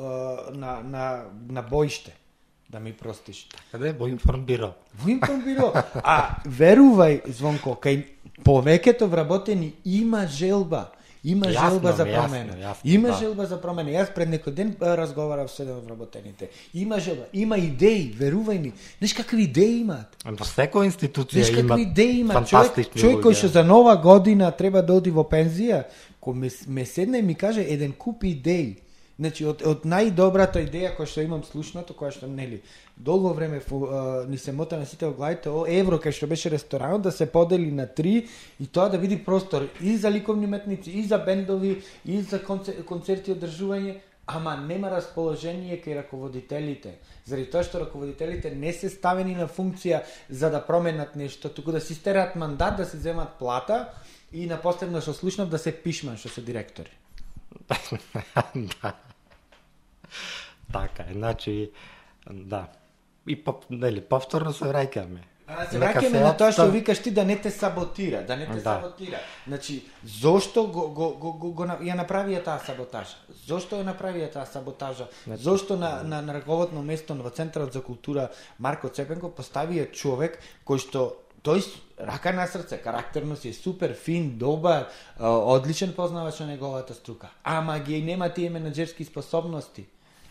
[0.54, 2.16] на, на, на боиште.
[2.74, 3.48] Да ми простиш.
[3.72, 4.74] Каде во информбиро?
[4.98, 5.70] Во информбиро.
[6.04, 8.02] А верувај, Звонко, кај
[8.41, 10.90] повеќето вработени има желба.
[11.24, 12.54] Има Јасно желба за ми, јасно, промена.
[12.58, 13.18] јасно, има да.
[13.20, 13.90] желба за промена.
[13.94, 16.50] Јас пред некој ден разговарав со еден од вработените.
[16.74, 18.74] Има желба, има идеи, верувај ми.
[18.98, 20.18] Знаеш какви идеи имаат?
[20.26, 22.41] Во секоја институција Знаеш има какви идеи има?
[22.45, 25.86] Човек, човек кој што за нова година треба да оди во пензија,
[26.20, 28.82] кој ме, ме седне и ми каже еден куп идеи.
[29.19, 32.64] Значи, од, од најдобрата идеја која што имам слушнато, која што, нели,
[32.98, 36.30] долго време фу, а, ни се мота на сите во главите, о евро, кај што
[36.31, 38.27] беше ресторанот, да се подели на три
[38.60, 42.81] и тоа да види простор и за ликовни уметници, и за бендови, и за концер,
[42.90, 46.98] концерти и одржување, ама нема расположение кај раководителите.
[47.30, 51.81] Заради тоа што раководителите не се ставени на функција за да променат нешто, туку да
[51.81, 53.94] си стерат мандат, да се земат плата
[54.34, 57.03] и на последно што слушнав да се пишман што се директори.
[58.56, 58.94] да.
[60.74, 61.72] Така е, значи,
[62.32, 62.68] да.
[63.28, 65.22] И по, нели, повторно се враќаме.
[65.48, 68.54] А се враќаме на тоа што викаш ти да не те саботира, да не те
[68.54, 68.62] Да.
[68.64, 69.20] саботира.
[69.48, 73.20] Значи, зошто го, го, го, го, го ја направија таа саботажа?
[73.48, 75.08] Зошто ја направија таа саботажа?
[75.28, 80.40] Значи, Зошто на, на, на раководно место во Центарот за култура Марко Цепенко поставија човек
[80.66, 81.64] кој што тој
[81.99, 84.88] рака на срце, карактерно си е супер, фин, добар,
[85.20, 87.30] одличен познавач на неговата струка.
[87.44, 89.86] Ама ги нема тие менаџерски способности.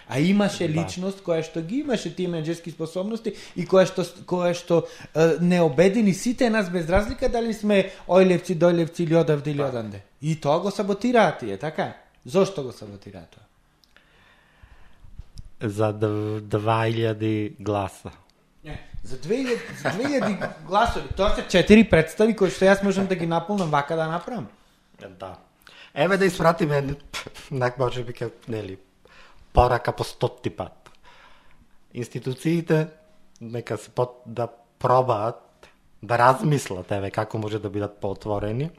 [0.08, 0.74] А имаше Да.
[0.74, 4.82] личност која што ги имаше тие менеджерски способности и која што која што
[5.14, 10.02] е, не обедини сите нас без разлика дали сме ојлевци, дојлевци или одавде или оданде.
[10.22, 11.92] И тоа го саботираат тие, така?
[12.26, 13.44] Зошто го саботираат тоа?
[15.68, 18.10] За дв- 2000 гласа.
[18.64, 23.18] Не, за 2000, за 2000 гласови, тоа се четири представи кои што јас можам да
[23.18, 24.46] ги наполнам вака да направам.
[25.18, 25.34] Да.
[25.94, 26.96] Еве да испратиме,
[27.50, 28.14] нак може би
[28.48, 28.78] нели,
[29.52, 30.90] порака по стотти пат.
[31.94, 32.86] Институциите
[33.40, 34.48] нека се под, да
[34.78, 35.68] пробаат
[36.02, 38.70] да размислат еве како може да бидат поотворени,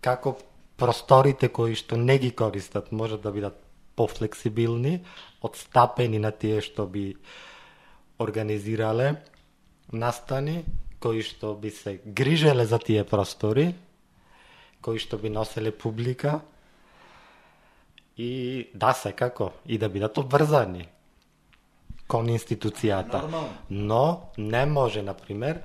[0.00, 0.36] како
[0.76, 3.58] просторите кои што не ги користат може да бидат
[3.96, 5.02] пофлексибилни,
[5.42, 7.14] одстапени на тие што би
[8.22, 9.16] организирале
[9.92, 10.64] настани,
[11.00, 13.74] кои што би се грижеле за тие простори,
[14.82, 16.40] кои што би носеле публика
[18.16, 20.88] и да секако и да бидат обврзани.
[22.12, 23.22] кон институцијата.
[23.22, 23.56] Нормално.
[23.70, 25.62] Но не може, на пример,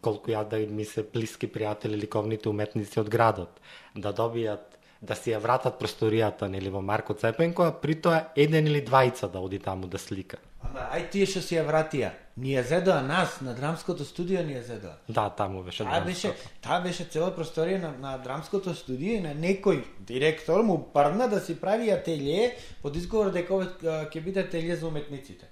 [0.00, 3.60] колку ја да ми се блиски пријатели ликовните уметници од градот,
[3.94, 8.66] да добијат да си ја вратат просторијата нели во Марко Цепенко, а при тоа еден
[8.66, 10.38] или двајца да оди таму да слика.
[10.62, 12.10] Ама ај тие што си ја вратија.
[12.38, 14.96] Ни ја зедоа нас на драмското студио ни ја зедоа.
[15.08, 16.60] Да, таму беше Таа беше, драмското.
[16.62, 21.40] таа беше цела просторија на, на драмското студио и на некој директор му парна да
[21.40, 22.52] си прави ателје
[22.82, 23.66] под изговор дека ова
[24.10, 25.46] ќе биде ателје за уметниците.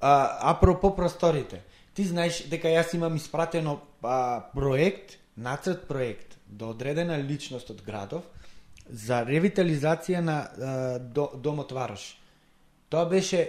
[0.00, 1.62] А, апропо просторите.
[1.94, 8.22] Ти знаеш дека јас имам испратено а, проект, нацрт проект до одредена личност од градов
[8.92, 10.36] за ревитализација на
[11.00, 12.12] до, домот Варош.
[12.92, 13.48] Тоа беше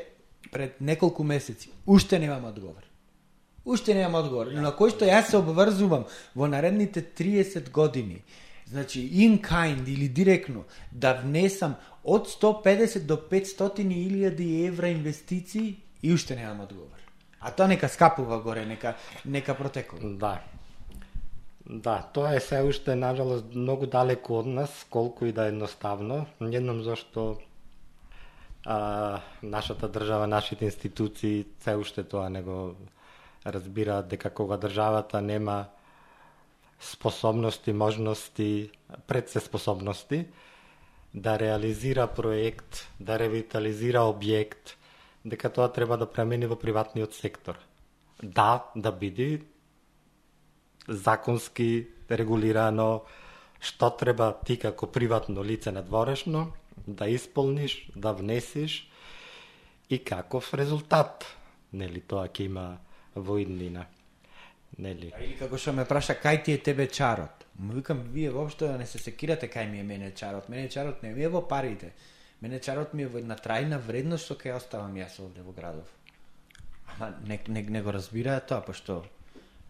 [0.52, 1.70] пред неколку месеци.
[1.86, 2.84] Уште немам одговор.
[3.66, 8.24] Уште немам одговор, но на кој што јас се обврзувам во наредните 30 години.
[8.68, 16.14] Значи, in kind или директно, да внесам од 150 до 500 илјади евра инвестиции и
[16.14, 17.00] уште немам одговор.
[17.40, 18.96] А тоа нека скапува горе, нека,
[19.26, 20.10] нека протекува.
[20.10, 20.42] Да.
[21.66, 26.26] Да, тоа е се уште нажалост многу далеку од нас, колку и да е едноставно.
[26.42, 27.38] Едном зашто
[28.66, 32.76] а, нашата држава, нашите институции се уште тоа не го
[33.46, 35.66] разбираат дека кога државата нема
[36.80, 38.70] способности, можности,
[39.08, 40.26] пред се способности,
[41.14, 44.76] да реализира проект, да ревитализира објект,
[45.26, 47.56] дека тоа треба да премени во приватниот сектор.
[48.24, 49.42] Да, да биде
[50.88, 53.04] законски регулирано
[53.64, 56.52] што треба ти како приватно лице надворешно
[56.88, 58.90] да исполниш, да внесиш
[59.90, 61.24] и каков резултат
[61.72, 62.66] нели тоа ќе има
[63.16, 63.86] во иднина.
[64.78, 65.14] Нели?
[65.22, 67.46] Или како што ме праша, кај ти е тебе чарот?
[67.60, 70.50] Му викам, вие воопшто да не се секирате кај ми е мене чарот.
[70.50, 71.94] Мене чарот не ми е во парите.
[72.42, 75.88] Мене чарот ми е во една трајна вредност што ќе оставам јас овде во градов.
[76.96, 79.04] Ама не, не, не го разбираа тоа, пошто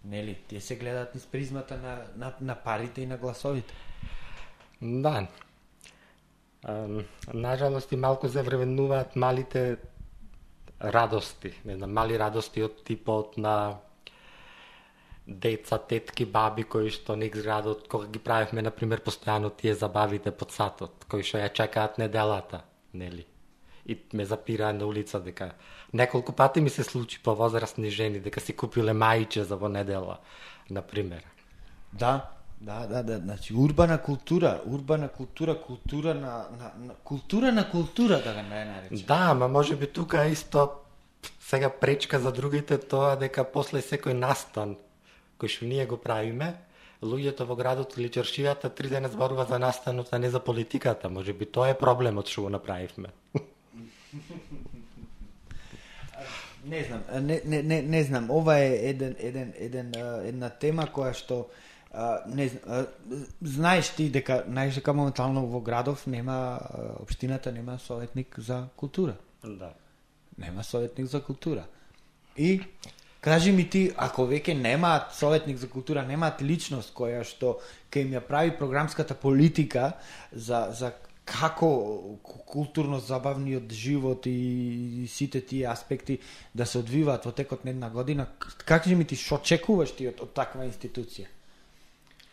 [0.05, 3.73] нели, тие се гледаат низ призмата на, на, на парите и на гласовите.
[4.81, 5.27] Да.
[6.63, 9.77] Um, нажалост и малку завременуваат малите
[10.83, 13.79] радости, не знам, мали радости од типот на
[15.27, 20.31] деца, тетки, баби кои што не градот, кога ги правевме, на пример, постојано тие забавите
[20.31, 22.63] под сатот, кои што ја чекаат неделата,
[22.93, 23.25] нели?
[23.85, 25.53] И ме запираа на улица дека
[25.93, 30.19] неколку пати ми се случи по возрастни жени дека си купиле мајче за во недела,
[30.69, 31.23] на пример.
[31.93, 32.29] Да,
[32.61, 38.21] да, да, да, значи урбана култура, урбана култура, култура на, на, на култура на култура
[38.23, 39.05] да го не наречем.
[39.07, 40.71] Да, ама може би тука исто
[41.41, 44.77] сега пречка за другите тоа дека после секој настан
[45.39, 46.55] кој што ние го правиме,
[47.03, 51.09] луѓето во градот или чаршијата три дена зборува за настанот, а не за политиката.
[51.09, 53.11] Може би тоа е проблемот што го направивме.
[56.65, 59.91] Не знам, не, не, не, не знам, ова е еден, еден, еден,
[60.25, 61.47] една тема која што
[62.27, 62.87] не знам,
[63.41, 69.15] знаеш ти дека знаеш дека моментално во градов нема а, општината нема советник за култура.
[69.43, 69.73] Да.
[70.37, 71.65] Нема советник за култура.
[72.37, 72.61] И
[73.21, 77.59] кажи ми ти, ако веќе немаат советник за култура, немаат личност која што
[77.91, 79.93] ќе им ја прави програмската политика
[80.31, 80.93] за за
[81.25, 86.19] како културно забавниот живот и сите тие аспекти
[86.55, 88.27] да се одвиваат во текот на една година,
[88.65, 91.27] кажи ми ти што очекуваш ти од, од таква институција?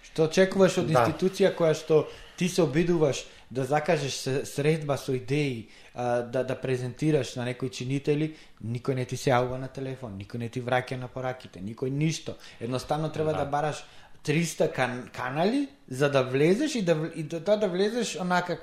[0.03, 1.05] Што очекуваш од Да.
[1.07, 4.15] институција која што ти се обидуваш да закажеш
[4.45, 8.35] средба со идеи, а, да да презентираш на некои чинители,
[8.65, 12.35] никој не ти се јавува на телефон, никој не ти враќа на пораките, никој ништо.
[12.61, 13.51] Едноставно треба да, Да.
[13.51, 13.85] бараш
[14.25, 18.59] 300 кан, канали за да влезеш и да и да, да, да влезеш онака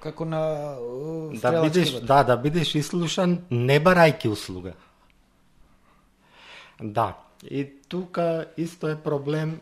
[0.00, 0.42] како, на
[1.42, 4.72] Да бидеш, да, да бидеш ислушан не барајки услуга.
[6.80, 9.60] Да, и тука исто е проблем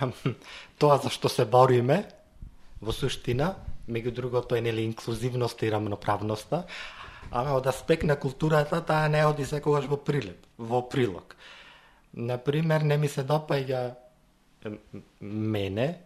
[0.78, 2.04] тоа за што се бориме
[2.80, 3.54] во суштина,
[3.88, 6.64] меѓу другото е нели инклузивноста и рамноправноста,
[7.30, 11.36] ама од аспект на културата таа не оди секогаш во прилеп, во прилог.
[12.14, 13.94] Например, не ми се допаѓа
[15.20, 16.00] мене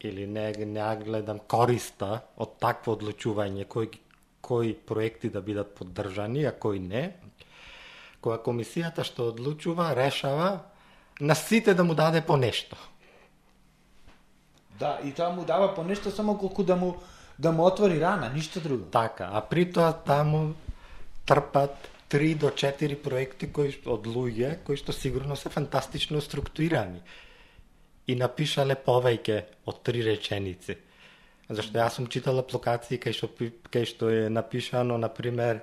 [0.00, 3.90] или не, не гледам користа од такво одлучување кои,
[4.40, 7.16] кои проекти да бидат поддржани, а кои не,
[8.20, 10.66] кога комисијата што одлучува, решава
[11.20, 12.76] на сите да му даде по нешто.
[14.78, 16.96] Да, и тоа му дава по нешто само колку да му
[17.38, 18.84] да му отвори рана, ништо друго.
[18.84, 20.54] Така, а при тоа таму
[21.26, 27.02] трпат 3 до 4 проекти кои од луѓе кои што сигурно се фантастично структурирани
[28.06, 30.76] и напишале повеќе од три реченици.
[31.48, 33.30] Зашто јас сум читал апликации кај што
[33.70, 35.62] кај што е напишано на пример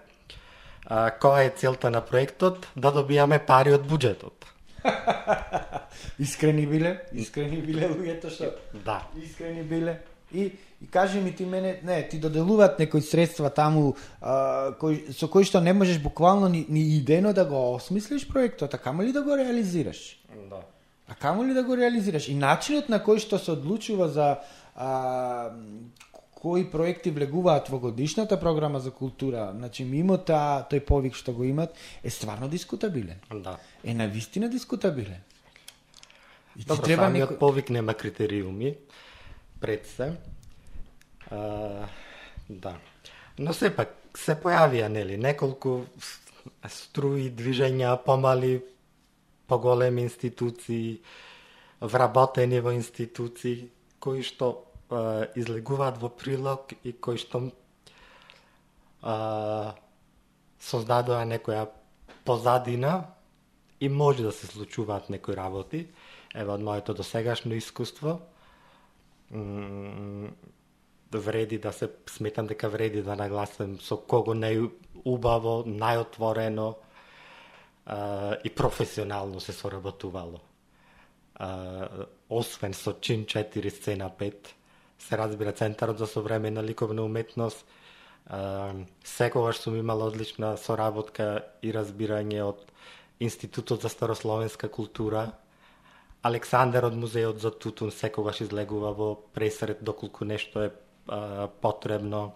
[0.88, 2.68] а, која е целта на проектот?
[2.76, 4.48] Да добијаме пари од буџетот.
[6.20, 8.52] Искрени биле, искрени биле луѓето што
[8.86, 9.02] Да.
[9.16, 10.00] искрени биле.
[10.34, 10.52] И,
[10.82, 15.46] и кажи ми ти мене, не, ти доделуваат некои средства таму а, кој, со кои
[15.46, 19.22] што не можеш буквално ни, ни идено да го осмислиш проектот, а камо ли да
[19.22, 20.20] го реализираш?
[20.50, 20.64] Да.
[21.08, 22.28] А камо ли да го реализираш?
[22.28, 24.40] И начинот на кој што се одлучува за
[24.76, 25.52] а,
[26.32, 31.44] кои проекти влегуваат во годишната програма за култура, значи мимо та, тој повик што го
[31.44, 33.20] имат, е стварно дискутабилен.
[33.32, 33.58] Да.
[33.84, 35.22] Е навистина дискутабилен.
[36.56, 37.40] И Добро, треба самиот некој...
[37.40, 38.76] повик нема критериуми
[39.60, 40.14] пред се.
[41.32, 41.88] А,
[42.50, 42.76] да.
[43.40, 45.86] Но сепак се појавија нели неколку
[46.70, 48.60] струи движења, помали,
[49.54, 51.02] поголеми институции,
[51.82, 53.70] вработени во институции
[54.02, 54.50] кои што
[54.90, 57.52] е, излегуваат во прилог и кои што е,
[60.60, 61.68] создадоа некоја
[62.26, 63.14] позадина
[63.80, 65.88] и може да се случуваат некои работи.
[66.36, 68.20] Ева, од моето досегашно искуство,
[71.14, 76.74] вреди да се сметам дека вреди да нагласам со кого најубаво, најотворено
[77.86, 80.40] а, и професионално се соработувало.
[81.36, 81.88] А,
[82.30, 84.36] освен со чин 4 сцена 5,
[85.00, 87.66] се разбира Центарот за современа ликовна уметност,
[88.28, 88.72] а,
[89.04, 92.66] секогаш сум имала одлична соработка и разбирање од
[93.20, 95.32] Институтот за старословенска култура,
[96.24, 100.70] Александар од Музеот за Тутун секогаш излегува во пресред доколку нешто е
[101.08, 102.32] а, потребно.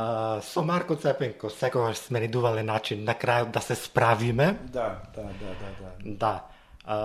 [0.00, 4.52] А, со Марко Цепенко секогаш сме најдувале начин на крајот да се справиме.
[4.70, 5.88] Да, да, да, да, да.
[6.20, 6.34] Да.
[6.86, 6.98] А,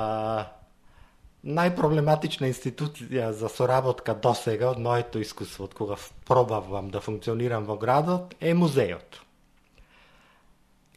[1.41, 5.97] најпроблематична институција за соработка досега од моето искуство, од кога
[6.29, 9.17] пробавам да функционирам во градот, е музеот.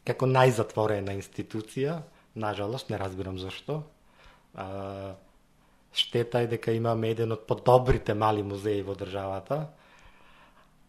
[0.05, 2.03] Како најзатворена институција,
[2.37, 3.81] нажалост, не разбирам зашто,
[4.53, 5.15] а,
[5.97, 9.63] штета е дека имаме еден од подобрите мали музеи во државата,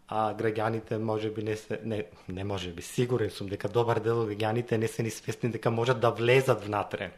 [0.09, 4.21] а граѓаните може би не се не не може би сигурен сум дека добар дел
[4.23, 7.11] од граѓаните не се ни свесни дека можат да влезат внатре.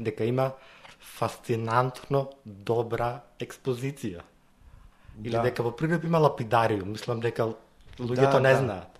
[0.00, 0.52] Дека има
[1.00, 4.22] фасцинантно добра експозиција.
[5.22, 5.42] Или Да.
[5.42, 7.52] дека во Прилеп има лапидариум, мислам дека
[8.00, 8.58] луѓето Да, не да.
[8.58, 8.98] знаат.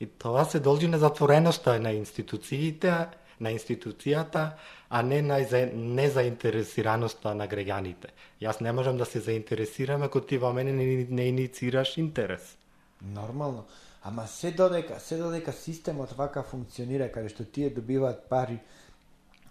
[0.00, 3.06] И тоа се должи на затвореноста на институциите,
[3.40, 4.50] на институцијата,
[4.88, 5.38] а не на
[5.74, 8.12] незаинтересираноста на граѓаните.
[8.40, 12.56] Јас не можам да се заинтересирам ако ти во мене не, не иницираш интерес.
[13.02, 13.64] Нормално.
[14.02, 18.58] Ама се додека, се додека системот вака функционира, каде што тие добиваат пари,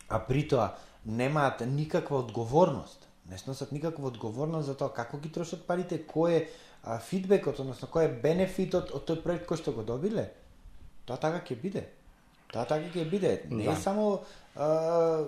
[0.10, 5.66] а при тоа немаат никаква одговорност, не сносат никаква одговорност за тоа како ги трошат
[5.68, 6.46] парите, кој е
[6.84, 10.30] а, фидбекот, односно кој е бенефитот од тој проект кој што го добиле.
[11.10, 11.88] Тоа така ќе биде.
[12.54, 13.34] Тоа така ќе биде.
[13.50, 13.76] Не е Да.
[13.76, 14.22] само
[14.56, 15.26] а,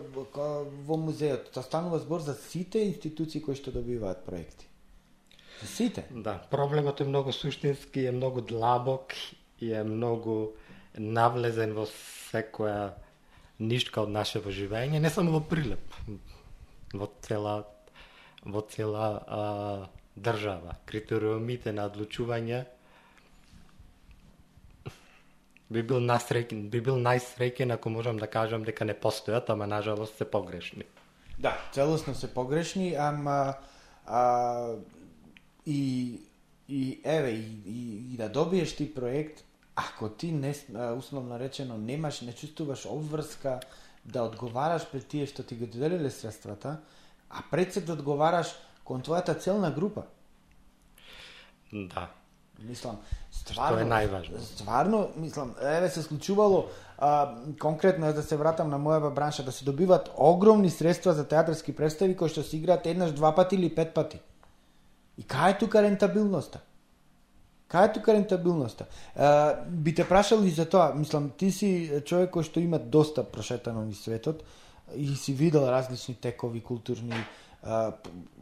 [0.85, 4.67] во музеот, тоа станува збор за сите институции кои што добиваат проекти.
[5.61, 6.05] За сите.
[6.11, 9.13] Да, проблемот е многу суштински, е многу длабок
[9.59, 10.53] и е многу
[10.97, 11.87] навлезен во
[12.31, 12.93] секоја
[13.59, 15.95] нишка од нашето живење, не само во Прилеп,
[16.93, 17.63] во цела
[18.45, 20.77] во цела а, држава.
[20.85, 22.65] Критериумите на одлучување
[25.69, 30.17] би бил насреќен, би бил најсреќен ако можам да кажам дека не постојат, ама нажалост
[30.17, 30.85] се погрешни.
[31.39, 33.53] Да, целосно се погрешни, ама
[34.05, 34.73] а,
[35.65, 36.19] и,
[36.69, 39.43] и еве, и, и, и да добиеш ти проект,
[39.75, 40.55] ако ти не,
[40.97, 43.59] условно речено, немаш, не чувствуваш обврска
[44.05, 46.77] да одговараш пред тие што ти ги доделиле средствата,
[47.29, 48.53] а пред се да одговараш
[48.85, 50.05] кон твојата целна група.
[51.73, 52.11] Да.
[52.63, 52.97] Мислам,
[53.31, 54.39] стварно, е најважно.
[54.39, 56.65] Стварно, мислам, еве се случувало
[56.97, 61.75] а, конкретно да се вратам на мојава бранша да се добиваат огромни средства за театарски
[61.75, 64.19] представи кои што се играат еднаш, два пати или пет пати.
[65.17, 66.63] И кај е тука рентабилноста?
[67.71, 68.85] Кај е тука рентабилноста?
[69.15, 73.23] А, би те прашал и за тоа, мислам, ти си човек кој што има доста
[73.23, 74.43] прошетано низ светот
[74.95, 77.13] и си видел различни текови културни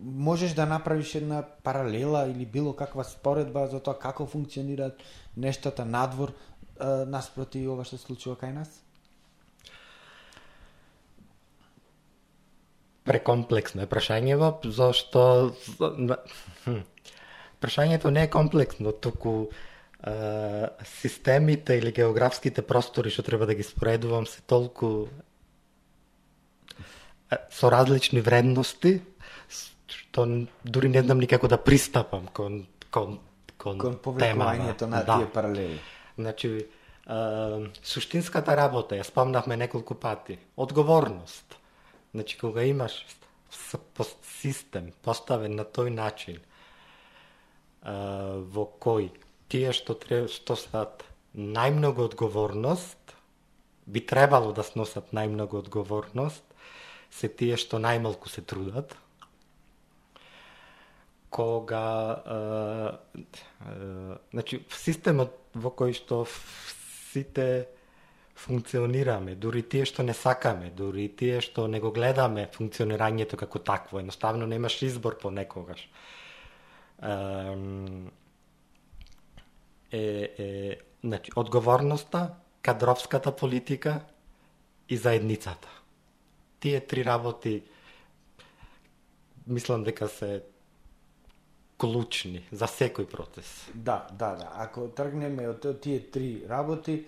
[0.04, 5.00] можеш да направиш една паралела или било каква споредба за тоа како функционираат
[5.38, 6.34] нештата надвор
[6.80, 8.70] а, наспроти ова што се случува кај нас?
[13.04, 15.56] Прекомплексно е прашањево, зашто
[17.64, 19.48] прашањето не е комплексно, туку
[21.00, 25.08] системите или географските простори што треба да ги споредувам се толку
[27.50, 29.00] со различни вредности
[30.14, 33.18] што н- дури не знам никако да пристапам кон кон
[33.58, 35.18] кон, Кон повлекувањето на да.
[35.18, 35.80] тие паралели.
[36.18, 36.68] Значи,
[37.84, 41.58] суштинската работа, ја спомнавме неколку пати, одговорност.
[42.14, 43.06] Значи, кога имаш
[44.42, 46.38] систем поставен на тој начин,
[47.82, 49.10] во кој
[49.50, 51.04] тие што треба што сат
[51.34, 53.16] најмногу одговорност,
[53.88, 56.44] би требало да сносат најмногу одговорност,
[57.10, 58.94] се тие што најмалку се трудат,
[61.34, 62.38] кога е,
[63.18, 66.24] е, значи системот во кој што
[67.14, 67.48] сите
[68.38, 74.02] функционираме, дури тие што не сакаме, дури тие што не го гледаме функционирањето како такво,
[74.02, 75.88] едноставно немаш избор понекогаш.
[79.92, 80.00] Е,
[80.38, 84.00] е, значи, одговорноста, кадровската политика
[84.90, 85.70] и заедницата.
[86.60, 87.64] Тие три работи
[89.48, 90.44] мислам дека се
[91.78, 93.50] клучни за секој процес.
[93.74, 94.52] Да, да, да.
[94.56, 97.06] Ако тргнеме од тие три работи,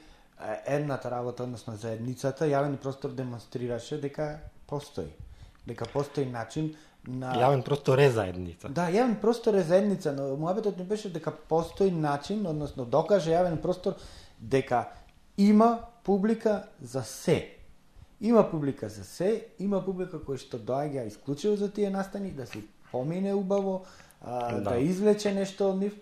[0.66, 5.14] едната работа, односно заедницата, јавен простор демонстрираше дека постои.
[5.68, 6.76] Дека постои начин
[7.08, 7.34] на...
[7.38, 8.70] Јавен простор е заедница.
[8.70, 13.62] Да, јавен простор е заедница, но муабетот не беше дека постои начин, односно докаже јавен
[13.62, 13.96] простор
[14.40, 14.90] дека
[15.38, 17.52] има публика за се.
[18.22, 22.64] Има публика за се, има публика кој што доаѓа исклучиво за тие настани, да се
[22.92, 23.84] помине убаво,
[24.22, 24.62] а, да.
[24.62, 25.96] да извлече нешто од нив.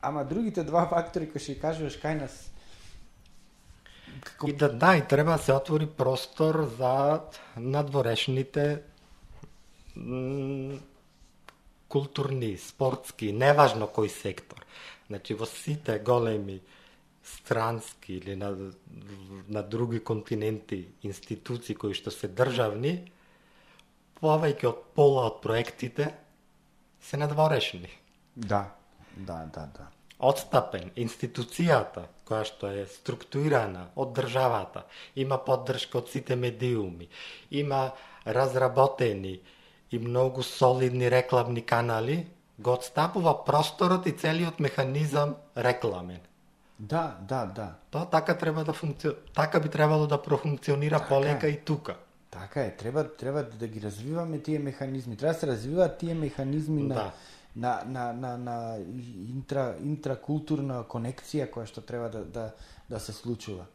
[0.00, 2.50] Ама другите два фактори кои ќе кажуваш кај нас
[4.20, 4.48] Како...
[4.50, 7.20] И да, да, и треба да се отвори простор за
[7.56, 8.82] надворешните
[11.88, 14.62] културни, спортски, неважно кој сектор.
[15.08, 16.60] Значи во сите големи
[17.24, 18.52] странски или на,
[19.48, 23.10] на други континенти институции кои што се државни,
[24.20, 26.12] повеќе од пола од проектите
[27.00, 27.88] се надворешни.
[28.36, 28.70] Да,
[29.16, 29.86] да, да, да.
[30.20, 34.84] Отстапен, институцијата, која што е структурирана од државата,
[35.16, 37.08] има поддршка од сите медиуми,
[37.50, 37.90] има
[38.26, 39.40] разработени
[39.90, 42.26] и многу солидни рекламни канали,
[42.58, 46.20] го отстапува просторот и целиот механизам рекламен.
[46.78, 47.74] Да, да, да.
[47.90, 49.08] Тоа така треба да функци...
[49.34, 51.50] така би требало да профункционира така полека е.
[51.50, 51.96] и тука.
[52.30, 55.16] Така е, треба треба да ги развиваме тие механизми.
[55.16, 57.12] Треба да се развиваат тие механизми на да.
[57.56, 58.78] на на на на
[59.28, 62.50] интра интракултурна конекција која што треба да да
[62.90, 63.66] да се случува.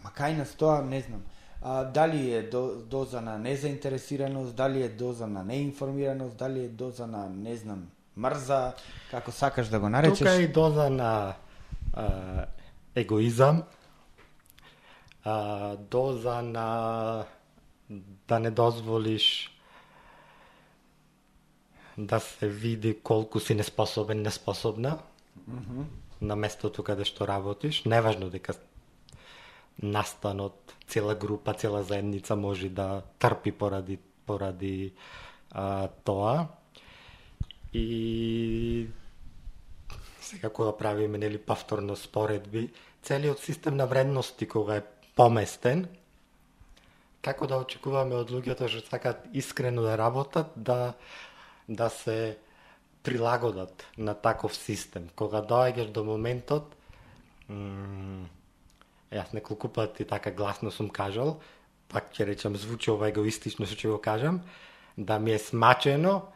[0.00, 1.22] Ама кај нас тоа не знам.
[1.62, 7.06] А, дали е до, доза на незаинтересираност, дали е доза на неинформираност, дали е доза
[7.06, 8.74] на не знам мрза,
[9.10, 10.18] како сакаш да го наречеш.
[10.18, 11.34] Тука е и доза на
[11.94, 12.06] а,
[12.94, 13.62] егоизам,
[15.24, 17.24] а, доза на
[18.28, 19.54] да не дозволиш
[21.98, 24.98] да се види колку си неспособен, неспособна
[25.50, 25.84] mm -hmm.
[26.20, 27.84] на местото каде што работиш.
[27.84, 28.54] Неважно дека
[29.82, 34.92] настанот, цела група, цела заедница може да трпи поради поради
[35.50, 36.46] а, тоа.
[37.72, 38.86] И
[40.20, 42.70] сега кога правиме нели повторно споредби,
[43.02, 44.82] целиот систем на вредности кога е
[45.16, 45.88] поместен,
[47.28, 50.94] како да очекуваме од луѓето што сакаат искрено да работат, да
[51.68, 52.38] да се
[53.02, 55.08] прилагодат на таков систем.
[55.16, 56.72] Кога доаѓаш до моментот,
[59.12, 61.38] јас неколку пати така гласно сум кажал,
[61.88, 64.42] пак ќе речам звучи ова егоистично што ќе го кажам,
[64.96, 66.32] да ми е смачено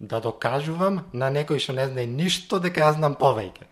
[0.00, 3.68] да докажувам на некој што не знае ништо дека јас знам повеќе.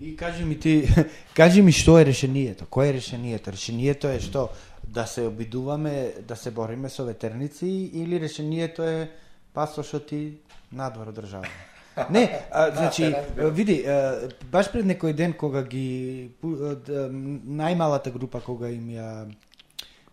[0.00, 0.88] И кажи ми ти,
[1.34, 2.66] кажи ми што е решението?
[2.70, 3.50] Кој е решението?
[3.50, 4.48] Решението е што
[4.86, 9.10] да се обидуваме да се бориме со ветерници или решението е
[9.54, 10.38] пасошот ти
[10.72, 11.50] надвор од држава?
[12.10, 18.94] Не, а, значи, види, а, баш пред некој ден кога ги најмалата група кога им
[18.94, 19.26] ја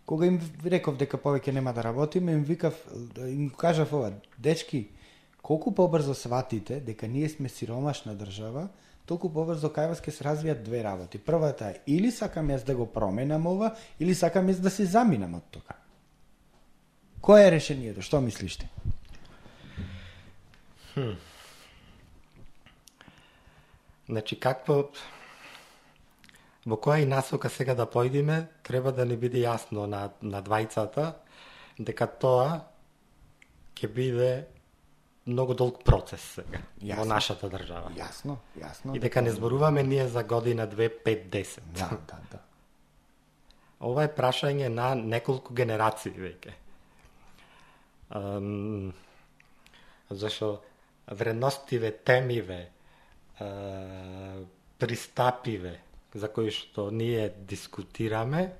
[0.06, 2.74] кога им реков дека повеќе нема да работиме, им викав
[3.22, 4.88] им кажав ова, дечки,
[5.42, 8.68] колку побрзо сватите дека ние сме сиромашна држава,
[9.06, 11.18] толку побрзо кај вас ќе се развијат две работи.
[11.18, 15.38] Првата е или сакам јас да го променам ова, или сакам јас да се заминам
[15.38, 15.78] од тока.
[17.22, 18.02] Кој е решението?
[18.02, 18.68] Што мислиш ти?
[20.94, 21.14] Хм.
[24.08, 24.90] Значи, какво...
[26.66, 31.12] Во која и насока сега да појдиме, треба да не биде јасно на, на двајцата,
[31.78, 32.64] дека тоа
[33.78, 34.30] ќе биде
[35.26, 37.90] многу долг процес сега јасно, во нашата држава.
[37.96, 38.96] Јасно, јасно.
[38.96, 41.60] И дека не зборуваме ние за година 2, 5, 10.
[41.74, 42.42] Да, да, да.
[43.80, 46.54] Ова е прашање на неколку генерации веќе.
[48.16, 48.92] Um,
[50.10, 50.60] зашо
[51.10, 52.68] вредностиве, темиве,
[53.40, 54.44] uh,
[54.78, 55.80] пристапиве
[56.14, 58.52] за кои што ние дискутираме,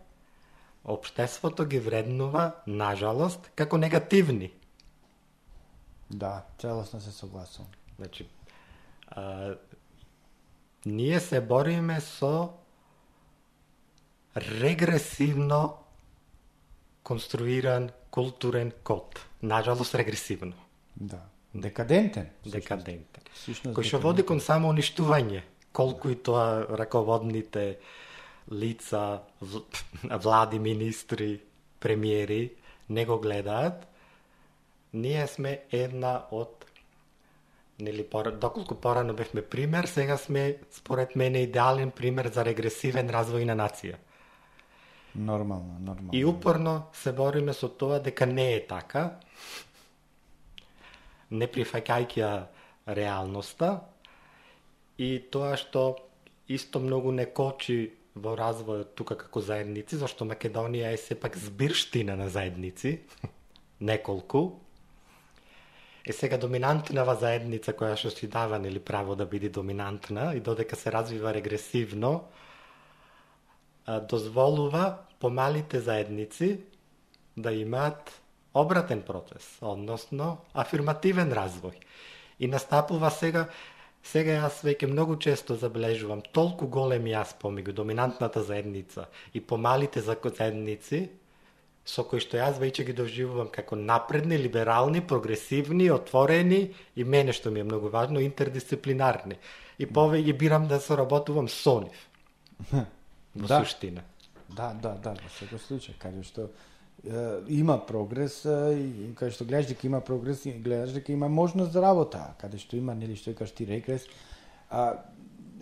[0.84, 4.52] општеството ги вреднува, нажалост, како негативни.
[6.10, 7.70] Да, целосно се согласувам.
[7.98, 8.28] Значи,
[9.08, 9.54] а,
[10.86, 12.50] ние се бориме со
[14.36, 15.78] регресивно
[17.02, 19.26] конструиран културен код.
[19.42, 20.54] Нажалост, регресивно.
[20.96, 21.20] Да.
[21.54, 22.28] Декадентен.
[22.44, 23.22] Декадентен.
[23.72, 25.42] Кој што води кон само уништување.
[25.72, 27.78] Колку и тоа раководните
[28.52, 29.22] лица,
[30.24, 31.40] влади, министри,
[31.80, 32.52] премиери
[32.88, 33.86] не го гледаат,
[34.92, 36.64] ние сме една од
[37.80, 43.44] нели пора, доколку порано бевме пример, сега сме според мене идеален пример за регресивен развој
[43.44, 43.96] на нација.
[45.14, 46.10] Нормално, нормално.
[46.12, 49.20] И упорно се бориме со тоа дека не е така,
[51.30, 52.32] не прифаќајќи ја
[52.86, 53.80] реалноста
[54.98, 55.96] и тоа што
[56.48, 62.28] исто многу не кочи во развојот тука како заедници, зашто Македонија е сепак збирштина на
[62.28, 63.00] заедници,
[63.80, 64.60] неколку.
[66.06, 70.76] Е сега доминантнава заедница која што си дава нели право да биде доминантна и додека
[70.76, 72.24] се развива регресивно,
[74.08, 76.60] дозволува помалите заедници
[77.36, 78.22] да имаат
[78.54, 81.74] обратен процес, односно афирмативен развој.
[82.38, 83.48] И настапува сега
[84.06, 91.08] Сега јас веќе многу често забележувам толку голем јас помеѓу доминантната заедница и помалите заедници,
[91.86, 97.52] со кои што јас веќе ги доживувам како напредни, либерални, прогресивни, отворени и мене што
[97.54, 99.38] ми е многу важно, интердисциплинарни.
[99.78, 102.06] И повеќе бирам да соработувам со нив.
[103.36, 103.60] Во Да.
[103.60, 104.02] суштина.
[104.48, 106.48] Да, да, да, во секој случај, каде што
[107.04, 111.72] е, има прогрес, и каде што гледаш дека има прогрес, и гледаш дека има можност
[111.72, 114.06] за работа, каде што има, нели, што кажеш ти регрес,
[114.70, 115.04] а,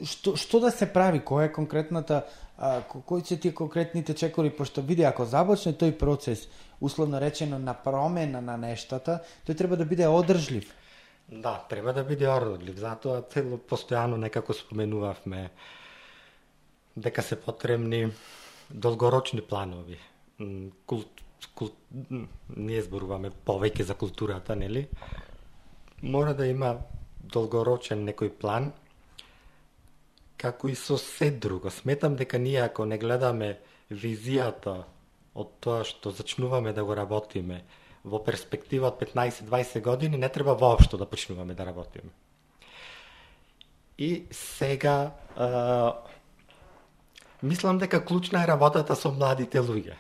[0.05, 2.25] што, што да се прави, која е конкретната,
[2.59, 6.49] а, кои се тие конкретните чекори, пошто види, ако започне тој процес,
[6.81, 10.71] условно речено, на промена на нештата, тој треба да биде одржлив.
[11.29, 15.51] Да, треба да биде одржлив, затоа цело постојано некако споменувавме
[16.97, 18.13] дека се потребни
[18.71, 19.99] долгорочни планови.
[20.87, 21.23] Култ,
[21.55, 21.75] култ,
[22.57, 24.87] ние зборуваме повеќе за културата, нели?
[26.03, 26.77] Мора да има
[27.19, 28.73] долгорочен некој план,
[30.37, 31.71] како и со се друго.
[31.71, 33.59] Сметам дека ние ако не гледаме
[33.91, 34.85] визијата
[35.35, 37.65] од тоа што зачнуваме да го работиме
[38.05, 42.11] во перспектива од 15-20 години, не треба воопшто да почнуваме да работиме.
[43.99, 45.95] И сега а,
[47.43, 49.97] мислам дека клучна е работата со младите луѓе.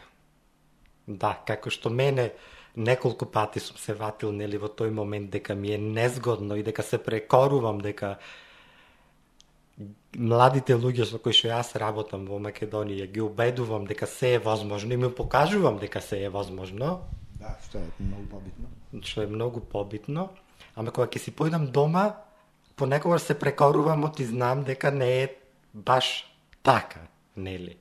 [1.06, 2.32] Да, како што мене
[2.76, 6.82] неколку пати сум се ватил нели во тој момент дека ми е незгодно и дека
[6.82, 8.18] се прекорувам дека
[10.16, 14.92] младите луѓе со кои што јас работам во Македонија ги убедувам дека се е возможно
[14.92, 17.00] и ми покажувам дека се е возможно,
[17.38, 18.68] Да, што е многу побитно.
[19.02, 20.30] што е многу побитно,
[20.74, 22.16] ама кога ќе си појдам дома,
[22.76, 25.28] понекогаш се прекорувам од и знам дека не е
[25.74, 26.24] баш
[26.62, 27.00] така,
[27.36, 27.76] нели?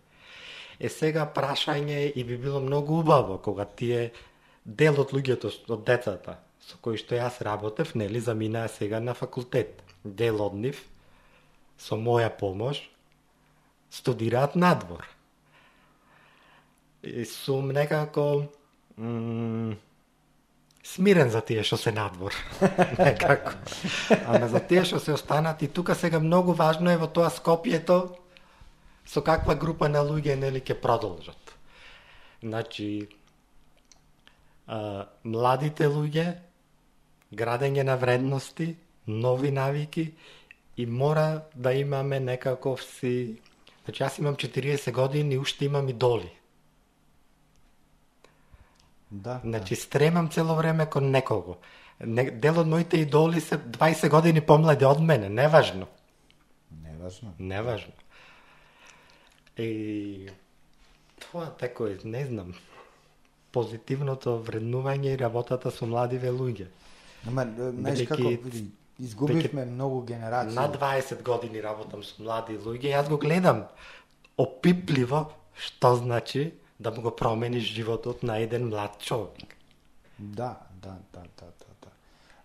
[0.80, 4.11] Е сега прашање и би било многу убаво кога тие
[4.65, 9.84] дел од луѓето, од децата со кои што јас работев, нели, заминаа сега на факултет.
[10.03, 10.84] Дел од нив,
[11.77, 12.81] со моја помош,
[13.91, 15.07] студираат надвор.
[17.03, 18.47] И сум некако
[18.97, 19.75] м,
[20.83, 22.33] смирен за тие што се надвор.
[22.97, 23.53] Некако.
[24.25, 28.15] Ама за тие што се останат и тука сега многу важно е во тоа Скопјето
[29.05, 31.55] со каква група на луѓе нели ќе продолжат.
[32.43, 33.09] Значи
[34.67, 36.39] а, младите луѓе,
[37.31, 38.75] градење на вредности,
[39.07, 40.13] нови навики
[40.77, 43.41] и мора да имаме некаков си
[43.85, 46.31] Значи јас имам 40 години и уште имам идоли.
[49.11, 51.57] Да, Значи стремам цело време кон некого.
[51.99, 55.87] Не, дел од моите идоли се 20 години помлади од мене, неважно.
[56.71, 56.89] да.
[56.89, 57.33] Неважно.
[57.39, 57.93] Неважно.
[59.57, 60.29] И
[61.19, 62.53] тоа тако е, не знам.
[63.51, 66.67] Позитивното вреднување и работата со младиве луѓе.
[67.27, 68.65] Ама, знаеш Бидејќи- како, види,
[68.99, 70.56] изгубивме многу генерации.
[70.56, 73.65] На 20 години работам со млади луѓе, јас го гледам
[74.38, 79.56] опипливо што значи да му го промениш животот на еден млад човек.
[80.20, 81.90] Да, да, да, да, да, да.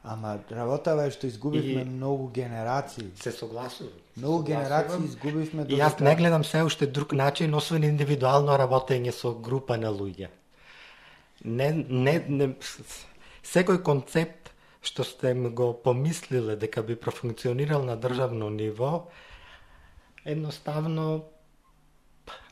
[0.05, 3.11] Ама работава е што изгубивме И- многу генерации.
[3.16, 3.93] Се согласувам.
[4.16, 9.35] Многу генерации изгубивме И јас не гледам се уште друг начин, освен индивидуално работење со
[9.35, 10.29] група на луѓе.
[11.45, 12.55] Не, не, не,
[13.45, 14.38] секој концепт
[14.89, 19.09] што сте м го помислиле дека би профункционирал на државно ниво,
[20.24, 21.24] едноставно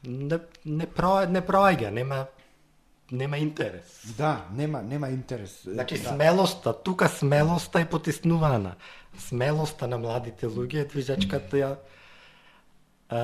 [0.04, 2.26] не, не, про, не проаѓа, нема
[3.10, 4.02] нема интерес.
[4.18, 5.62] Да, нема нема интерес.
[5.64, 6.08] Значи да.
[6.08, 8.74] смелоста, тука смелоста е потиснувана.
[9.18, 11.70] Смелоста на младите луѓе е движачката ја
[13.10, 13.22] е,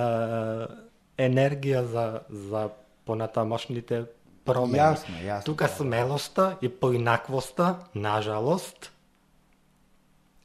[1.19, 2.71] енергија за за
[3.05, 4.05] понатамошните
[4.45, 4.79] промени.
[4.79, 5.75] Јасно, јасно, Тука да.
[5.77, 8.92] смелоста и поинаквоста, нажалост,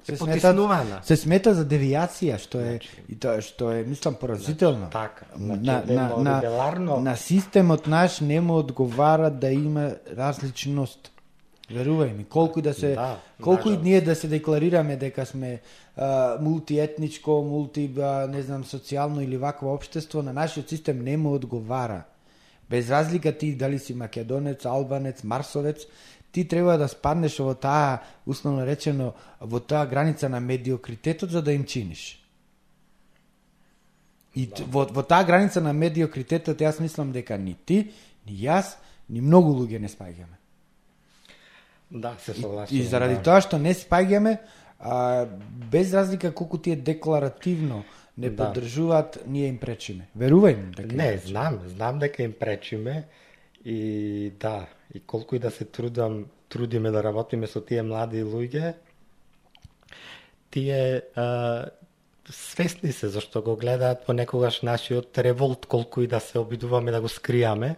[0.07, 2.79] се е смета, се смета за девијација, што е
[3.09, 4.87] и тоа што е мислам поразително.
[4.91, 9.91] Така, значи, на, на, едно на, либерарно- на системот наш не му одговара да има
[10.17, 11.11] различност.
[11.67, 15.59] Верувај ми, колку и да се Да, колку и ние да се декларираме дека сме
[15.97, 21.33] а, мултиетничко, мулти а, не знам социјално или вакво општество, на нашиот систем не му
[21.33, 22.03] одговара.
[22.69, 25.83] Без разлика ти дали си македонец, албанец, марсовец,
[26.31, 31.51] ти треба да спаднеш во таа, условно речено, во таа граница на медиокритетот за да
[31.53, 32.23] им чиниш.
[34.35, 34.63] И да.
[34.67, 37.91] во, во таа граница на медиокритетот јас мислам дека ни ти,
[38.27, 38.75] ни јас,
[39.09, 40.37] ни многу луѓе не спаѓаме.
[41.91, 42.81] Да, се И, согласувам.
[42.81, 43.23] и заради да.
[43.23, 44.37] тоа што не спаѓаме,
[44.79, 45.25] а,
[45.71, 47.83] без разлика колку тие декларативно
[48.17, 48.45] не Да.
[48.53, 50.07] поддржуваат, ние им пречиме.
[50.17, 53.07] Верувај ми дека Не, знам, знам дека им пречиме
[53.65, 54.67] и да,
[54.97, 58.73] и колку и да се трудам, трудиме да работиме со тие млади луѓе,
[60.49, 61.69] тие а,
[62.29, 67.07] свесни се зашто го гледаат понекогаш нашиот револт колку и да се обидуваме да го
[67.07, 67.75] скријаме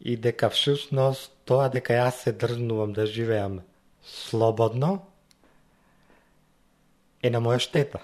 [0.00, 3.60] и дека всушност тоа дека јас се дрзнувам да живеам
[4.02, 5.04] слободно
[7.22, 8.00] е на моја штета.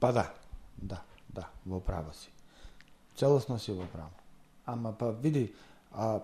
[0.00, 0.32] Па да,
[0.78, 2.32] да, да, во право си.
[3.14, 4.10] Целосно си во право.
[4.66, 5.52] Ама па види,
[5.92, 6.20] а,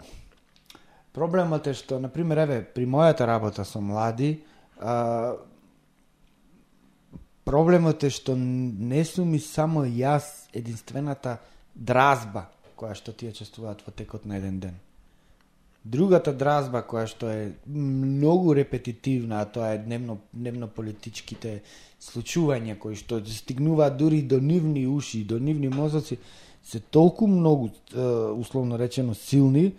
[1.12, 4.42] проблемот е што, например, еве, при мојата работа со млади,
[4.78, 5.36] а,
[7.44, 11.38] проблемот е што не сум и само јас единствената
[11.74, 14.80] дразба која што тие чувствуваат во текот на еден ден.
[15.84, 21.62] Другата дразба која што е многу репетитивна, а тоа е дневно, дневно политичките
[22.00, 26.18] случувања кои што стигнуваат дури до нивни уши, до нивни мозоци,
[26.62, 27.70] се толку многу,
[28.38, 29.74] условно речено, силни,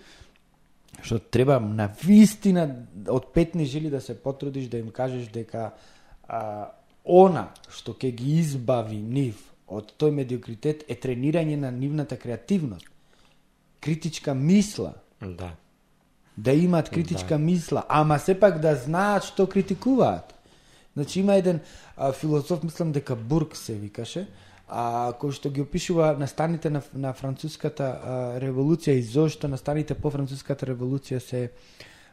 [1.01, 2.67] што треба на вистина
[3.07, 5.73] од петни жили да се потрудиш да им кажеш дека
[6.27, 6.71] а,
[7.03, 12.85] она што ќе ги избави нив од тој медиокритет е тренирање на нивната креативност,
[13.79, 15.55] критичка мисла, Да.
[16.37, 17.39] да имаат критичка да.
[17.39, 20.33] мисла, ама сепак да знаат што критикуваат.
[20.93, 21.59] Значи има еден
[21.97, 24.27] а, филозоф, мислам дека Бург се викаше,
[24.67, 30.11] а, кој што ги опишува настаните на, на француската а, револуција и зошто настаните по
[30.11, 31.43] француската револуција се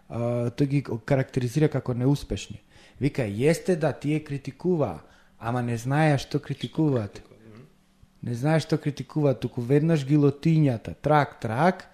[0.09, 2.61] а, тој ги карактеризира како неуспешни.
[3.01, 5.01] Вика, јесте да тие критикуваа,
[5.39, 7.23] ама не знаеа што критикуваат.
[8.23, 11.87] Не знаеш што критикуваат, туку веднаш гилотињата, трак, трак,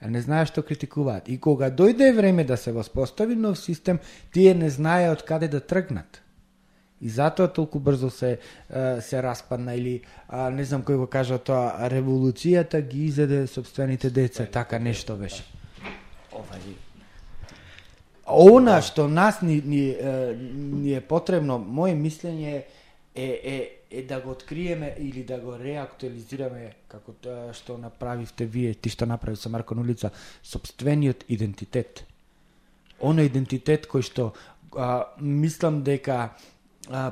[0.00, 1.28] а не знаеш што критикуваат.
[1.28, 4.00] И кога дојде време да се воспостави нов систем,
[4.32, 6.23] тие не знае од каде да тргнат.
[7.04, 8.38] И затоа толку брзо се
[9.00, 14.46] се распадна или а, не знам кој го кажа тоа, револуцијата ги изеде собствените деца,
[14.46, 15.44] така нешто беше.
[16.32, 16.74] Овај
[18.26, 22.64] Она што нас ни, ни, е, ни е потребно, моje мислење е,
[23.14, 23.56] е,
[23.90, 29.06] е да го откриеме или да го реактуализираме како тоа што направивте вие, ти што
[29.06, 30.10] направи со Марко Нулица,
[30.42, 32.06] собствениот идентитет.
[33.00, 34.32] Оно идентитет кој што
[34.72, 36.32] а, мислам дека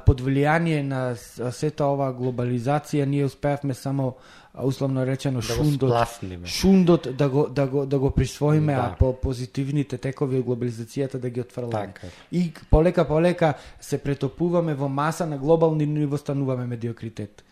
[0.07, 1.15] под влијание на
[1.53, 4.17] сета оваа глобализација ние успеавме само
[4.63, 8.81] условно речено Да шундот шундот да го да го да го присвоиме Да.
[8.81, 11.73] а по позитивните текови од глобализацијата да ги отфрламе.
[11.73, 12.07] Така.
[12.33, 17.45] И полека полека се претопуваме во маса на глобални ниво стануваме медиокритет.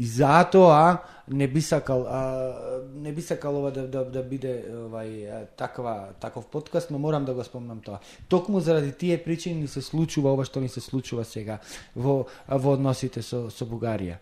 [0.00, 2.54] И затоа не би сакал а,
[2.94, 7.34] не би сакал ова да, да, да биде овај таква таков подкаст, но морам да
[7.34, 8.00] го спомнам тоа.
[8.28, 11.58] Токму заради тие причини ни се случува ова што ни се случува сега
[11.94, 14.16] во во односите со со Бугарија.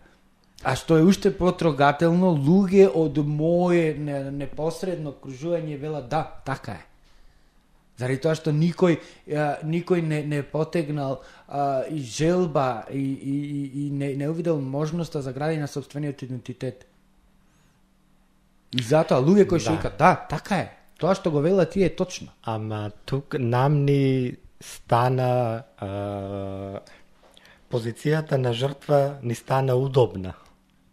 [0.63, 3.95] А што е уште потрогателно, луѓе од моје
[4.35, 6.83] непосредно окружување велат да, така е.
[7.99, 8.95] Заради тоа што никој
[9.67, 15.21] никој не не потегнал а, и желба и, и, и, и не, не увидел можноста
[15.21, 16.85] за градење на собствениот идентитет.
[18.71, 19.77] И затоа луѓе кои што Да.
[19.77, 20.67] викаат да, така е.
[20.99, 22.31] Тоа што го велат тие е точно.
[22.43, 26.79] Ама тук нам ни стана а,
[27.71, 30.33] позицијата на жртва ни стана удобна.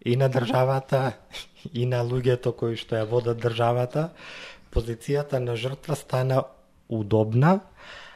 [0.03, 1.13] И на државата,
[1.73, 4.11] и на луѓето кои што ја водат државата,
[4.75, 6.43] позицијата на жртва стана
[6.89, 7.61] удобна,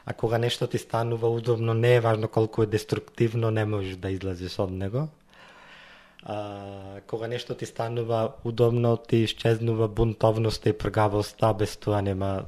[0.07, 4.11] а кога нешто ти станува удобно, не е важно колку е деструктивно, не можеш да
[4.11, 5.09] излезеш од него.
[6.23, 12.45] а, кога нешто ти станува удобно, ти исчезнува бунтовноста и пргавоста, без тоа нема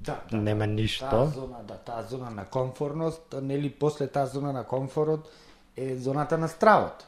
[0.00, 1.26] Да, нема Таа ништо.
[1.26, 5.28] зона, да, таа зона на комфорност, нели после таа зона на комфорот
[5.76, 7.06] е зоната на стравот.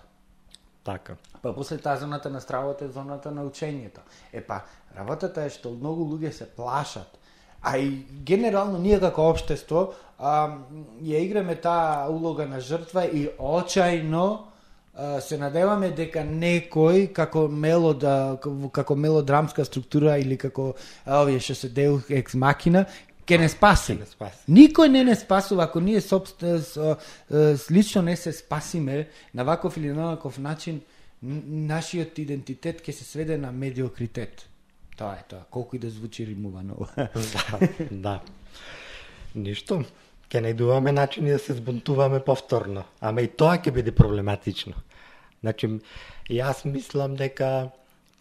[0.84, 1.14] Така.
[1.42, 4.00] Па после таа зоната на стравот е зоната на учењето.
[4.32, 4.60] Е па,
[4.96, 7.18] работата е што многу луѓе се плашат.
[7.62, 7.90] А и
[8.24, 10.58] генерално ние како општество а,
[11.02, 14.38] ја играме таа улога на жртва и очајно
[14.94, 18.38] а, се надеваме дека некој како мелода
[18.72, 20.74] како мелодрамска структура или како
[21.06, 22.84] овие што се Deus ex machina
[23.26, 23.94] ќе не спаси.
[23.94, 24.42] не спаси.
[24.50, 26.40] Никој не не спасува ако ние собст...
[26.40, 26.96] со,
[27.30, 30.80] е, с- лично не се спасиме на ваков или на ваков начин
[31.22, 34.48] нашиот идентитет ќе се сведе на медиокритет.
[35.02, 36.76] Тоа е тоа, колку и да звучи римувано.
[36.96, 38.20] да, да.
[39.34, 39.82] Ништо.
[40.30, 42.84] Ке најдуваме начини да се збунтуваме повторно.
[43.02, 44.78] Ама и тоа ќе биде проблематично.
[45.42, 45.68] Значи,
[46.30, 47.72] јас мислам дека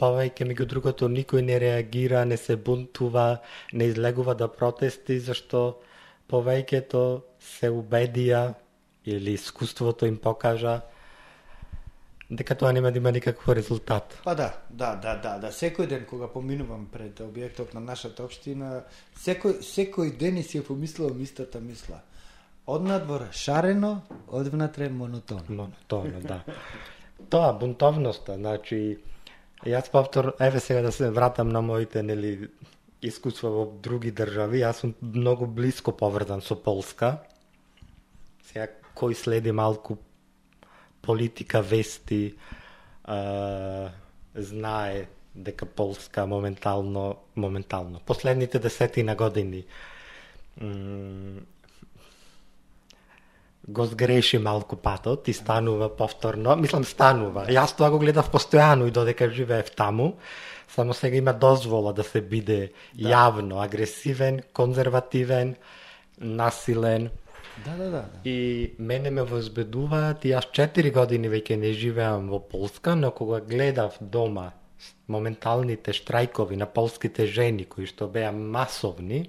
[0.01, 3.43] повеќе меѓу другото никој не реагира, не се бунтува,
[3.73, 5.77] не излегува да протести, зашто
[6.33, 8.55] повеќето се убедија
[9.05, 10.79] или искуството им покажа
[12.31, 14.19] дека тоа нема да има никаков резултат.
[14.23, 18.85] Па да, да, да, да, да, секој ден кога поминувам пред објектот на нашата општина,
[19.19, 21.99] секој секој ден и си ја помислувам истата мисла.
[22.67, 25.43] Однадвор шарено, одвнатре монотон.
[25.49, 26.43] Монотонно, да.
[27.29, 28.99] Тоа, бунтовноста, значи,
[29.65, 32.47] јас повтор, еве сега да се вратам на моите, нели,
[33.01, 37.17] искуства во други држави, јас сум многу близко поврзан со Полска.
[38.47, 39.97] Сега, кој следи малку
[41.01, 42.35] политика, вести,
[43.03, 43.89] а,
[44.35, 49.63] знае дека Полска моментално, моментално, последните десетина години
[53.67, 57.45] го сгреши малку патот и станува повторно, мислам станува.
[57.47, 60.17] Јас тоа го гледав постојано и додека живеев таму,
[60.67, 63.09] само сега има дозвола да се биде да.
[63.09, 65.55] јавно агресивен, конзервативен,
[66.17, 67.09] насилен
[67.65, 67.91] Да, да, да.
[67.91, 68.29] да.
[68.29, 73.41] и мене ме возбедуваат и јас 4 години веќе не живеам во Полска, но кога
[73.41, 74.51] гледав дома
[75.07, 79.27] моменталните штрајкови на полските жени кои што беа масовни,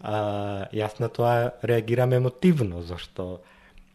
[0.00, 3.40] а, јас на тоа реагирам емотивно, зашто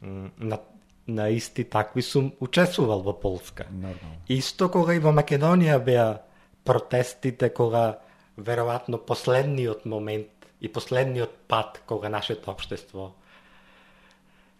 [0.01, 0.59] на,
[1.07, 3.67] на исти такви сум учествувал во Полска.
[3.69, 4.21] Нормално.
[4.27, 6.21] Исто кога и во Македонија беа
[6.65, 7.99] протестите, кога
[8.37, 13.15] веројатно последниот момент и последниот пат кога нашето општество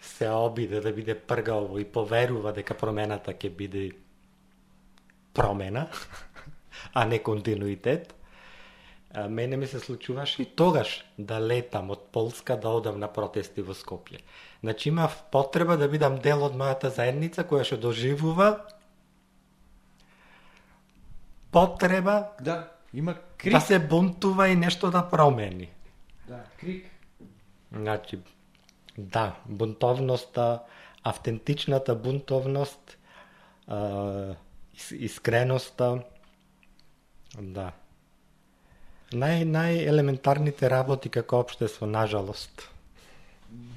[0.01, 3.91] се обиде да биде пргаво и поверува дека промената ќе биде
[5.33, 5.87] промена,
[6.93, 8.15] а не континуитет,
[9.13, 13.61] а, мене ми се случуваше и тогаш да летам од Полска да одам на протести
[13.61, 14.19] во Скопје.
[14.63, 18.65] Значи имав потреба да бидам дел од мојата заедница која што доживува
[21.51, 23.53] потреба Да, има крик.
[23.53, 25.69] да се бунтува и нешто да промени.
[26.31, 26.85] Да, крик.
[27.71, 28.19] Значи,
[28.97, 30.59] да, бунтовноста,
[31.03, 32.97] автентичната бунтовност,
[33.67, 33.75] а,
[34.75, 36.03] ис- искреноста,
[37.37, 37.71] да.
[39.11, 42.69] Нај, најелементарните работи како општество, нажалост,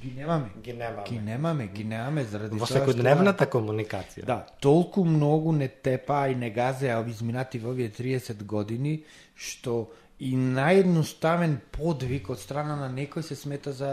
[0.02, 0.51] Ги немаме.
[0.62, 1.02] ги немаме.
[1.09, 4.24] Ги немаме, ги немаме заради Во секојдневната комуникација.
[4.24, 9.02] Да, толку многу не тепа и не газеа изминати во овие 30 години,
[9.35, 9.90] што
[10.25, 13.91] и наједноставен подвиг од страна на некој се смета за,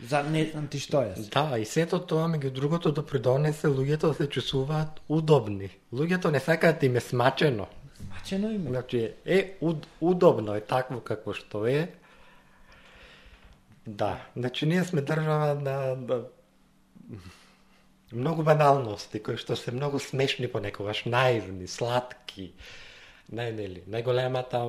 [0.00, 1.12] за не знам ти што е.
[1.34, 5.68] Да, и сето тоа, меѓу другото, допридонесе луѓето да се чувствуваат удобни.
[5.92, 7.66] Луѓето не сакаат да им е смачено.
[8.08, 8.70] Мачено име.
[8.70, 11.92] Значи, е уд, удобно, е такво какво што е.
[13.86, 16.22] Да, значи ние сме држава на, на
[18.12, 22.54] многу баналности, кои што се многу смешни понекогаш, наивни, сладки.
[23.32, 24.64] Не, нели, најголемата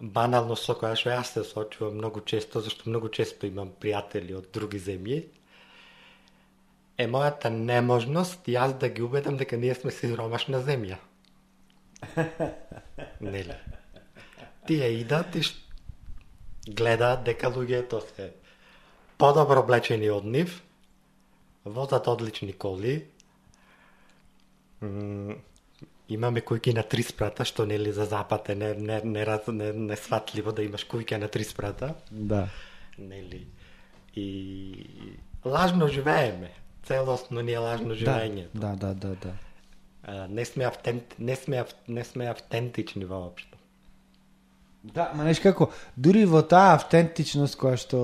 [0.00, 4.48] баналност со која што јас се соочувам многу често, зашто многу често имам пријатели од
[4.52, 5.20] други земји,
[7.00, 10.98] е мојата неможност јас да ги убедам дека ние сме сиромашна земја.
[13.20, 13.56] Нели?
[14.66, 15.44] Тие идат и
[16.68, 18.32] гледаат дека луѓето се
[19.20, 20.62] подобро облечени од нив,
[21.64, 23.04] возат одлични коли,
[26.10, 29.96] имаме кујки на три спрата, што нели за запад е не, не, не, не, не
[29.96, 32.48] сватливо да имаш кујка на три спрата, Да.
[32.98, 33.46] нели?
[34.16, 34.74] И
[35.44, 36.50] лажно живееме.
[36.82, 38.48] Целосно ни е лажно живеењето.
[38.54, 39.32] Да, да, да, да.
[40.02, 43.56] А, не сме автент, не сме ав- не сме автентични воопшто.
[44.84, 47.98] Да, ма неш како, дури во таа автентичност која што,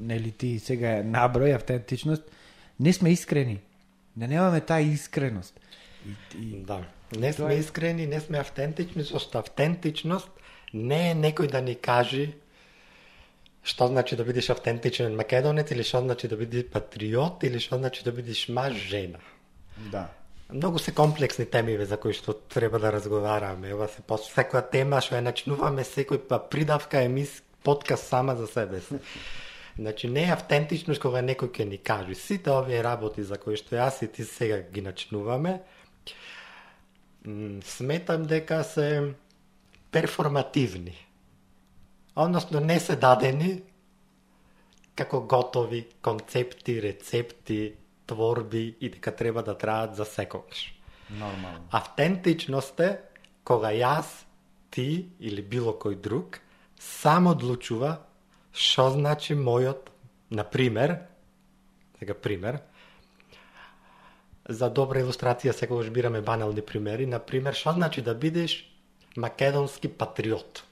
[0.00, 2.22] нели ти сега е наброј автентичност,
[2.80, 3.60] не сме искрени.
[4.16, 5.60] да немаме таа искреност.
[6.06, 6.62] И, и...
[6.64, 6.80] Да.
[7.16, 10.28] Не сме е- искрени, не сме автентични, зашто автентичност
[10.74, 12.32] не е некој да ни каже
[13.66, 18.04] што значи да бидеш автентичен македонец или што значи да бидеш патриот или што значи
[18.06, 19.18] да бидеш маж жена.
[19.90, 20.06] Да.
[20.52, 23.74] Многу се комплексни темиве за кои што треба да разговараме.
[23.74, 28.46] Ова се по секоја тема што ја начнуваме секој па придавка емис подкаст сама за
[28.46, 29.02] себе си.
[29.78, 32.14] Значи не е автентичност кога некој ќе ни каже.
[32.14, 35.58] Сите овие работи за кои што јас и ти сега ги начнуваме,
[37.64, 39.14] сметам дека се
[39.90, 40.96] перформативни.
[42.16, 43.62] Односно не се дадени
[44.96, 47.74] како готови концепти, рецепти,
[48.06, 50.74] творби и дека треба да траат за секогаш.
[51.10, 51.68] Нормално.
[51.70, 52.98] Автентичност е
[53.44, 54.24] кога јас,
[54.70, 56.40] ти или било кој друг
[56.78, 58.06] сам одлучува
[58.56, 59.92] што значи мојот,
[60.30, 60.96] на пример,
[61.98, 62.58] сега пример,
[64.48, 68.64] за добра илустрација секогаш бираме банални примери, Например, што значи да бидеш
[69.16, 70.62] македонски патриот.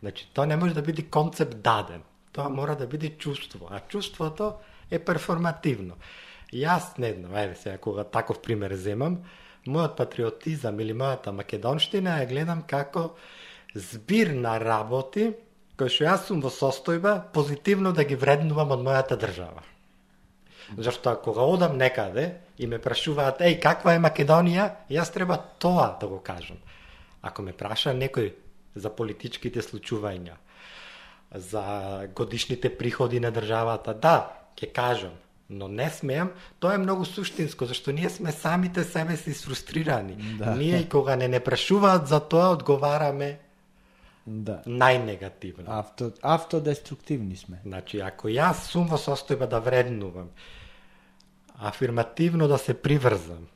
[0.00, 2.02] Значи, тоа не може да биде концепт даден.
[2.32, 4.54] Тоа мора да биде чувство, а чувството
[4.90, 5.96] е перформативно.
[6.52, 9.24] Јас не знам, ајде сега кога таков пример земам,
[9.66, 13.16] мојот патриотизам или мојата македонштина ја гледам како
[13.74, 15.32] збир на работи
[15.76, 19.64] кои што јас сум во состојба позитивно да ги вреднувам од мојата држава.
[20.78, 26.08] Зашто кога одам некаде и ме прашуваат, еј, каква е Македонија, јас треба тоа да
[26.10, 26.58] го кажам.
[27.22, 28.32] Ако ме праша некој
[28.74, 30.34] за политичките случувања,
[31.30, 35.14] за годишните приходи на државата, да, ќе кажам,
[35.50, 40.16] но не смеам, тоа е многу суштинско, зашто ние сме самите себе си сфрустрирани.
[40.38, 40.54] Да.
[40.56, 43.38] Ние и кога не не прашуваат за тоа, одговараме
[44.26, 44.62] Да.
[44.66, 45.64] најнегативно.
[45.68, 47.60] Авто, автодеструктивни сме.
[47.62, 50.30] Значи, ако јас сум во состојба да вреднувам,
[51.58, 53.46] афирмативно да се приврзам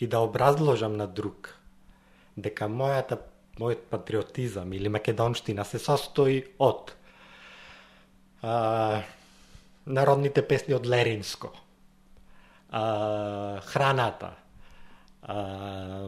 [0.00, 1.54] и да образложам на друг
[2.36, 3.18] дека мојата
[3.58, 6.94] мојот патриотизам или македонштина се состои од
[8.42, 9.02] а,
[9.86, 11.50] народните песни од Леринско,
[12.70, 14.30] а, храната,
[15.22, 16.06] а,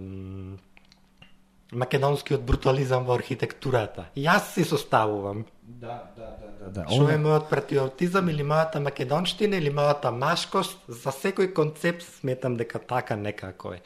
[1.72, 4.10] македонскиот брутализам во архитектурата.
[4.16, 6.70] Јас се составувам Да, да, да, да.
[6.70, 6.84] да.
[6.90, 12.78] Што е мојот патриотизам или мојата македонштина или мојата машкост, за секој концепт сметам дека
[12.78, 13.80] така некако е.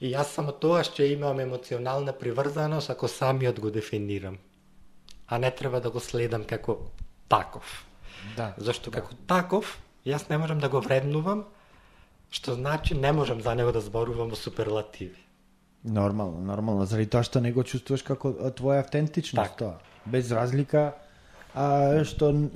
[0.00, 4.38] И јас само тоа ќе имам емоционална приврзаност ако самиот го дефинирам.
[5.28, 6.78] А не треба да го следам како
[7.28, 7.84] таков.
[8.36, 8.54] Да.
[8.56, 11.44] Зашто како таков, јас не можам да го вреднувам,
[12.30, 15.23] што значи не можам за него да зборувам во суперлативи.
[15.84, 19.56] Нормално, нормално, заради тоа што не го чувствуваш како твоја автентичност Така.
[19.56, 19.74] тоа.
[20.06, 20.92] Без разлика
[21.54, 22.48] а, што н-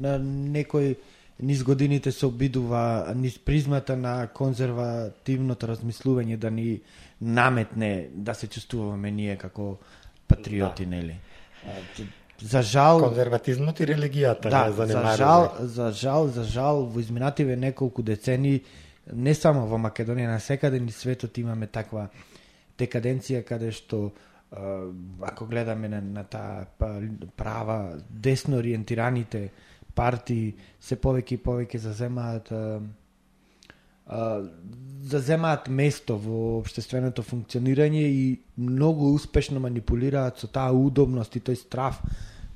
[0.48, 0.96] некој
[1.40, 2.80] низ годините се обидува
[3.14, 6.80] низ призмата на конзервативното размислување да ни
[7.20, 9.76] наметне да се чувствуваме ние како
[10.26, 10.90] патриоти, Да.
[10.90, 11.20] нели?
[12.40, 15.16] За жал, Конзерватизмот и религијата да, не за занемаруваме.
[15.16, 18.62] жал, за жал, за жал, во изминативе неколку децени,
[19.12, 22.08] не само во Македонија, на секаде ни светот имаме таква
[22.78, 24.08] декаденција каде што
[25.20, 26.94] ако гледаме на, на таа па,
[27.36, 29.50] права, десно ориентираните
[29.94, 32.48] партии се повеќе и повеќе заземаат
[35.04, 42.00] заземаат место во обштественото функционирање и многу успешно манипулираат со таа удобност и тој страф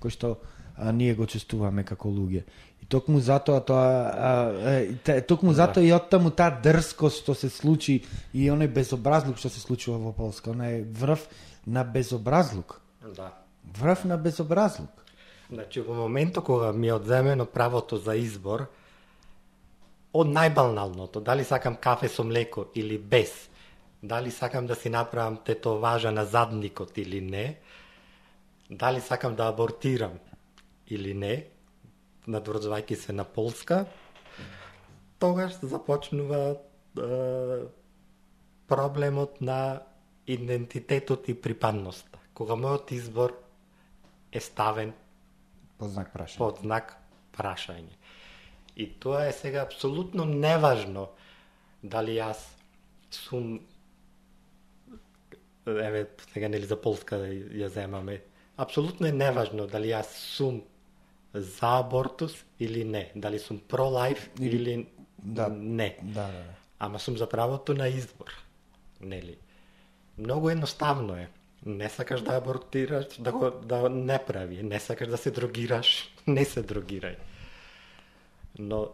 [0.00, 0.30] кој што
[0.76, 2.46] а, ние го чувствуваме како луѓе.
[2.82, 8.02] И токму затоа тоа а, токму затоа и оттаму таа дрскост што се случи
[8.32, 11.28] и оној безобразлук што се случува во Полска, онај врв
[11.66, 12.80] на безобразлук.
[13.16, 13.32] Да.
[13.78, 14.90] Врв на безобразлук.
[15.52, 18.66] Значи, во моментот кога ми е одземено правото за избор,
[20.12, 23.30] од најбаналното, дали сакам кафе со млеко или без,
[24.02, 27.58] дали сакам да си направам тетоважа на задникот или не,
[28.70, 30.18] дали сакам да абортирам
[30.88, 31.46] или не,
[32.26, 33.86] надврзувајќи се на Полска,
[35.18, 36.58] тогаш започнува е,
[38.68, 39.82] проблемот на
[40.26, 42.18] идентитетот и припадноста.
[42.34, 43.34] Кога мојот избор
[44.32, 44.94] е ставен
[45.78, 46.38] Познак прашање.
[46.38, 46.96] под знак
[47.36, 47.94] прашање.
[48.76, 51.10] И тоа е сега апсолутно неважно
[51.82, 52.40] дали јас
[53.10, 53.60] сум
[55.66, 58.22] еве сега нели за Полска ја земаме.
[58.56, 60.62] Апсолутно е неважно дали јас сум
[61.34, 64.86] за абортус или не, дали сум про-лайф или, или
[65.18, 65.48] да.
[65.48, 65.98] не.
[66.02, 66.44] Да, да, да.
[66.78, 68.26] Ама сум за правото на избор.
[69.00, 69.36] Нели?
[70.18, 71.28] Многу едноставно е.
[71.66, 74.62] Не сакаш да абортираш, да го да не прави.
[74.62, 77.16] Не сакаш да се дрогираш, не се дрогирај.
[78.58, 78.90] Но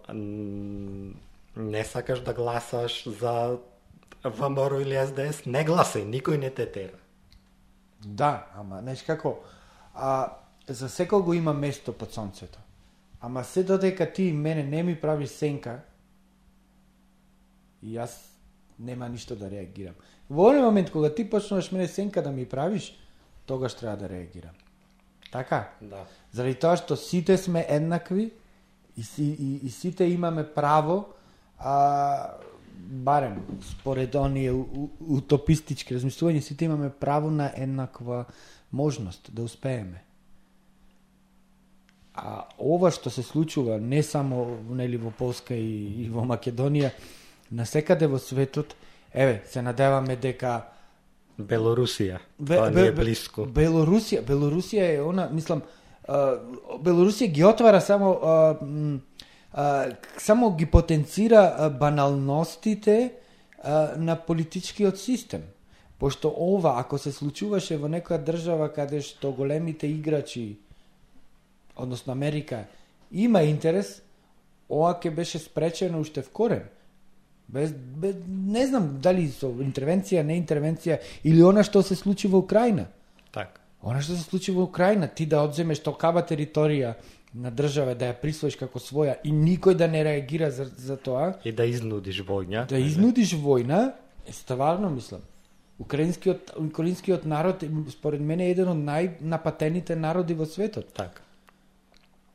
[1.56, 3.58] не сакаш да гласаш за
[4.24, 6.98] ВМРО или СДС, не гласај, никој не те тера.
[8.04, 9.40] Да, ама, знаеш како,
[9.94, 10.38] а,
[10.74, 12.58] за секого има место под сонцето.
[13.20, 15.80] Ама се додека ти мене не ми прави сенка,
[17.82, 18.14] и јас
[18.78, 19.94] нема ништо да реагирам.
[20.30, 22.94] Во оној момент кога ти почнуваш мене сенка да ми правиш,
[23.46, 24.54] тогаш треба да реагирам.
[25.32, 25.68] Така?
[25.82, 26.04] Да.
[26.32, 28.32] Заради тоа што сите сме еднакви
[28.96, 31.06] и, си, и, и сите имаме право
[31.58, 32.34] а,
[32.78, 34.52] барем според оние
[35.00, 38.24] утопистички размислувања, сите имаме право на еднаква
[38.72, 40.04] можност да успееме.
[42.58, 46.90] Ова што се случува не само нели во Полска и, и во Македонија,
[47.50, 48.74] на секаде во светот,
[49.14, 50.64] еве, се надеваме дека
[51.38, 53.46] Белорусија, Бе- тоа бе- ни е блиску.
[53.46, 55.62] Белорусија, Белорусија е она, мислам,
[56.08, 56.34] а,
[56.82, 58.56] Белорусија ги отвара само а,
[59.52, 59.86] а,
[60.18, 63.12] само ги потенцира баналностите
[63.62, 65.42] а, на политичкиот систем.
[65.98, 70.58] Пошто ова, ако се случуваше во некоја држава каде што големите играчи,
[71.78, 72.64] односно Америка,
[73.12, 74.02] има интерес,
[74.68, 76.62] ова ќе беше спречено уште в корен.
[77.48, 82.42] Без, без, не знам дали со интервенција, не интервенција, или она што се случи во
[82.44, 82.88] Украина.
[83.32, 83.60] Така.
[83.80, 86.94] Она што се случи во Украина, ти да одземеш токава територија
[87.34, 91.38] на држава, да ја присвоиш како своја и никој да не реагира за, за тоа,
[91.44, 92.66] И да изнудиш војња.
[92.68, 93.92] да изнудиш војна,
[94.26, 95.20] е стварно мислам.
[95.78, 100.92] Украинскиот, украинскиот народ, според мене, е еден од најнапатените народи во светот.
[100.92, 101.22] Така.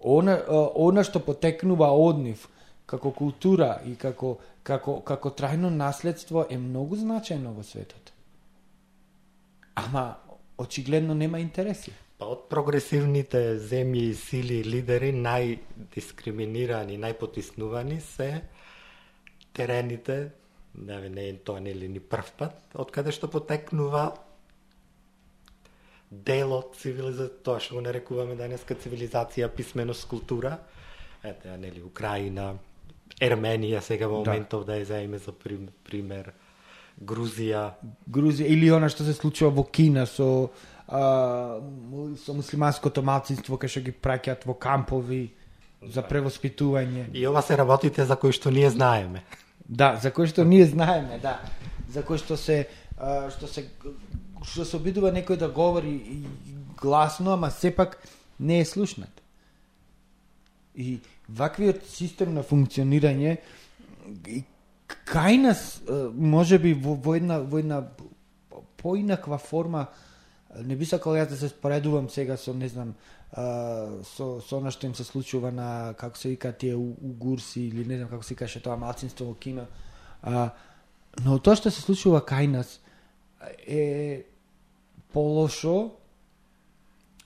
[0.04, 0.38] Она,
[0.76, 2.48] она што потекнува од нив,
[2.86, 8.12] како култура и како, како, како трајно наследство е многу значајно во светот.
[9.80, 10.18] Ама,
[10.58, 11.94] очигледно нема интереси.
[12.20, 18.30] Па од прогресивните земји и сили и лидери најдискриминирани, најпотиснувани се
[19.54, 20.32] терените,
[20.76, 24.12] не, не е тоа нели ни прв пат, од каде што потекнува
[26.26, 30.57] дел од цивилизација, тоа што го нарекуваме денеска цивилизација, писменост, култура.
[31.23, 32.53] Ете, а, нели Украина,
[33.22, 34.31] Ерменија сега во Да.
[34.31, 36.31] моментов да ја заеме за прим- пример,
[37.02, 37.72] Грузија,
[38.10, 40.49] Грузија или она што се случува во Кина со
[40.88, 41.60] а,
[42.26, 45.31] со муслиманското малцинство кај што ги праќаат во кампови
[45.81, 47.14] за превоспитување.
[47.14, 49.23] и ова се работите за кои што ние знаеме.
[49.68, 51.40] Да, за кој што ние знаеме, да.
[51.90, 52.68] За кој што се
[53.30, 53.65] што се
[54.44, 56.24] што се обидува некој да говори и
[56.80, 57.98] гласно, ама сепак
[58.40, 59.22] не е слушнат.
[60.76, 60.99] И
[61.30, 63.38] ваквиот систем на функционирање
[64.28, 64.44] и
[65.07, 65.82] кај нас
[66.14, 67.84] може би во, во една во една
[68.78, 69.88] поинаква форма
[70.65, 72.95] не би сакал јас да се споредувам сега со не знам
[73.34, 77.98] со со она што им се случува на како се вика тие угурси или не
[77.98, 79.65] знам како се викаше тоа малцинство во Кина.
[80.22, 80.49] А,
[81.24, 82.80] но тоа што се случува кај нас
[83.68, 84.26] е
[85.14, 85.91] полошо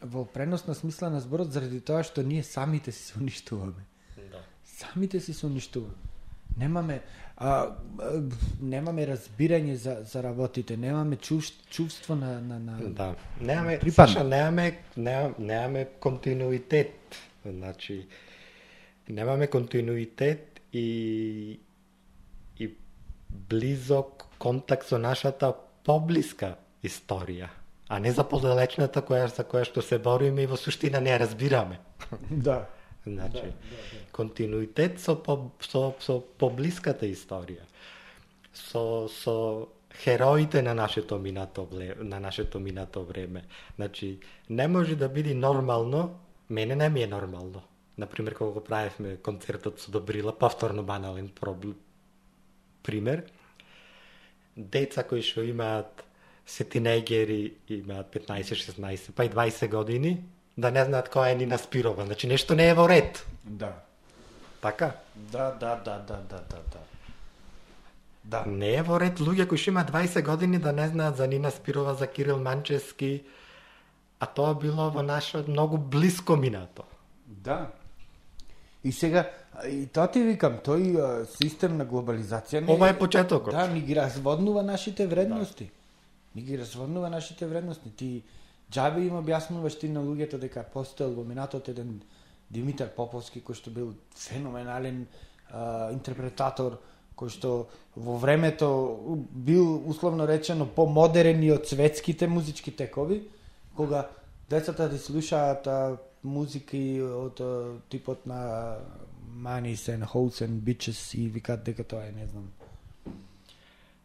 [0.02, 3.86] во преносна смисла на зборот заради тоа што ние самите си се уништуваме.
[4.32, 4.44] Да.
[4.66, 5.96] Самите си се уништуваме.
[6.58, 7.02] Немаме
[7.38, 8.24] а, а,
[8.62, 13.16] немаме разбирање за за работите, немаме чувств, чувство на на на Да.
[13.42, 13.80] Немаме.
[13.92, 17.16] Саша, немаме, немаме, немаме континуитет.
[17.46, 18.08] Значи,
[19.10, 21.60] немаме континуитет и
[22.60, 22.76] и
[23.30, 25.54] близок контакт со нашата
[25.86, 27.50] поблиска историја,
[27.90, 31.80] а не за подалечната која за која што се бориме и во суштина не разбираме.
[32.32, 32.66] да.
[33.08, 33.54] Значи,
[34.12, 37.64] континуитет со, по, со, со поблиската историја.
[38.54, 39.68] Со, со
[40.04, 43.46] хероите на нашето минато вле, на нашето минато време.
[43.76, 44.20] Значи,
[44.50, 46.20] не може да биде нормално,
[46.50, 47.62] мене не ми е нормално.
[47.98, 51.76] Например, кога го правевме концертот со Добрила, повторно банален проблем,
[52.84, 53.24] пример,
[54.58, 56.07] деца кои што имаат
[56.48, 60.24] се тинејгери, имаат 15, 16, па и 20 години,
[60.58, 62.06] да не знаат која е Нина Спирова.
[62.06, 63.26] Значи нешто не е во ред.
[63.44, 63.74] Да.
[64.62, 64.96] Така?
[65.16, 66.80] Да, да, да, да, да, да, да.
[68.24, 68.44] Да.
[68.48, 71.52] Не е во ред луѓе кои што имаат 20 години да не знаат за Нина
[71.52, 73.24] Спирова, за Кирил Манчевски,
[74.20, 76.84] а тоа било во наше многу блиско минато.
[77.28, 77.72] Да.
[78.84, 79.30] И сега,
[79.68, 83.54] и тоа ти викам, тој систем на глобализација не Ова е почетокот.
[83.54, 85.72] Да, ни ги разводнува нашите вредности.
[86.36, 87.90] Ни ги разводнува нашите вредности.
[87.90, 88.24] Ти
[88.72, 92.02] джаби им објаснуваш ти на луѓето дека постоел во минатот еден
[92.50, 95.06] Димитар Поповски кој што бил феноменален
[95.52, 96.80] а, интерпретатор
[97.18, 97.52] кој што
[97.96, 98.68] во времето
[99.32, 103.24] бил условно речено помодерен и од светските музички текови,
[103.76, 104.10] кога
[104.50, 108.80] децата да слушаат а, музики од а, типот на
[109.38, 112.52] manis and hoes and bitches и викаат дека тоа е, не знам.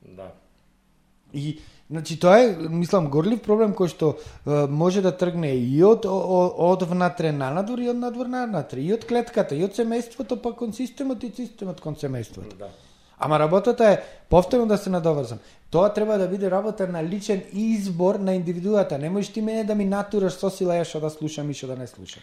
[0.03, 0.33] Да.
[1.35, 1.59] И
[1.91, 6.53] значи тоа е мислам горлив проблем кој што е, може да тргне и од о-
[6.71, 10.41] од внатре на надвор и од надвор на натре, и од клетката, и од семејството
[10.43, 12.57] па кон системот и системот кон семејството.
[12.59, 12.71] Да.
[13.19, 15.39] Ама работата е повторно да се надоврзам.
[15.71, 18.99] Тоа треба да биде работа на личен избор на индивидуата.
[18.99, 21.67] Не можеш ти мене да ми натураш со сила ја што да слушам и што
[21.67, 22.23] да не слушам.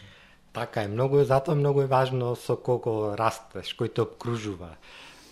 [0.53, 4.75] Така е, многу е, затоа многу е важно со кого растеш, кој те обкружува.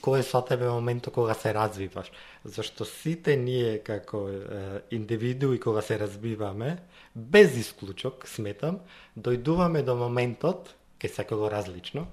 [0.01, 2.11] Кој е со тебе моментот кога се развиваш.
[2.45, 6.77] Зашто сите ние како е, индивидуи кога се разбиваме,
[7.15, 8.79] без исклучок, сметам,
[9.17, 12.07] дојдуваме до моментот, ке секој различно,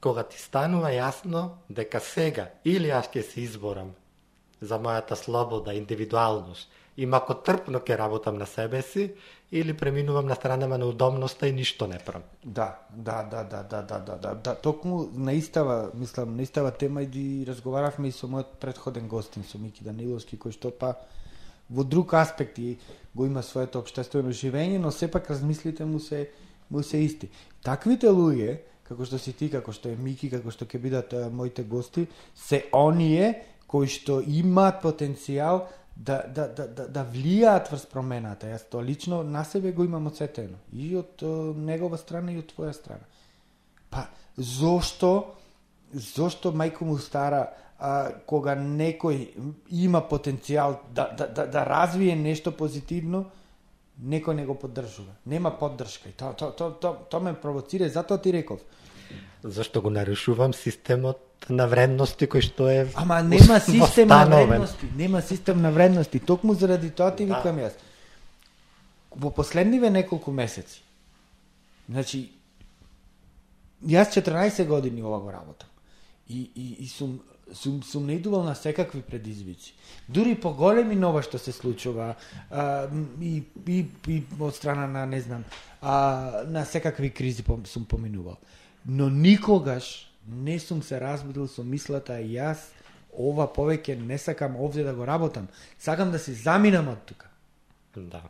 [0.00, 3.94] кога ти станува јасно дека сега или аз ќе се изборам
[4.60, 9.12] за мојата слобода, индивидуалност, и мако трпно ќе работам на себе си,
[9.52, 12.22] или преминувам на странама на удобноста и ништо не правам.
[12.44, 14.54] Да, да, да, да, да, да, да, да, да.
[14.54, 19.44] Токму на истава, мислам, на истава тема и ги разговаравме и со мојот предходен гостин,
[19.44, 20.96] со Мики Даниловски, кој што па
[21.68, 22.78] во друг аспект и
[23.14, 26.30] го има своето обштествено живење, но сепак размислите му се
[26.70, 27.28] му се исти.
[27.62, 28.58] Таквите луѓе,
[28.88, 32.64] како што си ти, како што е Мики, како што ќе бидат моите гости, се
[32.72, 35.66] оние кои што имаат потенцијал
[35.96, 38.48] да, да, да, да, да влијаат врз промената.
[38.48, 40.58] Јас тоа лично на себе го имам оцетено.
[40.72, 41.22] И од
[41.56, 43.04] негова страна и од твоја страна.
[43.90, 44.06] Па,
[44.36, 45.34] зошто,
[45.92, 49.28] зошто мајко му стара, а, кога некој
[49.70, 53.26] има потенцијал да, да, да, да развие нешто позитивно,
[54.00, 55.12] некој не го поддржува.
[55.26, 56.08] Нема поддршка.
[56.08, 58.60] И тоа то, то, то, то ме провоцира, затоа ти реков.
[59.42, 65.22] Зашто го нарушувам системот на вредности кој што е Ама нема систем на вредности, нема
[65.22, 66.18] систем на вредности.
[66.18, 67.36] Токму заради тоа ти Да.
[67.38, 67.72] викам јас.
[69.16, 70.82] Во последниве неколку месеци.
[71.88, 72.30] Значи
[73.86, 75.68] јас 14 години ова го работам.
[76.28, 77.20] И и и сум
[77.52, 79.74] сум сум наидувал на секакви предизвици.
[80.08, 82.14] Дури поголеми нова што се случува
[82.50, 82.88] а,
[83.20, 85.44] и, и, и од страна на не знам,
[85.80, 88.36] а, на секакви кризи сум поминувал.
[88.86, 92.70] Но никогаш не сум се разбудил со мислата јас
[93.12, 95.48] ова повеќе не сакам овде да го работам.
[95.78, 97.28] Сакам да се заминам од тука.
[97.96, 98.22] Да.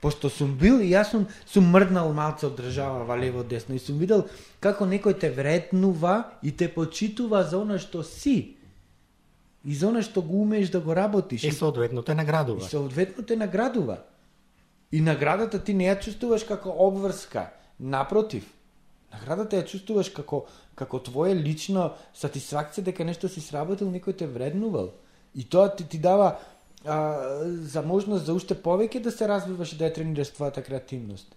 [0.00, 3.82] Пошто сум бил и јас сум, сум мрднал малце од држава ва лево десно и
[3.82, 4.26] сум видел
[4.60, 8.56] како некој те вретнува и те почитува за она што си.
[9.64, 11.44] И за она што го умееш да го работиш.
[11.44, 12.68] И соодветно те и наградува.
[12.68, 13.98] соодветно те наградува.
[14.92, 17.50] И наградата ти не ја чувствуваш како обврска.
[17.78, 18.46] Напротив,
[19.12, 20.44] наградата ја чувствуваш како,
[20.74, 24.92] како твоја лична сатисфакција дека нешто си сработил, некој те вреднувал.
[25.34, 26.36] И тоа ти, ти дава
[26.84, 26.98] а,
[27.44, 31.34] за можност за уште повеќе да се развиваш и да ја тренираш твојата креативност.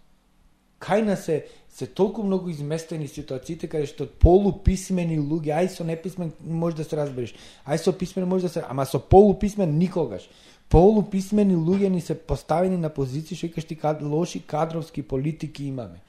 [0.81, 6.75] Кај се, се толку многу изместени ситуациите каде што полуписмени луѓе, ај со неписмен може
[6.75, 7.35] да се разбереш,
[7.67, 10.25] ај со писмен може да се, ама со полуписмен никогаш.
[10.69, 16.01] Полуписмени луѓе ни се поставени на позиции што ти кад, лоши кадровски политики имаме.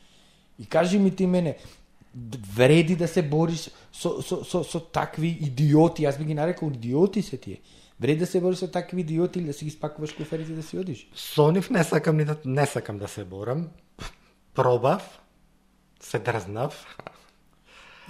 [0.62, 1.56] И кажи ми ти мене,
[2.54, 7.22] вреди да се бориш со, со, со, со такви идиоти, јас би ги нарекол идиоти
[7.22, 7.58] се тие.
[8.00, 10.62] Вреди да се бориш со такви идиоти или да си ги спакуваш куферите и да
[10.62, 11.08] си одиш.
[11.16, 13.68] Со нив не сакам ни да не сакам да се борам.
[14.54, 15.20] Пробав,
[16.00, 16.86] се дрзнав.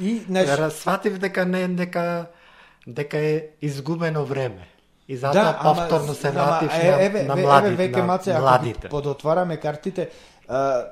[0.00, 0.72] И, знаеш.
[0.72, 2.26] Сватив дека не дека
[2.86, 4.68] дека е изгубено време.
[5.08, 8.88] И затоа повторно се вратив ама, на, еве, на младите, еве веќе маце, ако младите.
[8.88, 10.10] подотвараме картите,
[10.48, 10.86] а,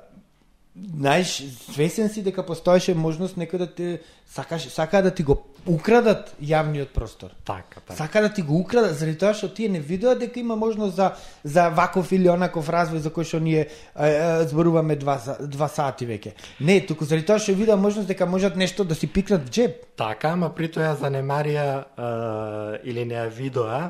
[0.76, 1.42] знаеш,
[1.72, 3.88] свесен си дека постоеше можност некој да те
[4.30, 5.34] сакаш, сака да ти го
[5.66, 7.34] украдат јавниот простор.
[7.44, 7.97] Така, така.
[7.97, 11.10] Сака да ти го украдат, заради тоа што тие не видоа дека има можност за
[11.44, 13.68] за ваков или онаков развој за кој што ние е,
[13.98, 16.32] е, зборуваме два, два сати веќе.
[16.60, 19.84] Не, туку заради тоа што видоа можност дека можат нешто да си пикнат в джеб.
[19.98, 23.82] Така, ама при тоа ја занемарија е, или не ја видоа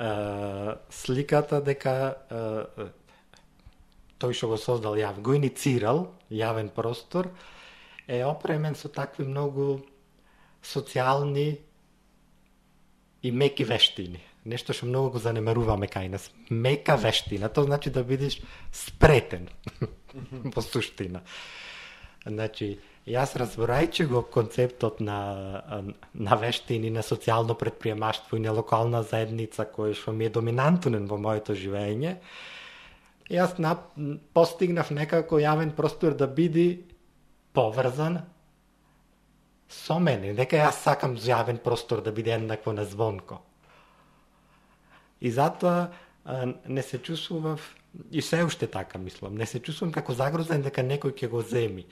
[0.00, 0.08] е,
[0.90, 3.03] сликата дека е,
[4.20, 7.30] тој што го создал јав, го иницирал јавен простор,
[8.06, 9.82] е опремен со такви многу
[10.64, 11.48] социјални
[13.22, 14.20] и меки вештини.
[14.44, 16.28] Нешто што многу го занемаруваме кај нас.
[16.50, 18.40] Мека вештина, тоа значи да бидеш
[18.72, 19.48] спретен
[20.44, 21.24] во суштина.
[22.24, 22.74] Значи,
[23.08, 25.18] јас разборајќи го концептот на,
[26.14, 31.18] на вештини, на социјално предприемаштво и на локална заедница кој што ми е доминантен во
[31.20, 32.16] моето живење,
[33.30, 33.76] јас на,
[34.34, 36.84] постигнав некако јавен простор да биде
[37.52, 38.22] поврзан
[39.68, 40.34] со мене.
[40.34, 43.40] Дека јас сакам јавен простор да биде еднакво на звонко.
[45.20, 45.92] И затоа
[46.66, 47.74] не се чувствував
[48.10, 49.34] И се уште така мислам.
[49.34, 51.86] Не се чувствувам како загрозен дека некој ќе го земи.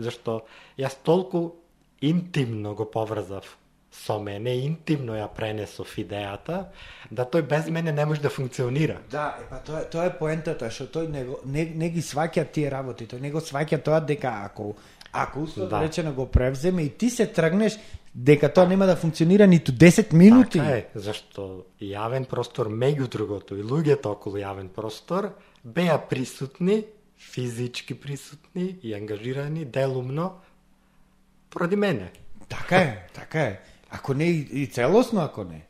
[0.00, 0.46] Зашто
[0.80, 1.60] јас толку
[2.00, 3.44] интимно го поврзав
[3.92, 6.64] со мене, интимно ја пренесов идејата,
[7.10, 8.98] да тој без мене не може да функционира.
[9.10, 12.70] Да, е, па тоа, тоа е поентата, што тој не, не, не ги сваќа тие
[12.72, 14.74] работи, тој не го сваќа тоа дека ако
[15.12, 15.82] ако условно Да.
[15.82, 17.78] речено го превземе и ти се тргнеш
[18.14, 20.58] дека тоа нема да функционира ниту 10 минути.
[20.58, 26.84] Така е, зашто јавен простор, меѓу другото, и луѓето околу јавен простор, беа присутни,
[27.18, 30.40] физички присутни и ангажирани делумно
[31.50, 32.12] поради мене.
[32.48, 33.60] Така е, така е.
[33.92, 35.66] Ако не и, и целосно, ако не.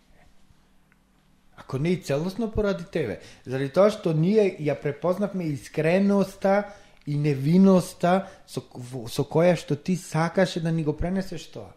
[1.57, 3.21] Ако не и целосно поради тебе.
[3.47, 6.71] Заради тоа што ние ја препознавме искреноста
[7.07, 8.63] и невиноста со,
[9.11, 11.75] со која што ти сакаше да ни го пренесеш тоа.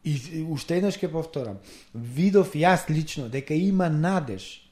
[0.00, 1.60] И, и уште еднаш ќе повторам.
[1.92, 4.64] Видов јас лично дека има надеж.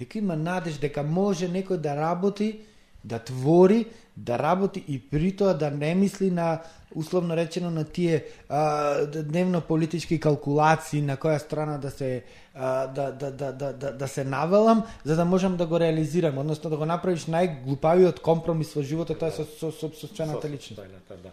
[0.00, 2.64] Дека има надеж дека може некој да работи,
[3.04, 3.86] да твори,
[4.16, 6.60] да работи и при тоа да не мисли на
[6.94, 12.22] условно речено на тие а, дневно политички калкулации на која страна да се
[12.54, 16.38] а, да, да, да, да, да, да се навелам за да можам да го реализирам,
[16.38, 20.80] односно да го направиш најглупавиот компромис во животот, тоа е со, со, со собствената личност.
[20.80, 21.30] Состојната, да.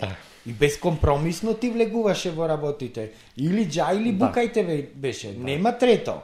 [0.00, 0.16] Да.
[0.46, 3.12] И безкомпромисно ти влегуваше во работите.
[3.36, 4.24] Или джа, или Да.
[4.24, 5.32] букајте ве- беше.
[5.36, 6.20] Нема трето.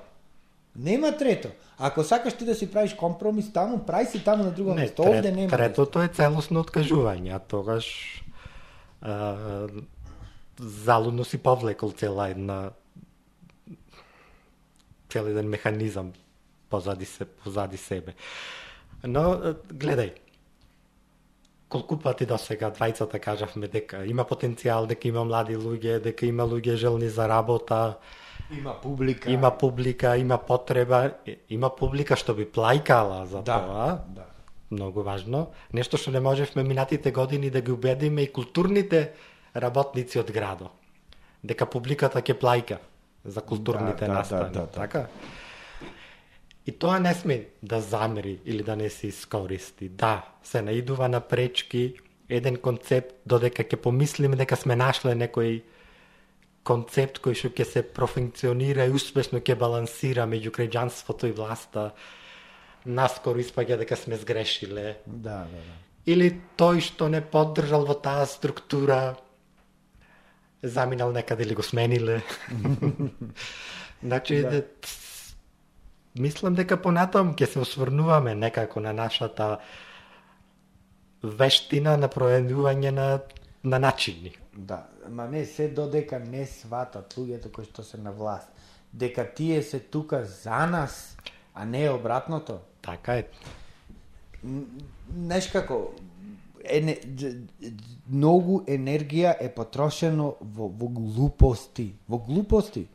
[0.76, 1.48] Нема трето.
[1.78, 5.02] Ако сакаш ти да си правиш компромис таму, прави си таму на друго Не, место.
[5.02, 5.50] Овде нема.
[5.50, 7.86] третото е целосно откажување, а тогаш
[9.02, 9.68] а,
[10.60, 12.70] залудно си повлекол цела една
[15.08, 16.12] цел еден механизам
[16.70, 18.14] позади, се, позади себе.
[19.04, 20.14] Но, гледај,
[21.68, 26.46] колку пати до сега двајцата кажавме дека има потенцијал, дека има млади луѓе, дека има
[26.48, 27.98] луѓе желни за работа,
[28.50, 29.30] Има публика.
[29.30, 31.10] има публика, има потреба,
[31.48, 34.26] има публика што би плајкала за да, тоа да.
[34.70, 35.50] многу важно.
[35.72, 39.12] Нешто што не можевме минатите години да ги убедиме и културните
[39.56, 40.70] работници од градо.
[41.42, 42.78] Дека публиката ќе плајка
[43.24, 44.42] за културните Да, да, настани.
[44.42, 44.66] да, да, да.
[44.66, 45.06] Така?
[46.66, 49.88] И тоа не сме да замери или да не се искористи.
[49.88, 51.94] Да, се наидува на пречки
[52.28, 55.62] еден концепт додека ќе помислиме дека сме нашле некој
[56.66, 61.92] концепт кој што ќе се профункционира и успешно ќе балансира меѓу граѓанството и власта,
[62.86, 64.98] наскоро испаѓа дека сме сгрешиле.
[65.06, 65.76] Да, да, да.
[66.06, 69.16] Или тој што не поддржал во таа структура,
[70.62, 72.22] заминал некаде или го смениле.
[74.02, 74.62] значи, Да.
[76.18, 79.58] мислам дека понатам ќе се осврнуваме некако на нашата
[81.22, 83.20] вештина на проенување на,
[83.64, 84.32] на начини.
[84.56, 88.48] Да, ма не се додека не сватат луѓето кои што се на власт,
[88.92, 91.16] дека тие се тука за нас,
[91.54, 92.58] а не обратното.
[92.82, 93.28] Така е.
[95.12, 95.92] Знаеш како,
[96.64, 96.96] ене,
[98.08, 101.90] многу енергија е потрошено во, во глупости.
[102.08, 102.86] Во глупости.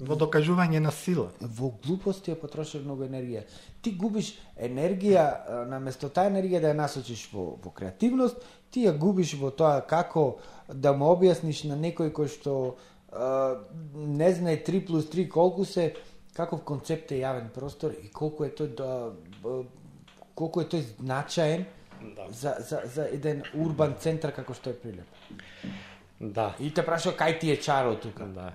[0.00, 1.28] Во докажување на сила.
[1.40, 3.44] Во глупости е потрошено многу енергија.
[3.82, 5.26] Ти губиш енергија,
[5.70, 8.40] наместо таа енергија да ја насочиш во, во креативност,
[8.74, 12.56] ти ја губиш во тоа како да му објасниш на некој кој што
[13.12, 13.62] а,
[13.94, 15.92] не знае 3 плюс 3 колку се,
[16.34, 18.90] каков концепт е јавен простор и колку е тој да,
[20.34, 21.66] колку е тој значаен
[22.16, 22.26] Да.
[22.30, 25.08] за, за, за еден урбан центар како што е Прилеп.
[26.20, 26.52] Да.
[26.60, 28.26] И те прашува кај ти е чаро тука.
[28.34, 28.52] Да.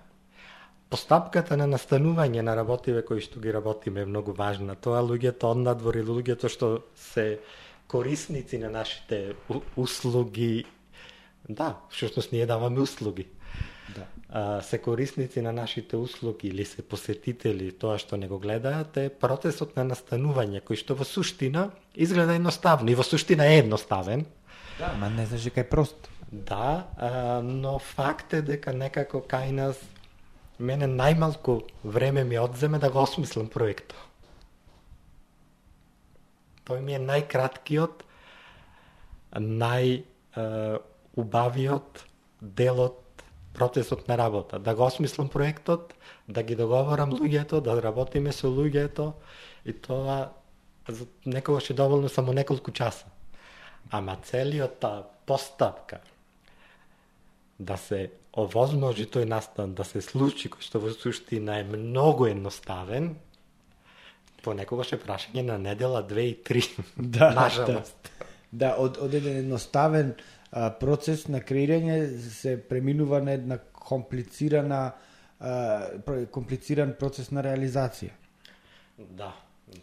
[0.90, 4.76] Постапката на настанување на работиве кои што ги работиме е многу важна.
[4.76, 7.40] Тоа луѓето однадвор или луѓето што се
[7.90, 9.34] корисници на нашите
[9.78, 10.66] услуги,
[11.50, 13.28] да, всушност ние даваме услуги.
[13.96, 14.06] Да.
[14.30, 19.10] А, се корисници на нашите услуги или се посетители тоа што не го гледаат е
[19.10, 24.28] процесот на настанување кој што во суштина изгледа едноставно и во суштина е едноставен.
[24.78, 25.98] Да, ма не знаеш дека е прост.
[26.30, 29.82] Да, а, но факт е дека некако кај нас
[30.60, 33.98] мене најмалку време ми одземе да го осмислам проектот.
[36.70, 38.06] Тој ми е најкраткиот,
[39.42, 40.86] најубавиот
[41.20, 42.06] убавиот
[42.42, 43.24] делот
[43.54, 44.60] процесот на работа.
[44.60, 45.94] Да го осмислам проектот,
[46.28, 49.12] да ги договорам луѓето, да работиме со луѓето
[49.66, 50.32] и тоа
[50.88, 53.06] за некогаш е доволно само неколку часа.
[53.92, 56.00] Ама целиот таа постапка
[57.60, 63.18] да се овозможи тој настан да се случи, кој што во суштина е многу едноставен,
[64.44, 66.64] понекогаш е прашање на недела, две и три.
[66.98, 68.12] Да, нажалост.
[68.52, 70.14] Да, од, од еден едноставен
[70.52, 72.00] а, процес на креирање
[72.34, 74.92] се преминува на една комплицирана
[75.40, 75.54] а,
[76.32, 78.16] комплициран процес на реализација.
[78.98, 79.34] Да,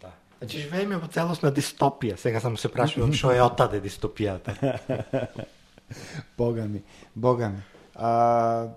[0.01, 0.11] да.
[0.37, 2.17] Значи живееме во целосна дистопија.
[2.21, 4.53] Сега само се прашувам што е отаде дистопијата.
[6.37, 6.83] Бога ми,
[7.15, 7.61] бога ми.
[7.95, 8.67] А,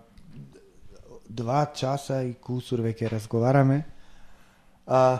[1.29, 3.83] два часа и кусур веќе разговараме.
[4.87, 5.19] А,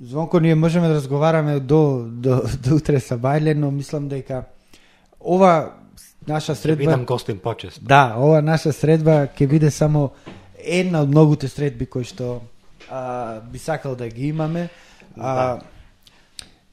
[0.00, 4.44] Звонко, ние можеме да разговараме до, до, до утре са бајле, но мислам дека
[5.20, 5.72] ова
[6.28, 6.84] наша Ќе средба...
[6.84, 7.84] бидам гостин почесто.
[7.84, 10.10] Да, ова наша средба ќе биде само
[10.58, 12.42] една од многуте средби кои што
[12.90, 14.68] а, би сакал да ги имаме.
[15.16, 15.60] А,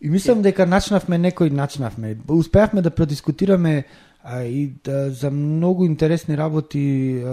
[0.04, 2.18] И мислам дека начнавме некој начнавме.
[2.28, 3.86] Успеавме да продискутираме
[4.24, 7.32] а, и да, за многу интересни работи а,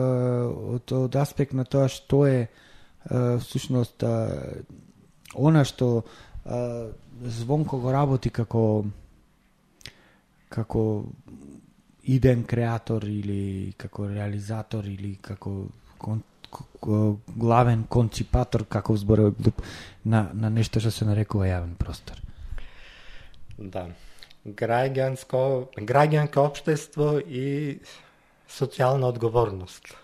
[0.78, 4.38] од, од аспект на тоа што е а, всушност а,
[5.34, 6.04] она што
[6.44, 6.90] а,
[7.20, 8.84] Звонко го работи како
[10.48, 11.04] како
[12.04, 15.66] иден креатор или како реализатор или како
[15.98, 19.34] кон, ко- главен конципатор како зборувам
[20.04, 22.16] на на нешто што се нарекува јавен простор.
[23.58, 23.90] Да.
[24.46, 27.78] Граѓанско, граѓанско општество и
[28.48, 29.94] социјална одговорност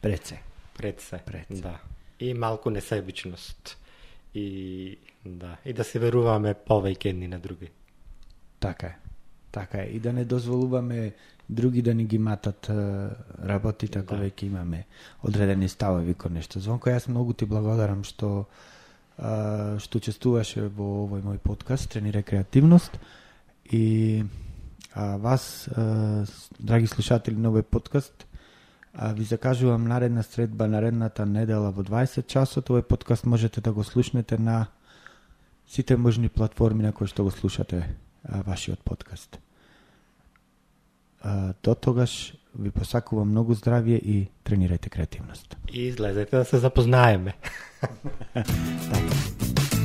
[0.00, 0.38] Пред се.
[0.76, 1.18] пред се.
[1.26, 1.62] Пред се.
[1.62, 1.80] Да.
[2.20, 3.76] И малку несебичност.
[4.38, 7.70] И да, и да се веруваме повеќе едни на други.
[8.60, 8.96] Така е.
[9.50, 9.86] Така е.
[9.96, 11.14] И да не дозволуваме
[11.48, 12.70] други да ни ги матат
[13.44, 14.22] работите ако Да.
[14.22, 14.84] веќе имаме
[15.22, 16.60] одредени ставови кон нешто.
[16.60, 18.46] Звонко, јас многу ти благодарам што
[19.18, 22.98] а, што учествуваше во овој мој подкаст Тренирај креативност
[23.72, 24.24] и
[24.94, 26.24] а, вас, а,
[26.60, 28.27] драги слушатели на овој подкаст,
[28.98, 32.66] а, ви закажувам наредна средба наредната недела во 20 часот.
[32.66, 34.66] Овој подкаст можете да го слушнете на
[35.70, 37.94] сите можни платформи на кои што го слушате
[38.24, 39.38] а, вашиот подкаст.
[41.22, 45.56] А, до тогаш ви посакувам многу здравје и тренирајте креативност.
[45.72, 47.38] И излезете да се запознаеме.
[48.34, 49.77] Така.